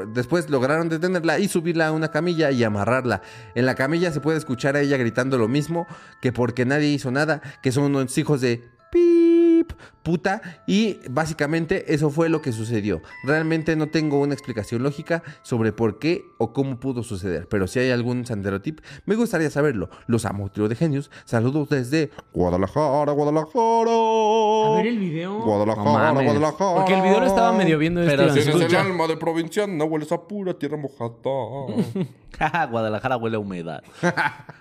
después 0.09 0.51
lograron 0.51 0.89
detenerla 0.89 1.39
y 1.39 1.47
subirla 1.47 1.89
a 1.89 1.93
una 1.93 2.11
camilla 2.11 2.51
y 2.51 2.65
amarrarla. 2.65 3.23
En 3.55 3.67
la 3.67 3.77
camilla 3.77 4.11
se 4.11 4.21
puede 4.21 4.39
escuchar 4.39 4.75
a 4.75 4.81
ella 4.81 4.97
gritando 4.97 5.39
lo 5.39 5.47
mismo 5.47 5.87
que 6.21 6.33
porque 6.33 6.65
nadie 6.65 6.89
hizo 6.89 7.13
nada, 7.13 7.41
que 7.63 7.71
son 7.71 7.85
unos 7.85 8.19
hijos 8.19 8.41
de 8.41 8.69
pip, 8.91 9.72
puta, 10.03 10.43
y 10.67 10.99
básicamente 11.11 11.95
eso 11.95 12.11
fue 12.11 12.29
lo 12.29 12.43
que 12.43 12.53
sucedió. 12.53 13.01
Realmente 13.25 13.77
no 13.77 13.89
tengo 13.89 14.21
una 14.21 14.35
explicación 14.35 14.83
lógica 14.83 15.23
sobre 15.43 15.73
por 15.73 15.99
qué 15.99 16.25
o 16.39 16.53
cómo 16.53 16.81
pudo 16.81 17.03
suceder, 17.03 17.47
pero 17.49 17.67
si 17.67 17.79
hay 17.79 17.91
algún 17.91 18.27
sanderotip, 18.27 18.81
me 19.07 19.15
gustaría 19.15 19.51
saberlo. 19.51 19.91
Los 20.07 20.25
amo, 20.25 20.51
trío 20.51 20.69
de 20.69 20.75
genios. 20.77 21.11
Saludos 21.25 21.69
desde 21.69 22.11
Guadalajara, 22.33 23.13
Guadalajara. 23.13 23.91
A 23.93 24.77
ver 24.77 24.87
el 24.87 24.99
video. 24.99 25.41
Guadalajara, 25.43 26.13
No. 26.13 26.23
Guadalajara. 26.23 26.75
Porque 26.75 26.95
el 26.95 27.03
video 27.03 27.21
lo 27.21 27.27
estaba 27.27 27.53
medio 27.53 27.79
viendo 27.79 28.01
Pero 28.05 28.25
este. 28.27 28.43
se 28.43 28.51
Tienes 28.51 28.71
el 28.71 28.77
alma 28.77 29.07
de 29.07 29.17
provincia, 29.17 29.67
no 29.67 29.85
hueles 29.85 30.11
a 30.13 30.21
pura 30.21 30.55
tierra 30.55 30.77
mojada. 30.77 31.13
Guadalajara 32.71 33.17
huele 33.17 33.37
a 33.37 33.39
humedad. 33.41 33.83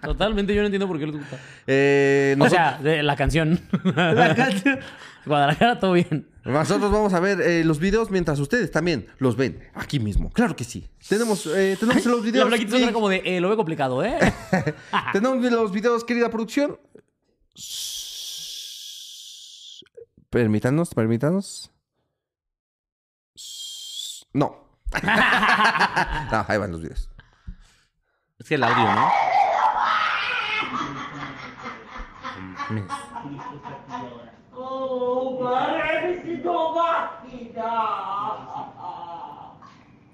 Totalmente, 0.01 0.53
yo 0.53 0.61
no 0.61 0.67
entiendo 0.67 0.87
por 0.87 0.99
qué 0.99 1.07
les 1.07 1.15
gusta. 1.17 1.37
Eh, 1.67 2.35
O 2.39 2.49
sea, 2.49 2.77
de 2.81 3.01
la 3.03 3.15
canción. 3.15 3.59
La 3.95 4.35
canción. 4.35 4.79
Guadalajara, 5.25 5.79
todo 5.79 5.93
bien. 5.93 6.27
nosotros 6.43 6.91
vamos 6.91 7.13
a 7.13 7.19
ver 7.19 7.41
eh, 7.41 7.63
los 7.63 7.79
videos 7.79 8.09
mientras 8.09 8.39
ustedes 8.39 8.71
también 8.71 9.07
los 9.19 9.35
ven 9.35 9.67
aquí 9.75 9.99
mismo. 9.99 10.31
Claro 10.31 10.55
que 10.55 10.63
sí. 10.63 10.89
Tenemos, 11.07 11.45
eh, 11.45 11.77
tenemos 11.79 12.05
los 12.05 12.19
La 12.19 12.25
videos. 12.25 12.47
plaquita 12.47 12.71
suena 12.71 12.93
como 12.93 13.09
de, 13.09 13.21
eh, 13.25 13.41
lo 13.41 13.47
veo 13.47 13.57
complicado, 13.57 14.03
¿eh? 14.03 14.17
Tenemos 15.13 15.39
los 15.51 15.71
videos, 15.71 16.03
querida 16.03 16.29
producción. 16.29 16.79
Permítanos, 20.29 20.93
permítanos. 20.95 21.71
No. 24.33 24.55
no, 25.03 26.45
ahí 26.47 26.57
van 26.57 26.71
los 26.71 26.81
videos. 26.81 27.09
Es 28.39 28.47
que 28.47 28.55
el 28.55 28.63
audio, 28.63 28.83
¿no? 28.95 29.09
Oh 34.93 35.55
hepsi 35.77 36.43
dobar 36.43 37.09
bir 37.23 37.55
daha. 37.55 38.51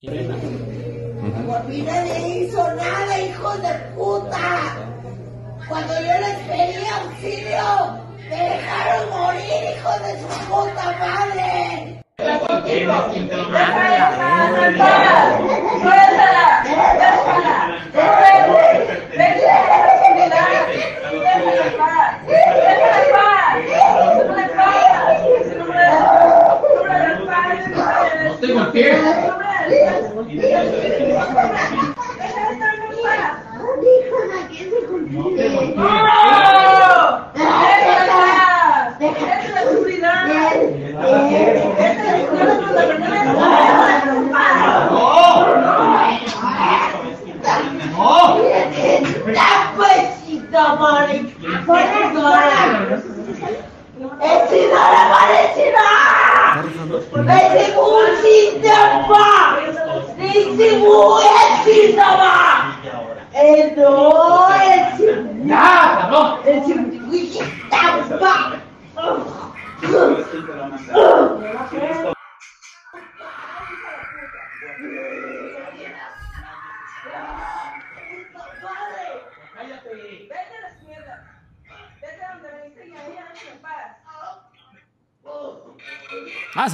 Por 0.05 1.63
mí 1.67 1.81
nadie 1.81 2.45
hizo 2.45 2.61
nada, 2.75 3.21
hijos 3.21 3.61
de 3.61 3.73
puta. 3.95 4.77
Cuando 5.67 5.93
yo 5.93 6.19
les 6.19 6.37
pedí 6.47 6.85
auxilio, 6.85 7.97
me 8.29 8.35
dejaron 8.35 9.09
morir, 9.09 9.63
hijos 9.75 9.99
de 10.03 10.11
su 10.21 10.27
puta 10.47 10.85
madre. 10.99 12.03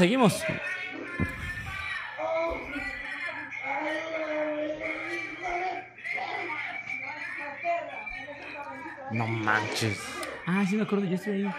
Seguimos. 0.02 0.44
No 9.12 9.28
manches. 9.28 10.00
Ah, 10.48 10.66
sí 10.68 10.76
me 10.76 10.82
acuerdo, 10.84 11.06
yo 11.06 11.16
estoy 11.16 11.46
ahí. 11.46 11.54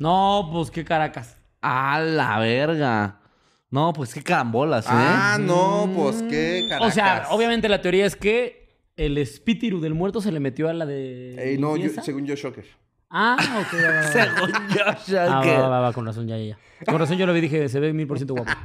No, 0.00 0.48
pues 0.52 0.70
qué 0.72 0.84
caracas. 0.84 1.36
A 1.62 2.00
la 2.00 2.38
verga. 2.40 3.20
No, 3.70 3.92
pues 3.92 4.12
qué 4.14 4.22
carambolas, 4.24 4.86
¿eh? 4.86 4.90
Ah, 4.92 5.38
no, 5.40 5.88
pues 5.94 6.22
qué 6.22 6.66
caracas. 6.68 6.88
O 6.88 6.90
sea, 6.92 7.26
obviamente 7.30 7.68
la 7.68 7.80
teoría 7.80 8.04
es 8.06 8.16
que 8.16 8.80
el 8.96 9.16
espíritu 9.18 9.80
del 9.80 9.94
muerto 9.94 10.20
se 10.20 10.32
le 10.32 10.40
metió 10.40 10.68
a 10.68 10.72
la 10.72 10.86
de. 10.86 11.54
Eh, 11.54 11.56
no, 11.58 11.76
yo- 11.76 11.90
según 12.02 12.26
yo, 12.26 12.34
Shocker. 12.34 12.64
Ah, 13.10 13.36
ok, 13.60 13.74
va, 13.74 13.90
va, 13.90 13.96
va. 14.00 14.02
Según 14.12 14.68
yo, 14.68 14.82
Ah, 14.86 14.96
Shocker. 15.06 15.60
va, 15.60 15.68
va, 15.68 15.80
va, 15.80 15.92
con 15.92 16.06
razón, 16.06 16.26
ya, 16.26 16.36
ya, 16.38 16.44
ya. 16.44 16.58
Con 16.86 16.98
razón 16.98 17.16
yo 17.18 17.26
lo 17.26 17.32
vi 17.32 17.40
dije, 17.42 17.68
se 17.68 17.78
ve 17.80 17.92
mil 17.92 18.06
por 18.06 18.18
ciento 18.18 18.34
guapo. 18.34 18.50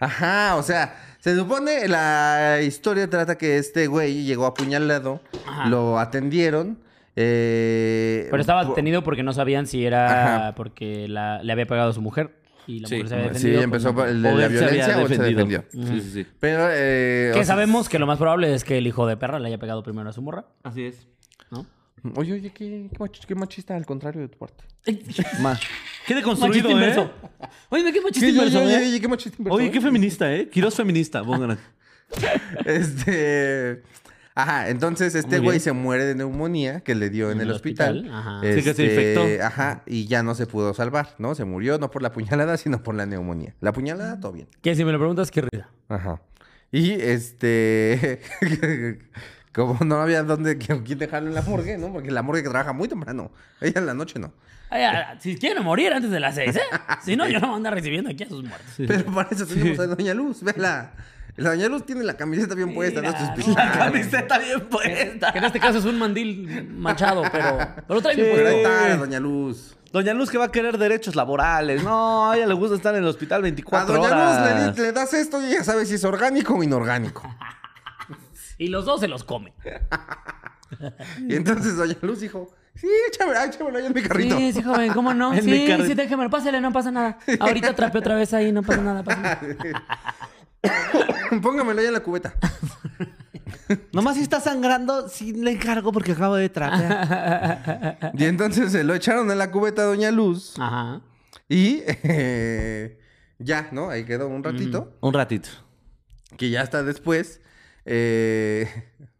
Ajá, 0.00 0.56
o 0.56 0.62
sea, 0.62 0.96
se 1.20 1.36
supone 1.36 1.86
la 1.88 2.60
historia 2.62 3.08
trata 3.08 3.38
que 3.38 3.56
este 3.58 3.86
güey 3.86 4.24
llegó 4.24 4.46
apuñalado, 4.46 5.20
Ajá. 5.46 5.68
lo 5.68 5.98
atendieron. 5.98 6.78
Eh, 7.16 8.26
Pero 8.30 8.40
estaba 8.40 8.64
detenido 8.64 9.02
porque 9.04 9.22
no 9.22 9.32
sabían 9.32 9.66
si 9.66 9.84
era 9.84 10.36
Ajá. 10.46 10.54
porque 10.54 11.08
la- 11.08 11.42
le 11.42 11.52
había 11.52 11.66
pegado 11.66 11.90
a 11.90 11.92
su 11.92 12.00
mujer 12.00 12.36
y 12.66 12.80
la 12.80 12.88
Sí, 12.88 12.94
mujer 12.96 13.08
se 13.08 13.14
había 13.14 13.26
Sí, 13.28 13.34
defendido. 13.34 13.62
empezó 13.62 13.94
pues, 13.94 14.06
no. 14.06 14.10
el 14.12 14.22
de 14.22 14.34
la 14.34 14.42
se 14.42 14.48
violencia 14.48 14.98
o 14.98 15.00
él 15.06 15.08
se 15.08 15.22
defendió. 15.22 15.64
Sí, 15.72 16.00
sí, 16.00 16.10
sí. 16.12 16.26
Pero, 16.40 16.68
eh, 16.70 17.30
o 17.32 17.34
Que 17.34 17.44
sea, 17.44 17.54
sabemos 17.54 17.88
que 17.88 17.98
lo 17.98 18.06
más 18.06 18.18
probable 18.18 18.54
es 18.54 18.64
que 18.64 18.78
el 18.78 18.86
hijo 18.86 19.06
de 19.06 19.16
perra 19.16 19.38
le 19.38 19.48
haya 19.48 19.58
pegado 19.58 19.82
primero 19.82 20.08
a 20.08 20.12
su 20.12 20.22
morra, 20.22 20.46
Así 20.62 20.84
es. 20.84 21.06
¿no? 21.50 21.66
Oye, 22.16 22.32
oye, 22.32 22.50
qué, 22.52 22.88
qué 22.90 22.98
mach- 22.98 23.26
qué 23.26 23.34
machista 23.34 23.76
al 23.76 23.86
contrario 23.86 24.22
de 24.22 24.28
tu 24.28 24.38
parte. 24.38 24.64
Ma. 25.40 25.58
Qué 26.06 26.14
deconstruido, 26.16 26.68
¿eh? 26.68 26.72
inverso. 26.72 27.12
Oye, 27.68 27.92
qué 27.92 28.00
machista 28.00 28.26
Oye, 28.26 28.32
inverso, 28.36 28.58
oye, 28.64 28.74
¿eh? 28.74 28.88
oye, 28.88 29.00
qué 29.00 29.08
machista 29.08 29.36
inverso, 29.38 29.56
Oye, 29.56 29.66
¿eh? 29.66 29.70
qué 29.70 29.80
feminista, 29.80 30.34
¿eh? 30.34 30.48
Quiroz 30.48 30.74
feminista. 30.74 31.22
Pongan. 31.22 31.58
Este. 32.66 33.82
Ajá, 34.34 34.70
entonces 34.70 35.14
este 35.14 35.40
güey 35.40 35.60
se 35.60 35.72
muere 35.72 36.04
de 36.06 36.14
neumonía 36.14 36.80
que 36.80 36.94
le 36.94 37.10
dio 37.10 37.30
en, 37.30 37.40
el 37.40 37.48
el 37.48 37.54
hospital. 37.54 37.96
hospital, 37.98 38.18
ajá. 38.18 38.40
Sí, 38.40 38.62
que 38.62 38.62
se 38.62 38.70
Este, 38.70 38.84
infectó. 38.84 39.44
Ajá, 39.46 39.82
y 39.86 40.06
ya 40.06 40.22
no 40.22 40.34
se 40.34 40.46
pudo 40.46 40.72
salvar, 40.72 41.14
¿no? 41.18 41.34
Se 41.34 41.44
murió 41.44 41.78
no 41.78 41.90
por 41.90 42.00
la 42.02 42.12
puñalada, 42.12 42.56
sino 42.58 42.82
por 42.82 42.94
la 42.94 43.04
neumonía. 43.06 43.54
La 43.60 43.72
puñalada, 43.72 44.18
todo 44.20 44.32
bien. 44.32 44.48
Que 44.62 44.74
si 44.74 44.84
me 44.84 44.92
lo 44.92 44.98
preguntas, 44.98 45.30
qué 45.30 45.42
risa. 45.42 45.68
Ajá. 45.88 46.20
Y 46.70 46.92
este. 46.92 48.20
Como 49.52 49.78
no 49.84 49.96
había 49.96 50.22
dónde 50.22 50.56
quién 50.56 50.82
dejarlo 50.98 51.28
en 51.28 51.34
la 51.34 51.42
morgue, 51.42 51.76
¿no? 51.76 51.92
Porque 51.92 52.10
la 52.10 52.22
morgue 52.22 52.40
trabaja 52.42 52.72
muy 52.72 52.88
temprano. 52.88 53.30
Ella 53.60 53.80
en 53.80 53.86
la 53.86 53.92
noche 53.92 54.18
no. 54.18 54.32
Ay, 54.70 54.86
si 55.20 55.36
quieren 55.36 55.62
morir 55.62 55.92
antes 55.92 56.10
de 56.10 56.18
las 56.18 56.34
seis, 56.34 56.56
¿eh? 56.56 56.60
Si 57.04 57.14
no, 57.16 57.28
yo 57.28 57.38
no 57.38 57.48
voy 57.48 57.54
a 57.54 57.56
andar 57.58 57.74
recibiendo 57.74 58.08
aquí 58.08 58.22
a 58.24 58.28
sus 58.30 58.42
muertos. 58.42 58.72
Pero 58.78 59.04
para 59.12 59.28
eso 59.30 59.46
tenemos 59.46 59.78
a 59.78 59.86
Doña 59.88 60.14
Luz, 60.14 60.42
véala. 60.42 60.92
La 61.36 61.50
Doña 61.50 61.68
Luz 61.68 61.86
tiene 61.86 62.02
la 62.04 62.14
camiseta 62.16 62.54
bien 62.54 62.74
puesta, 62.74 63.00
¿no? 63.00 63.10
Sus 63.10 63.46
Mira. 63.48 63.64
La 63.64 63.72
camiseta 63.72 64.38
bien 64.38 64.60
puesta. 64.70 65.32
Que 65.32 65.38
en 65.38 65.44
este 65.44 65.60
caso 65.60 65.78
es 65.78 65.84
un 65.84 65.98
mandil 65.98 66.68
manchado, 66.74 67.22
pero, 67.32 67.58
pero 67.88 68.02
trae 68.02 68.14
Sí. 68.14 68.22
Pero 68.22 68.48
ahí 68.48 68.56
está 68.56 68.96
Doña 68.96 69.18
Luz. 69.20 69.76
Doña 69.92 70.12
Luz 70.14 70.30
que 70.30 70.38
va 70.38 70.46
a 70.46 70.52
querer 70.52 70.76
derechos 70.78 71.16
laborales. 71.16 71.82
No, 71.82 72.30
a 72.30 72.36
ella 72.36 72.46
le 72.46 72.54
gusta 72.54 72.76
estar 72.76 72.94
en 72.94 73.02
el 73.02 73.08
hospital 73.08 73.40
A 73.40 73.42
24 73.42 73.94
Doña 73.94 74.08
horas. 74.08 74.66
Luz 74.68 74.76
le, 74.78 74.82
le 74.84 74.92
das 74.92 75.14
esto 75.14 75.40
y 75.42 75.46
ella 75.46 75.64
sabe 75.64 75.86
si 75.86 75.94
es 75.94 76.04
orgánico 76.04 76.54
o 76.54 76.62
inorgánico. 76.62 77.34
Y 78.58 78.68
los 78.68 78.84
dos 78.84 79.00
se 79.00 79.08
los 79.08 79.24
come. 79.24 79.54
Y 81.28 81.34
entonces 81.34 81.76
Doña 81.76 81.96
Luz 82.02 82.20
dijo, 82.20 82.50
sí, 82.74 82.86
échamelo, 83.10 83.40
échamelo 83.42 83.78
ahí 83.78 83.86
en 83.86 83.92
mi 83.92 84.02
carrito. 84.02 84.36
Sí, 84.38 84.52
sí, 84.52 84.62
joven, 84.62 84.92
¿cómo 84.92 85.12
no? 85.12 85.34
Sí, 85.34 85.40
sí, 85.86 85.94
déjemelo, 85.94 86.30
pásale, 86.30 86.60
no 86.60 86.72
pasa 86.72 86.90
nada. 86.90 87.18
Ahorita 87.40 87.74
trape 87.74 87.98
otra 87.98 88.14
vez 88.14 88.32
ahí, 88.32 88.52
no 88.52 88.62
pasa 88.62 88.80
nada. 88.82 89.02
Pasa 89.02 89.20
nada. 89.20 89.40
Póngamelo 91.42 91.80
ahí 91.80 91.86
en 91.86 91.92
la 91.92 92.02
cubeta. 92.02 92.34
Nomás 93.92 94.16
si 94.16 94.22
está 94.22 94.40
sangrando, 94.40 95.08
sí 95.08 95.32
le 95.32 95.52
encargo 95.52 95.92
porque 95.92 96.12
acabo 96.12 96.36
de 96.36 96.48
trapear. 96.48 98.12
Y 98.18 98.24
entonces 98.24 98.72
se 98.72 98.84
lo 98.84 98.94
echaron 98.94 99.30
en 99.30 99.38
la 99.38 99.50
cubeta 99.50 99.82
a 99.82 99.86
Doña 99.86 100.10
Luz. 100.10 100.54
Ajá. 100.58 101.00
Y 101.48 101.82
eh, 101.86 102.98
ya, 103.38 103.68
¿no? 103.72 103.90
Ahí 103.90 104.04
quedó 104.04 104.28
un 104.28 104.44
ratito. 104.44 104.96
Un 105.00 105.14
ratito. 105.14 105.48
Que 106.36 106.50
ya 106.50 106.62
hasta 106.62 106.82
después, 106.82 107.40
eh, 107.84 108.68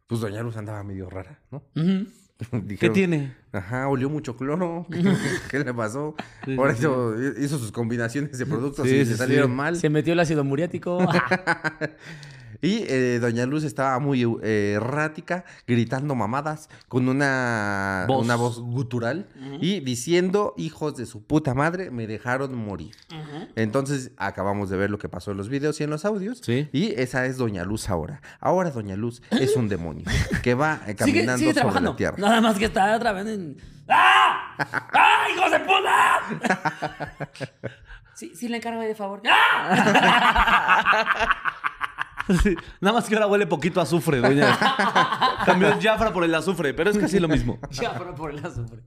pues 0.06 0.20
Doña 0.20 0.42
Luz 0.42 0.56
andaba 0.56 0.82
medio 0.82 1.10
rara, 1.10 1.40
¿no? 1.50 1.62
¿Qué 1.74 2.06
Dijeron, 2.64 2.94
tiene? 2.94 3.34
Ajá, 3.52 3.88
olió 3.88 4.08
mucho 4.10 4.36
cloro. 4.36 4.86
¿Qué, 4.90 5.02
qué 5.50 5.58
le 5.60 5.74
pasó? 5.74 6.14
Por 6.56 6.70
eso 6.70 7.14
hizo 7.38 7.58
sus 7.58 7.72
combinaciones 7.72 8.36
de 8.38 8.46
productos 8.46 8.86
Sí, 8.86 8.94
y 8.94 8.98
sí, 8.98 8.98
le 9.00 9.12
sí. 9.12 9.16
salieron 9.16 9.54
mal. 9.54 9.76
Se 9.76 9.88
metió 9.90 10.12
el 10.12 10.20
ácido 10.20 10.44
muriático. 10.44 10.98
Y 12.62 12.84
eh, 12.88 13.18
Doña 13.20 13.44
Luz 13.44 13.64
estaba 13.64 13.98
muy 13.98 14.22
eh, 14.42 14.74
errática, 14.76 15.44
gritando 15.66 16.14
mamadas, 16.14 16.70
con 16.88 17.08
una 17.08 18.04
Voz. 18.06 18.24
una 18.24 18.36
voz 18.36 18.60
gutural 18.60 19.26
y 19.60 19.80
diciendo, 19.80 20.54
hijos 20.56 20.96
de 20.96 21.06
su 21.06 21.24
puta 21.26 21.54
madre, 21.54 21.90
me 21.90 22.06
dejaron 22.06 22.54
morir. 22.56 22.94
Entonces 23.56 24.12
acabamos 24.16 24.70
de 24.70 24.76
ver 24.76 24.90
lo 24.90 24.98
que 24.98 25.08
pasó 25.08 25.32
en 25.32 25.38
los 25.38 25.48
videos 25.48 25.80
y 25.80 25.84
en 25.84 25.90
los 25.90 26.04
audios. 26.04 26.38
Sí. 26.42 26.68
Y 26.72 26.92
esa 27.00 27.26
es 27.26 27.36
Doña 27.36 27.64
Luz 27.64 27.90
ahora. 27.90 28.22
Ahora 28.40 28.70
Doña 28.70 28.94
Luz 28.96 29.22
es 29.32 29.56
un 29.56 29.68
demonio 29.68 30.04
que 30.42 30.54
va 30.54 30.74
eh, 30.86 30.90
sigue, 30.90 30.96
caminando 30.96 31.38
sigue 31.38 31.50
sobre 31.50 31.54
trabajando. 31.62 31.90
la 31.90 31.96
tierra. 31.96 32.16
Nada 32.18 32.40
más 32.40 32.56
que 32.58 32.66
está 32.66 32.94
otra 32.94 33.10
vez 33.12 33.26
en. 33.26 33.56
¡Ah! 33.88 34.54
¡Ah, 34.92 35.26
hijos 35.34 35.50
de 35.50 35.58
puta! 35.60 36.22
Sí, 38.14 38.30
sí 38.36 38.46
le 38.46 38.58
encargo 38.58 38.80
de 38.82 38.94
favor. 38.94 39.20
¡Ah! 39.28 41.26
Sí. 42.42 42.56
Nada 42.80 42.94
más 42.98 43.08
que 43.08 43.14
ahora 43.14 43.26
huele 43.26 43.46
poquito 43.46 43.80
a 43.80 43.84
azufre, 43.84 44.20
doña. 44.20 44.58
Cambió 45.46 45.68
el 45.68 45.80
Jafra 45.80 46.12
por 46.12 46.24
el 46.24 46.34
azufre, 46.34 46.74
pero 46.74 46.90
es 46.90 46.98
casi 46.98 47.18
lo 47.18 47.28
mismo. 47.28 47.58
Pero 47.78 48.14
por 48.14 48.30
el 48.30 48.44
azufre. 48.44 48.80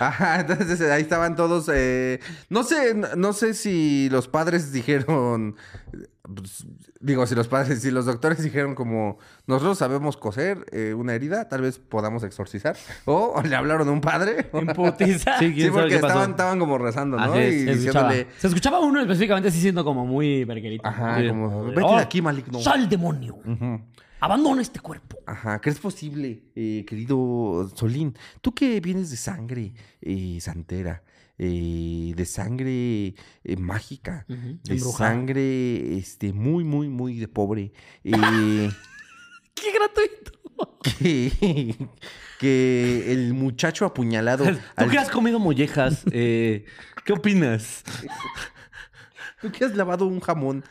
Ajá, 0.00 0.40
entonces 0.40 0.80
ahí 0.82 1.02
estaban 1.02 1.36
todos. 1.36 1.70
eh, 1.72 2.20
no 2.50 2.62
sé, 2.62 2.94
no 2.94 3.32
sé 3.32 3.54
si 3.54 4.08
los 4.10 4.28
padres 4.28 4.72
dijeron. 4.72 5.56
Pues, 6.34 6.66
digo, 7.00 7.26
si 7.26 7.34
los 7.34 7.48
padres, 7.48 7.80
si 7.82 7.90
los 7.90 8.06
doctores 8.06 8.42
dijeron 8.42 8.74
como 8.74 9.18
nosotros 9.46 9.78
sabemos 9.78 10.16
coser 10.16 10.66
eh, 10.72 10.94
una 10.94 11.14
herida, 11.14 11.48
tal 11.48 11.62
vez 11.62 11.78
podamos 11.78 12.22
exorcizar. 12.24 12.76
O, 13.06 13.32
o 13.36 13.42
le 13.42 13.54
hablaron 13.54 13.88
a 13.88 13.92
un 13.92 14.00
padre. 14.00 14.50
En 14.52 14.66
putiza. 14.68 15.38
Sí, 15.38 15.68
porque 15.72 15.94
estaban, 15.96 16.30
estaban 16.32 16.58
como 16.58 16.78
rezando, 16.78 17.16
¿no? 17.16 17.22
Así 17.24 17.38
es, 17.38 17.54
y 17.54 17.64
Se 17.64 17.72
escuchaba. 17.72 18.12
Se 18.38 18.46
escuchaba 18.48 18.80
uno 18.80 19.00
específicamente 19.00 19.48
así 19.48 19.60
siendo 19.60 19.84
como 19.84 20.04
muy 20.06 20.44
verguerito. 20.44 20.86
Ajá, 20.86 21.20
Sí. 21.20 21.28
como. 21.28 21.64
Vete 21.66 21.82
Oh, 21.84 21.96
de 21.96 22.02
aquí, 22.02 22.20
maligno. 22.22 22.58
Sal, 22.60 22.88
demonio. 22.88 23.38
Abandona 24.18 24.62
este 24.62 24.80
cuerpo. 24.80 25.18
Ajá, 25.26 25.60
¿crees 25.60 25.78
posible, 25.78 26.42
eh, 26.56 26.84
querido 26.88 27.70
Solín? 27.74 28.14
Tú 28.40 28.54
que 28.54 28.80
vienes 28.80 29.10
de 29.10 29.16
sangre 29.18 29.74
eh, 30.00 30.38
santera, 30.40 31.02
eh, 31.38 32.12
de 32.16 32.24
sangre 32.24 33.14
eh, 33.44 33.56
mágica, 33.58 34.24
de 34.28 34.34
embrujada. 34.74 35.10
sangre 35.10 35.96
este, 35.98 36.32
muy, 36.32 36.64
muy, 36.64 36.88
muy 36.88 37.18
de 37.18 37.28
pobre, 37.28 37.72
eh, 38.04 38.12
¡Qué 39.54 39.72
gratuito! 39.72 40.32
que, 40.98 41.76
que 42.38 43.12
el 43.12 43.34
muchacho 43.34 43.84
apuñalado... 43.84 44.44
Tú 44.44 44.58
al- 44.76 44.90
que 44.90 44.98
has 44.98 45.10
comido 45.10 45.38
mollejas, 45.38 46.02
eh, 46.10 46.64
¿qué 47.04 47.12
opinas? 47.12 47.82
tú 49.40 49.52
que 49.52 49.64
has 49.64 49.74
lavado 49.76 50.06
un 50.06 50.20
jamón 50.20 50.64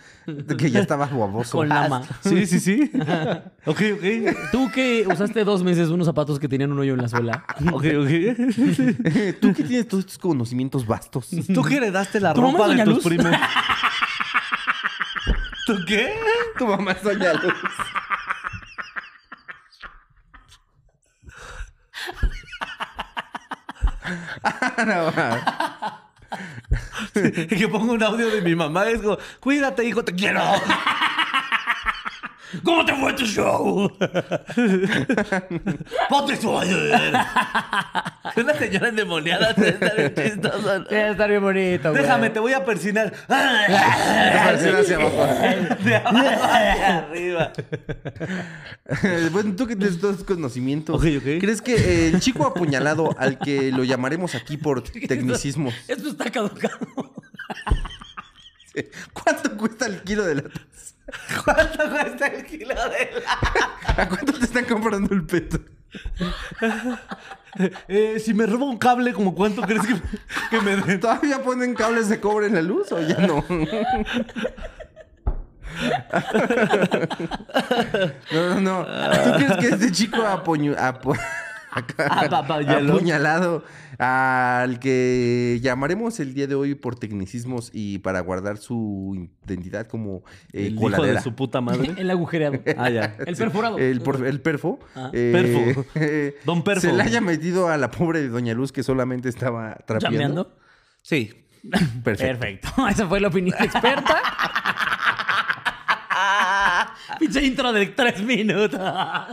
que 0.57 0.71
ya 0.71 0.79
estaba 0.79 1.05
baboso. 1.05 1.57
Con 1.57 1.69
lama. 1.69 2.01
Sí, 2.21 2.45
sí, 2.45 2.59
sí. 2.59 2.91
ok, 3.65 3.81
ok. 3.93 4.37
Tú 4.51 4.71
que 4.71 5.05
usaste 5.07 5.43
dos 5.43 5.63
meses 5.63 5.89
unos 5.89 6.07
zapatos 6.07 6.39
que 6.39 6.47
tenían 6.47 6.71
un 6.71 6.79
hoyo 6.79 6.93
en 6.93 7.01
la 7.01 7.07
suela. 7.07 7.45
Ok, 7.71 7.85
ok. 7.99 8.09
Tú 9.41 9.53
que 9.53 9.63
tienes 9.63 9.87
todos 9.87 10.03
estos 10.05 10.17
conocimientos 10.17 10.85
vastos. 10.85 11.29
Tú 11.53 11.63
que 11.63 11.77
heredaste 11.77 12.19
la 12.19 12.33
¿Tu 12.33 12.41
mamá 12.41 12.53
ropa 12.53 12.67
de 12.69 12.73
Doña 12.73 12.85
tus 12.85 12.93
Luz? 12.95 13.03
primos. 13.03 13.35
¿Tú 15.65 15.75
qué? 15.87 16.13
Tu 16.57 16.67
mamá 16.67 16.91
es 16.91 17.03
Doña 17.03 17.33
Luz. 17.33 17.53
No, 24.85 25.11
ma. 27.13 27.47
que 27.47 27.67
pongo 27.67 27.93
un 27.93 28.03
audio 28.03 28.29
de 28.29 28.41
mi 28.41 28.55
mamá. 28.55 28.89
Es 28.89 29.01
como, 29.01 29.17
cuídate, 29.39 29.83
hijo, 29.85 30.03
te 30.03 30.13
quiero. 30.13 30.41
¿Cómo 32.63 32.85
te 32.85 32.93
fue 32.95 33.13
tu 33.13 33.25
show? 33.25 33.91
Ponte 36.09 36.35
su 36.37 36.49
Una 38.37 38.53
señora 38.57 38.89
endemoniada 38.89 39.53
debe 39.53 39.69
estar 39.69 39.95
bien 39.95 40.13
chistosa. 40.15 40.79
¿no? 40.79 40.85
Debe 40.85 41.11
estar 41.11 41.29
bien 41.29 41.41
bonito, 41.41 41.91
güey. 41.91 42.01
Déjame, 42.01 42.29
te 42.29 42.39
voy 42.39 42.53
a 42.53 42.65
persinar. 42.65 43.11
Persinar 43.27 44.75
hacia 44.81 44.95
abajo. 44.95 45.27
De 45.83 45.95
abajo 45.95 46.43
hacia 46.43 46.97
arriba. 46.97 47.53
bueno, 49.31 49.55
tú 49.55 49.67
que 49.67 49.75
tienes 49.75 49.99
todos 49.99 50.15
estos 50.19 50.35
conocimientos. 50.35 50.95
Ok, 50.95 51.05
ok. 51.17 51.39
¿Crees 51.39 51.61
que 51.61 52.09
el 52.09 52.19
chico 52.19 52.45
apuñalado, 52.45 53.15
al 53.17 53.37
que 53.37 53.71
lo 53.71 53.83
llamaremos 53.83 54.35
aquí 54.35 54.57
por 54.57 54.81
tecnicismos, 54.83 55.73
Esto 55.87 56.09
está 56.09 56.29
caducado. 56.31 56.77
¿cuánto 59.13 59.55
cuesta 59.57 59.85
el 59.85 60.01
kilo 60.03 60.25
de 60.25 60.35
latas? 60.35 60.94
¿Cuánto 61.43 61.89
cuesta 61.89 62.27
el 62.27 62.45
kilo 62.45 62.73
de 62.75 63.09
la... 63.21 64.01
¿A 64.03 64.07
cuánto 64.09 64.33
te 64.33 64.45
están 64.45 64.65
comprando 64.65 65.13
el 65.13 65.25
peto? 65.25 65.59
Eh, 67.87 68.19
si 68.19 68.33
me 68.33 68.45
robo 68.45 68.65
un 68.65 68.77
cable, 68.77 69.13
¿como 69.13 69.33
cuánto 69.33 69.61
crees 69.61 69.83
que, 69.87 69.95
que 70.49 70.59
me 70.59 70.75
den? 70.75 70.99
¿Todavía 70.99 71.41
ponen 71.41 71.73
cables 71.73 72.09
de 72.09 72.19
cobre 72.19 72.47
en 72.47 72.55
la 72.55 72.61
luz 72.61 72.91
o 72.91 72.99
ya 72.99 73.17
no? 73.19 73.45
No, 78.31 78.59
no, 78.59 78.61
no. 78.61 78.85
¿Tú 78.85 79.31
crees 79.35 79.57
que 79.57 79.67
este 79.69 79.91
chico 79.91 80.17
apuñu- 80.23 80.75
apu- 80.77 81.19
Apapañaló. 82.09 82.93
apuñalado 82.95 83.63
al 83.97 84.79
que 84.79 85.59
llamaremos 85.61 86.19
el 86.19 86.33
día 86.33 86.47
de 86.47 86.55
hoy 86.55 86.75
por 86.75 86.95
tecnicismos 86.97 87.69
y 87.73 87.99
para 87.99 88.19
guardar 88.21 88.57
su 88.57 89.29
identidad 89.47 89.87
como 89.87 90.23
eh, 90.53 90.67
El 90.67 90.73
hijo 90.73 90.81
coladera? 90.81 91.13
de 91.15 91.21
su 91.21 91.35
puta 91.35 91.61
madre. 91.61 91.93
El 91.97 92.09
agujereado. 92.11 92.59
Ah, 92.77 92.89
ya. 92.89 93.15
El 93.25 93.35
perforado. 93.35 93.77
El, 93.77 94.01
por- 94.01 94.25
el 94.25 94.41
perfo. 94.41 94.79
Ah. 94.95 95.09
eh, 95.13 95.31
Perfo. 95.31 95.85
Don 96.45 96.63
Perfo. 96.63 96.81
Se 96.81 96.93
le 96.93 97.03
haya 97.03 97.21
metido 97.21 97.69
a 97.69 97.77
la 97.77 97.91
pobre 97.91 98.21
de 98.21 98.29
Doña 98.29 98.53
Luz 98.53 98.71
que 98.71 98.83
solamente 98.83 99.29
estaba 99.29 99.75
trapeando. 99.85 100.09
¿Llameando? 100.11 100.57
Sí. 101.01 101.33
Perfecto. 102.03 102.39
Perfecto. 102.39 102.87
Esa 102.87 103.07
fue 103.07 103.19
la 103.19 103.27
opinión 103.29 103.55
experta. 103.59 104.21
Pinche 107.19 107.43
intro 107.43 107.71
de 107.73 107.87
tres 107.87 108.21
minutos. 108.23 108.79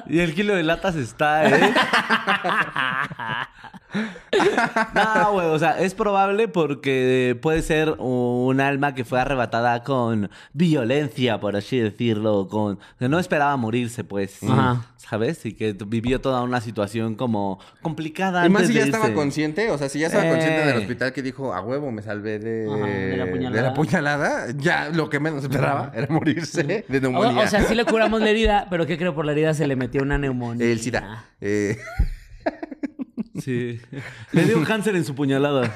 Y 0.08 0.18
el 0.18 0.34
kilo 0.34 0.54
de 0.54 0.62
latas 0.62 0.94
está, 0.96 1.48
¿eh? 1.48 1.72
no, 4.95 5.32
güey, 5.32 5.47
o 5.49 5.59
sea, 5.59 5.78
es 5.80 5.95
probable 5.95 6.49
porque 6.49 7.38
puede 7.40 7.62
ser 7.62 7.90
un 7.99 8.61
alma 8.61 8.95
que 8.95 9.05
fue 9.05 9.20
arrebatada 9.20 9.82
con 9.82 10.30
violencia, 10.53 11.40
por 11.40 11.57
así 11.57 11.78
decirlo, 11.78 12.49
con 12.49 12.78
que 12.99 13.09
no 13.09 13.18
esperaba 13.18 13.57
morirse, 13.57 14.05
pues, 14.05 14.43
Ajá. 14.43 14.86
¿sabes? 14.97 15.45
Y 15.47 15.53
que 15.55 15.76
vivió 15.86 16.20
toda 16.20 16.43
una 16.43 16.61
situación 16.61 17.14
como 17.14 17.59
complicada. 17.82 18.47
Y 18.47 18.49
más 18.49 18.62
antes 18.62 18.68
si 18.68 18.74
ya 18.74 18.80
de 18.80 18.86
estaba 18.86 19.05
irse. 19.07 19.14
consciente, 19.14 19.70
o 19.70 19.78
sea, 19.78 19.88
si 19.88 19.99
ya 19.99 20.07
estaba 20.07 20.26
Eh. 20.26 20.30
consciente 20.30 20.64
del 20.66 20.76
hospital 20.78 21.12
que 21.12 21.22
dijo, 21.22 21.53
a 21.53 21.61
huevo, 21.61 21.90
me 21.93 22.03
salvé 22.03 22.38
de, 22.38 22.66
Ajá, 22.72 22.86
de 22.86 23.16
la 23.16 23.26
puñalada. 23.30 23.57
de 23.62 23.68
la 23.68 23.74
puñalada", 23.74 24.47
ya 24.57 24.88
lo 24.88 25.11
que 25.11 25.20
menos 25.20 25.43
esperaba 25.43 25.93
era 25.95 26.07
morirse 26.09 26.62
de 26.62 26.99
O, 26.99 27.01
neumonía. 27.01 27.45
o 27.45 27.47
sea, 27.47 27.62
sí 27.64 27.74
le 27.74 27.84
curamos 27.84 28.20
la 28.20 28.30
herida, 28.30 28.66
pero 28.70 28.86
¿qué 28.86 28.97
creo? 28.97 29.14
Por 29.14 29.26
la 29.26 29.32
herida 29.32 29.53
se 29.55 29.66
le 29.66 29.76
metió 29.76 30.03
una 30.03 30.18
neumonía. 30.18 30.64
El 30.66 30.80
SIDA. 30.80 31.24
Eh, 31.40 31.76
Sí. 33.40 33.80
Le 34.32 34.44
dio 34.44 34.58
un 34.58 34.64
cáncer 34.64 34.94
en 34.96 35.04
su 35.04 35.14
puñalada. 35.14 35.72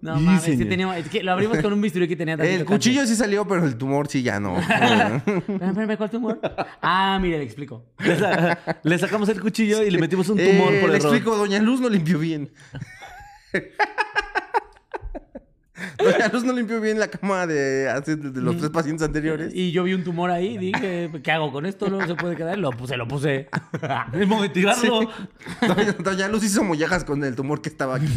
No 0.00 0.16
Sí, 0.16 0.22
mames, 0.24 0.42
sí 0.44 0.50
señor. 0.52 0.68
teníamos- 0.68 0.96
es 0.96 1.08
que 1.08 1.24
lo 1.24 1.32
abrimos 1.32 1.58
con 1.58 1.72
un 1.72 1.80
bisturí 1.80 2.06
que 2.06 2.14
tenía 2.14 2.36
tantito 2.36 2.60
el 2.60 2.64
cuchillo 2.64 3.04
sí 3.04 3.16
salió, 3.16 3.46
pero 3.48 3.66
el 3.66 3.76
tumor 3.76 4.06
sí 4.06 4.22
ya 4.22 4.38
no. 4.38 4.54
cáncer. 4.54 5.16
Espérame, 5.26 5.68
espérame, 5.70 5.96
¿cuál 5.96 6.10
tumor? 6.10 6.40
Ah, 6.80 7.18
mire, 7.20 7.38
le 7.38 7.44
explico. 7.44 7.84
Le, 7.98 8.16
sa- 8.16 8.58
le 8.82 8.98
sacamos 8.98 9.28
el 9.28 9.40
cuchillo 9.40 9.82
y 9.82 9.90
le 9.90 9.98
metimos 9.98 10.28
un 10.28 10.38
tumor 10.38 10.72
Eh, 10.72 10.80
por 10.80 10.90
le 10.90 10.96
error. 10.96 11.12
explico, 11.14 11.36
Doña 11.36 11.58
Luz 11.58 11.80
no 11.80 11.88
limpió 11.88 12.18
bien. 12.20 12.52
Doña 15.98 16.28
Luz 16.28 16.44
no 16.44 16.52
limpió 16.52 16.80
bien 16.80 16.98
la 16.98 17.08
cama 17.08 17.46
de, 17.46 17.88
hace- 17.88 18.16
de 18.16 18.40
los 18.40 18.56
tres 18.58 18.70
pacientes 18.70 19.06
anteriores. 19.06 19.52
Y 19.54 19.72
yo 19.72 19.84
vi 19.84 19.94
un 19.94 20.04
tumor 20.04 20.30
ahí, 20.30 20.58
dije, 20.58 21.10
¿qué 21.22 21.32
hago 21.32 21.52
con 21.52 21.66
esto? 21.66 21.88
No 21.88 22.06
se 22.06 22.14
puede 22.14 22.36
quedar. 22.36 22.58
Lo 22.58 22.70
puse, 22.70 22.96
lo 22.96 23.06
puse. 23.08 23.48
Es 24.12 24.28
momento 24.28 24.42
de 24.42 24.48
tirarlo. 24.50 25.10
Doña, 25.66 25.92
Doña 25.98 26.28
Luz 26.28 26.44
hizo 26.44 26.62
mollejas 26.64 27.04
con 27.04 27.22
el 27.24 27.34
tumor 27.36 27.60
que 27.62 27.68
estaba 27.68 27.96
aquí. 27.96 28.08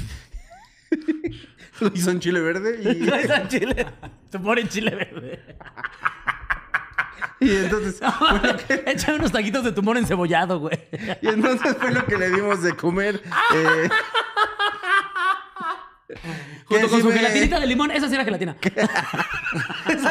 Lo 1.79 1.87
hizo 1.93 2.11
en 2.11 2.19
chile 2.19 2.39
verde 2.39 2.79
y, 2.83 2.87
Ahí 3.09 3.21
está 3.21 3.37
en 3.41 3.47
Chile. 3.47 3.85
Tumor 4.29 4.59
en 4.59 4.67
chile 4.67 4.95
verde. 4.95 5.39
y 7.39 7.49
entonces 7.55 7.99
lo 8.01 8.57
que, 8.57 8.83
Échame 8.91 9.17
unos 9.19 9.31
taquitos 9.31 9.63
de 9.63 9.71
tumor 9.71 9.97
encebollado, 9.97 10.59
güey. 10.59 10.77
y 11.21 11.27
entonces 11.27 11.75
fue 11.79 11.91
lo 11.91 12.05
que 12.05 12.17
le 12.17 12.29
dimos 12.31 12.61
de 12.63 12.73
comer. 12.75 13.21
eh, 13.55 13.89
Junto 16.67 16.85
que 16.85 16.89
con 16.89 16.89
si 16.97 17.01
su 17.01 17.07
me- 17.09 17.15
gelatinita 17.15 17.59
de 17.59 17.67
limón. 17.67 17.91
Esa 17.91 18.07
sí 18.09 18.15
era 18.15 18.23
gelatina. 18.25 18.55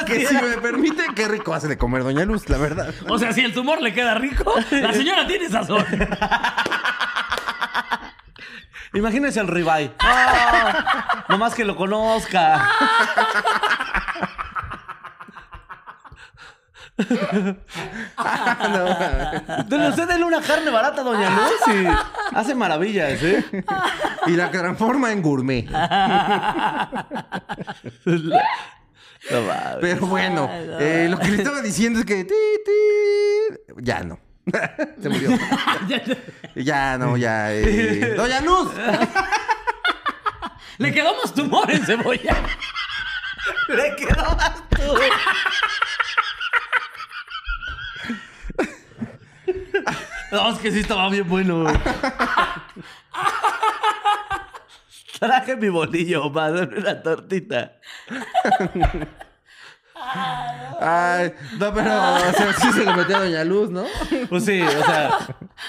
Que 0.06 0.26
si 0.26 0.34
me 0.34 0.58
permite, 0.58 1.02
qué 1.16 1.26
rico 1.28 1.52
hace 1.54 1.66
de 1.68 1.76
comer 1.78 2.02
Doña 2.04 2.24
Luz, 2.24 2.48
la 2.48 2.58
verdad. 2.58 2.92
O 3.08 3.18
sea, 3.18 3.32
si 3.32 3.40
el 3.42 3.52
tumor 3.52 3.80
le 3.82 3.92
queda 3.92 4.14
rico, 4.14 4.54
la 4.70 4.92
señora 4.92 5.26
tiene 5.26 5.48
sazón. 5.48 5.84
Imagínense 8.94 9.40
el 9.40 9.48
ribeye. 9.48 9.92
Ah, 10.00 11.24
nomás 11.28 11.54
que 11.54 11.64
lo 11.64 11.76
conozca. 11.76 12.68
De 19.66 19.88
usted 19.88 20.06
denle 20.08 20.24
una 20.24 20.40
carne 20.40 20.70
barata, 20.70 21.02
doña 21.02 21.30
Luz, 21.30 21.74
y 21.74 21.86
hace 22.36 22.54
maravillas, 22.54 23.20
¿eh? 23.22 23.44
Y 24.26 24.30
la 24.32 24.50
transforma 24.50 25.12
en 25.12 25.22
gourmet. 25.22 25.66
No 29.30 29.40
mames. 29.42 29.76
Pero 29.80 30.04
bueno, 30.08 30.48
eh, 30.50 31.06
lo 31.08 31.16
que 31.16 31.28
le 31.28 31.36
estaba 31.36 31.62
diciendo 31.62 32.00
es 32.00 32.04
que. 32.04 32.24
ti, 32.24 32.34
ti, 32.64 32.72
ya 33.80 34.02
no. 34.02 34.18
Se 35.00 35.08
murió. 35.08 35.30
ya 36.56 36.98
no, 36.98 37.16
ya. 37.16 37.52
eh, 37.52 38.14
Doña 38.16 38.40
Luz. 38.40 38.72
Le 40.78 40.92
quedó 40.92 41.14
más 41.22 41.32
tumor 41.32 41.70
en 41.70 41.86
cebolla. 41.86 42.34
Le 43.68 43.94
quedó 43.94 44.34
más 44.34 44.54
tú. 44.70 44.92
No, 50.32 50.50
es 50.50 50.58
que 50.58 50.72
sí 50.72 50.80
estaba 50.80 51.10
bien 51.10 51.28
bueno. 51.28 51.66
Traje 55.20 55.56
mi 55.56 55.68
bolillo 55.68 56.32
para 56.32 56.52
darme 56.52 56.78
una 56.78 57.02
tortita. 57.02 57.78
Ay, 60.80 61.34
no, 61.60 61.74
pero 61.74 62.14
o 62.14 62.32
sea, 62.32 62.54
sí 62.58 62.72
se 62.72 62.84
lo 62.84 62.96
metió 62.96 63.18
a 63.18 63.20
Doña 63.20 63.44
Luz, 63.44 63.70
¿no? 63.70 63.84
Pues 64.30 64.46
sí, 64.46 64.62
o 64.62 64.84
sea, 64.84 65.18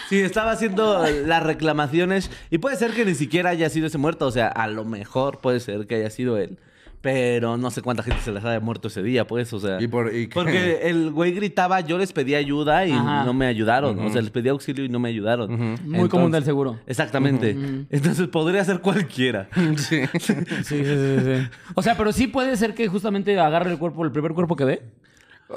sí, 0.08 0.22
estaba 0.22 0.52
haciendo 0.52 1.06
las 1.08 1.44
reclamaciones 1.44 2.32
y 2.50 2.58
puede 2.58 2.78
ser 2.78 2.94
que 2.94 3.04
ni 3.04 3.16
siquiera 3.16 3.50
haya 3.50 3.70
sido 3.70 3.88
ese 3.88 3.98
muerto, 3.98 4.26
o 4.26 4.32
sea, 4.32 4.48
a 4.48 4.68
lo 4.68 4.86
mejor 4.86 5.42
puede 5.42 5.60
ser 5.60 5.88
que 5.88 5.96
haya 5.96 6.10
sido 6.10 6.38
él. 6.38 6.58
Pero 7.04 7.58
no 7.58 7.70
sé 7.70 7.82
cuánta 7.82 8.02
gente 8.02 8.22
se 8.22 8.32
les 8.32 8.46
haya 8.46 8.62
muerto 8.62 8.88
ese 8.88 9.04
día, 9.04 9.28
pues, 9.28 9.52
o 9.52 9.60
sea. 9.60 9.82
¿Y 9.82 9.88
por- 9.90 10.16
y? 10.16 10.28
Porque 10.28 10.80
el 10.84 11.12
güey 11.12 11.34
gritaba, 11.34 11.82
yo 11.82 11.98
les 11.98 12.14
pedí 12.14 12.34
ayuda 12.34 12.86
y 12.88 12.94
Ajá. 12.94 13.26
no 13.26 13.34
me 13.34 13.46
ayudaron. 13.46 14.00
O 14.00 14.10
sea, 14.10 14.22
les 14.22 14.32
pedí 14.32 14.48
auxilio 14.48 14.86
y 14.86 14.90
no 14.90 15.00
me 15.02 15.10
ayudaron. 15.10 15.78
Muy 15.86 16.08
común 16.08 16.32
del 16.32 16.46
seguro. 16.46 16.80
Exactamente. 16.88 17.52
Entonces 17.90 18.30
podría 18.30 18.64
ser 18.64 18.80
cualquiera. 18.80 19.50
Sí. 19.76 20.00
Sí, 20.18 20.34
sí, 20.64 20.76
sí, 20.86 21.18
sí. 21.20 21.48
O 21.76 21.82
sea, 21.82 21.98
pero 21.98 22.14
sí 22.14 22.28
puede 22.28 22.56
ser 22.56 22.74
que 22.74 22.88
justamente 22.88 23.38
agarre 23.38 23.70
el 23.72 23.78
cuerpo, 23.78 24.06
el 24.06 24.12
primer 24.14 24.32
cuerpo 24.32 24.56
que 24.56 24.64
ve. 24.64 24.82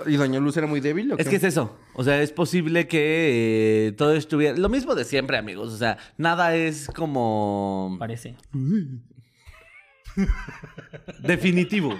¿Y 0.07 0.17
Doña 0.17 0.41
Luz 0.41 0.57
era 0.57 0.67
muy 0.67 0.81
débil 0.81 1.13
o 1.13 1.17
Es 1.17 1.29
que 1.29 1.37
es 1.37 1.45
eso. 1.45 1.77
O 1.95 2.03
sea, 2.03 2.21
es 2.23 2.33
posible 2.33 2.89
que 2.89 3.87
eh, 3.87 3.93
todo 3.93 4.15
estuviera. 4.15 4.59
Lo 4.59 4.69
mismo 4.69 4.97
de 4.97 5.05
siempre, 5.05 5.39
amigos. 5.39 5.73
O 5.73 5.77
sea, 5.77 5.97
nada 6.19 6.57
es 6.57 6.89
como. 6.89 7.95
Parece. 8.01 8.35
Definitivo. 11.21 11.99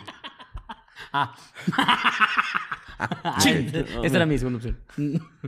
Ah. 1.13 1.35
Esta 4.03 4.17
era 4.17 4.27
mi 4.27 4.39
segunda 4.39 4.57
opción. 4.59 4.79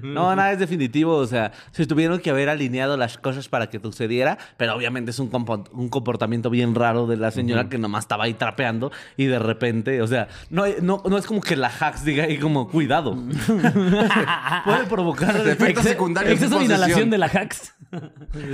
No, 0.03 0.35
nada 0.37 0.53
es 0.53 0.59
definitivo. 0.59 1.15
O 1.17 1.27
sea, 1.27 1.53
se 1.71 1.87
tuvieron 1.87 2.19
que 2.21 2.31
haber 2.31 2.49
alineado 2.49 2.97
las 2.97 3.19
cosas 3.19 3.49
para 3.49 3.69
que 3.71 3.81
sucediera, 3.81 4.39
pero 4.57 4.75
obviamente 4.75 5.11
es 5.11 5.19
un, 5.19 5.31
compo- 5.31 5.69
un 5.73 5.89
comportamiento 5.89 6.51
bien 6.51 6.75
raro 6.75 7.07
de 7.07 7.17
la 7.17 7.31
señora 7.31 7.69
que 7.69 7.79
nomás 7.79 8.05
estaba 8.05 8.25
ahí 8.25 8.35
trapeando 8.35 8.93
y 9.17 9.27
de 9.27 9.39
repente, 9.39 10.03
o 10.03 10.07
sea, 10.07 10.29
no, 10.51 10.65
no, 10.83 11.03
no 11.09 11.19
es 11.19 11.27
como 11.27 11.41
que 11.41 11.57
la 11.57 11.69
hacks 11.71 12.05
diga 12.05 12.25
ahí 12.25 12.39
como 12.39 12.69
cuidado. 12.69 13.17
Puede 14.65 14.85
provocar 14.89 15.37
Efectos 15.47 15.85
secundarios. 15.85 16.35
Exceso 16.35 16.59
de 16.59 16.65
inhalación 16.67 17.11
de 17.11 17.19
la 17.19 17.27
hacks. 17.27 17.75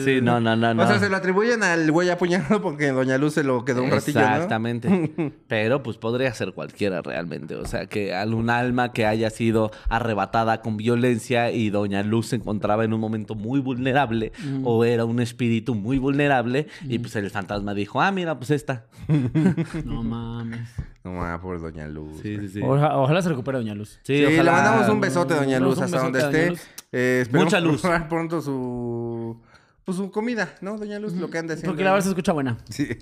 Sí, 0.05 0.21
no, 0.23 0.41
no, 0.41 0.55
no, 0.55 0.75
no. 0.75 0.83
O 0.83 0.87
sea, 0.87 0.99
se 1.01 1.09
lo 1.09 1.17
atribuyen 1.17 1.63
al 1.65 1.91
güey 1.91 2.09
apuñalado 2.11 2.63
porque 2.63 2.93
Doña 2.93 3.19
Luz 3.19 3.35
se 3.35 3.43
lo 3.43 3.65
quedó 3.65 3.83
un 3.83 3.91
ratillo, 3.91 4.21
¿no? 4.21 4.27
Exactamente. 4.27 5.13
Pero 5.49 5.83
pues 5.83 5.97
podría 5.97 6.33
ser 6.35 6.53
cualquiera 6.53 7.03
realmente. 7.03 7.57
O 7.57 7.67
sea, 7.67 7.87
que 7.87 8.15
algún 8.15 8.49
alma 8.51 8.84
que 8.93 9.07
haya 9.07 9.31
sido 9.31 9.71
arrebatada 9.89 10.61
con 10.61 10.77
violencia 10.77 11.51
y 11.51 11.71
Doña 11.71 12.03
Luz 12.03 12.29
se 12.29 12.37
encontraba 12.37 12.85
en 12.85 12.93
un 12.93 13.01
momento 13.01 13.35
muy 13.35 13.61
vulnerable 13.61 14.33
o 14.65 14.85
era 14.85 15.05
un 15.05 15.21
espíritu 15.21 15.75
muy 15.75 15.99
vulnerable 15.99 16.67
y 16.89 16.99
pues 16.99 17.17
el 17.17 17.31
fantasma 17.31 17.75
dijo, 17.75 18.01
ah, 18.01 18.11
mira, 18.13 18.37
pues 18.39 18.51
esta. 18.51 18.85
No 19.85 20.03
mames. 20.03 20.69
No, 21.05 21.13
ma, 21.13 21.39
por 21.41 21.61
Doña 21.61 21.87
Luz. 21.87 22.21
Sí, 22.23 22.39
sí, 22.39 22.49
sí. 22.49 22.61
Oja- 22.63 22.97
ojalá 22.97 23.21
se 23.21 23.29
recupere 23.29 23.59
Doña 23.59 23.75
Luz. 23.75 23.99
Sí, 24.05 24.17
Sí, 24.19 24.25
ojalá- 24.25 24.43
le 24.43 24.51
mandamos 24.51 24.89
un 24.89 25.01
besote, 25.01 25.35
Doña 25.35 25.61
Luz, 25.61 25.79
hasta 25.81 25.99
donde 26.01 26.19
esté. 26.21 26.51
Luz. 26.51 26.61
Eh, 26.93 27.27
Mucha 27.33 27.61
luz. 27.61 27.83
probar 27.83 28.09
pronto 28.09 28.41
su... 28.41 29.39
Pues 29.85 29.99
su 29.99 30.11
comida, 30.11 30.55
¿no, 30.63 30.79
Doña 30.79 30.99
Luz? 30.99 31.13
Lo 31.13 31.29
que 31.29 31.37
anda 31.37 31.53
haciendo. 31.55 31.73
Porque 31.73 31.85
la 31.85 31.91
verdad 31.91 32.05
se 32.05 32.11
escucha 32.11 32.33
buena. 32.33 32.57
Sí. 32.71 32.89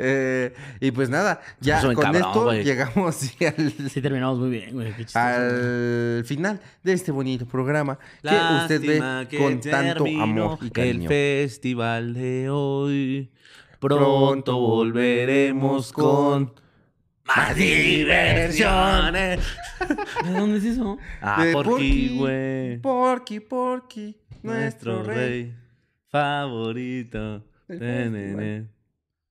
Eh, 0.00 0.54
y 0.80 0.90
pues 0.92 1.10
nada, 1.10 1.40
ya 1.60 1.82
con 1.82 1.94
cabrón, 1.96 2.16
esto 2.16 2.44
güey. 2.44 2.62
llegamos 2.64 3.14
sí, 3.16 3.44
al, 3.44 3.72
Sí, 3.90 4.00
terminamos 4.00 4.38
muy 4.38 4.50
bien, 4.50 4.72
güey. 4.72 4.92
Qué 4.94 5.04
chistoso. 5.04 5.18
al 5.18 6.22
final 6.24 6.60
de 6.84 6.92
este 6.92 7.10
bonito 7.10 7.46
programa 7.46 7.98
que 8.22 8.28
usted 8.62 8.80
ve 8.80 9.26
que 9.28 9.38
con 9.38 9.60
tanto 9.60 10.04
amor 10.06 10.58
y 10.62 10.66
El 10.66 10.72
cariño. 10.72 11.08
festival 11.08 12.14
de 12.14 12.48
hoy. 12.50 13.30
Pronto 13.80 14.56
volveremos 14.56 15.92
con 15.92 16.52
más 17.24 17.56
diversiones. 17.56 19.40
¿De 20.24 20.32
dónde 20.32 20.58
es 20.58 20.64
eso? 20.64 20.96
Ah, 21.20 21.44
Porky, 21.52 22.16
güey. 22.16 22.78
Porky, 22.80 23.40
Porky, 23.40 24.16
nuestro 24.42 25.02
rey. 25.02 25.54
favorito. 26.08 27.44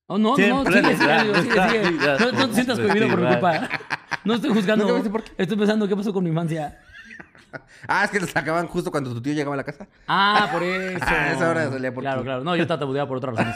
Oh, 0.10 0.18
no, 0.18 0.38
no, 0.38 0.66
sigue, 0.66 0.96
sigue, 0.96 0.96
sigue, 0.96 1.92
No, 2.20 2.32
no 2.32 2.48
te 2.48 2.54
sientas 2.54 2.80
cohibido 2.80 3.10
por 3.10 3.20
mi 3.22 3.28
culpa. 3.28 3.70
No 4.24 4.34
estoy 4.36 4.52
juzgando. 4.52 5.04
Estoy 5.38 5.58
pensando 5.58 5.88
qué 5.88 5.96
pasó 5.96 6.14
con 6.14 6.24
mi 6.24 6.30
infancia. 6.30 6.80
Ah, 7.88 8.04
es 8.04 8.12
que 8.12 8.20
los 8.20 8.30
sacaban 8.30 8.68
justo 8.68 8.92
cuando 8.92 9.14
tu 9.14 9.22
tío 9.22 9.34
llegaba 9.34 9.54
a 9.54 9.58
la 9.58 9.64
casa. 9.64 9.88
Ah, 10.06 10.50
por 10.52 10.62
eso. 10.64 11.00
Ah, 11.08 11.32
esa 11.32 11.50
hora 11.50 11.70
salía 11.70 11.94
por 11.94 12.04
Claro, 12.04 12.22
claro. 12.22 12.44
No, 12.44 12.56
yo 12.56 12.68
tatabudeaba 12.68 13.08
por 13.08 13.18
otras 13.18 13.36
razones. 13.36 13.56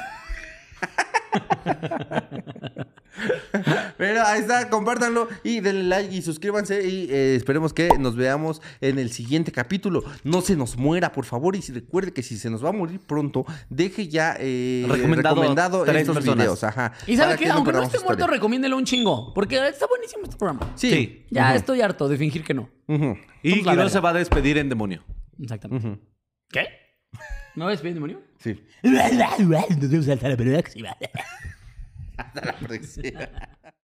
Pero 3.97 4.25
ahí 4.25 4.39
está, 4.41 4.69
compártanlo 4.69 5.27
y 5.43 5.59
denle 5.59 5.83
like 5.83 6.15
y 6.15 6.21
suscríbanse 6.21 6.87
y 6.87 7.07
eh, 7.11 7.35
esperemos 7.35 7.73
que 7.73 7.89
nos 7.99 8.15
veamos 8.15 8.61
en 8.79 8.97
el 8.99 9.11
siguiente 9.11 9.51
capítulo. 9.51 10.03
No 10.23 10.41
se 10.41 10.55
nos 10.55 10.77
muera, 10.77 11.11
por 11.11 11.25
favor, 11.25 11.55
y 11.55 11.61
si 11.61 11.73
recuerde 11.73 12.13
que 12.13 12.23
si 12.23 12.37
se 12.37 12.49
nos 12.49 12.63
va 12.63 12.69
a 12.69 12.71
morir 12.71 12.99
pronto, 13.05 13.45
deje 13.69 14.07
ya 14.07 14.35
eh, 14.39 14.85
Recomendado 14.87 15.35
recomendado, 15.35 15.85
estos 15.85 16.15
personas. 16.15 16.37
videos. 16.37 16.63
Ajá. 16.63 16.93
Y 17.05 17.17
sabe 17.17 17.37
que 17.37 17.49
aunque 17.49 17.73
no 17.73 17.83
esté 17.83 17.99
muerto, 17.99 18.27
recomiéndelo 18.27 18.77
un 18.77 18.85
chingo. 18.85 19.33
Porque 19.33 19.67
está 19.67 19.85
buenísimo 19.87 20.23
este 20.23 20.37
programa. 20.37 20.71
Sí. 20.75 20.89
Sí. 20.89 21.25
Ya 21.29 21.55
estoy 21.55 21.81
harto 21.81 22.07
de 22.07 22.17
fingir 22.17 22.43
que 22.43 22.53
no. 22.53 22.69
Y 22.87 22.97
Somos 22.97 23.17
la 23.43 23.73
Guido 23.73 23.75
verga. 23.75 23.89
se 23.89 23.99
va 23.99 24.09
a 24.09 24.13
despedir 24.13 24.57
en 24.57 24.69
demonio. 24.69 25.03
Exactamente. 25.39 25.99
¿Qué? 26.49 26.65
¿No 27.55 27.65
ves 27.67 27.81
bien, 27.81 27.95
demonio? 27.95 28.21
Sí. 28.39 28.63
Nos 28.83 29.89
vemos 29.89 30.07
hasta 30.07 30.29
la 30.29 30.37
próxima. 30.37 30.95
Hasta 32.17 32.45
la 32.45 32.53
próxima. 32.57 33.29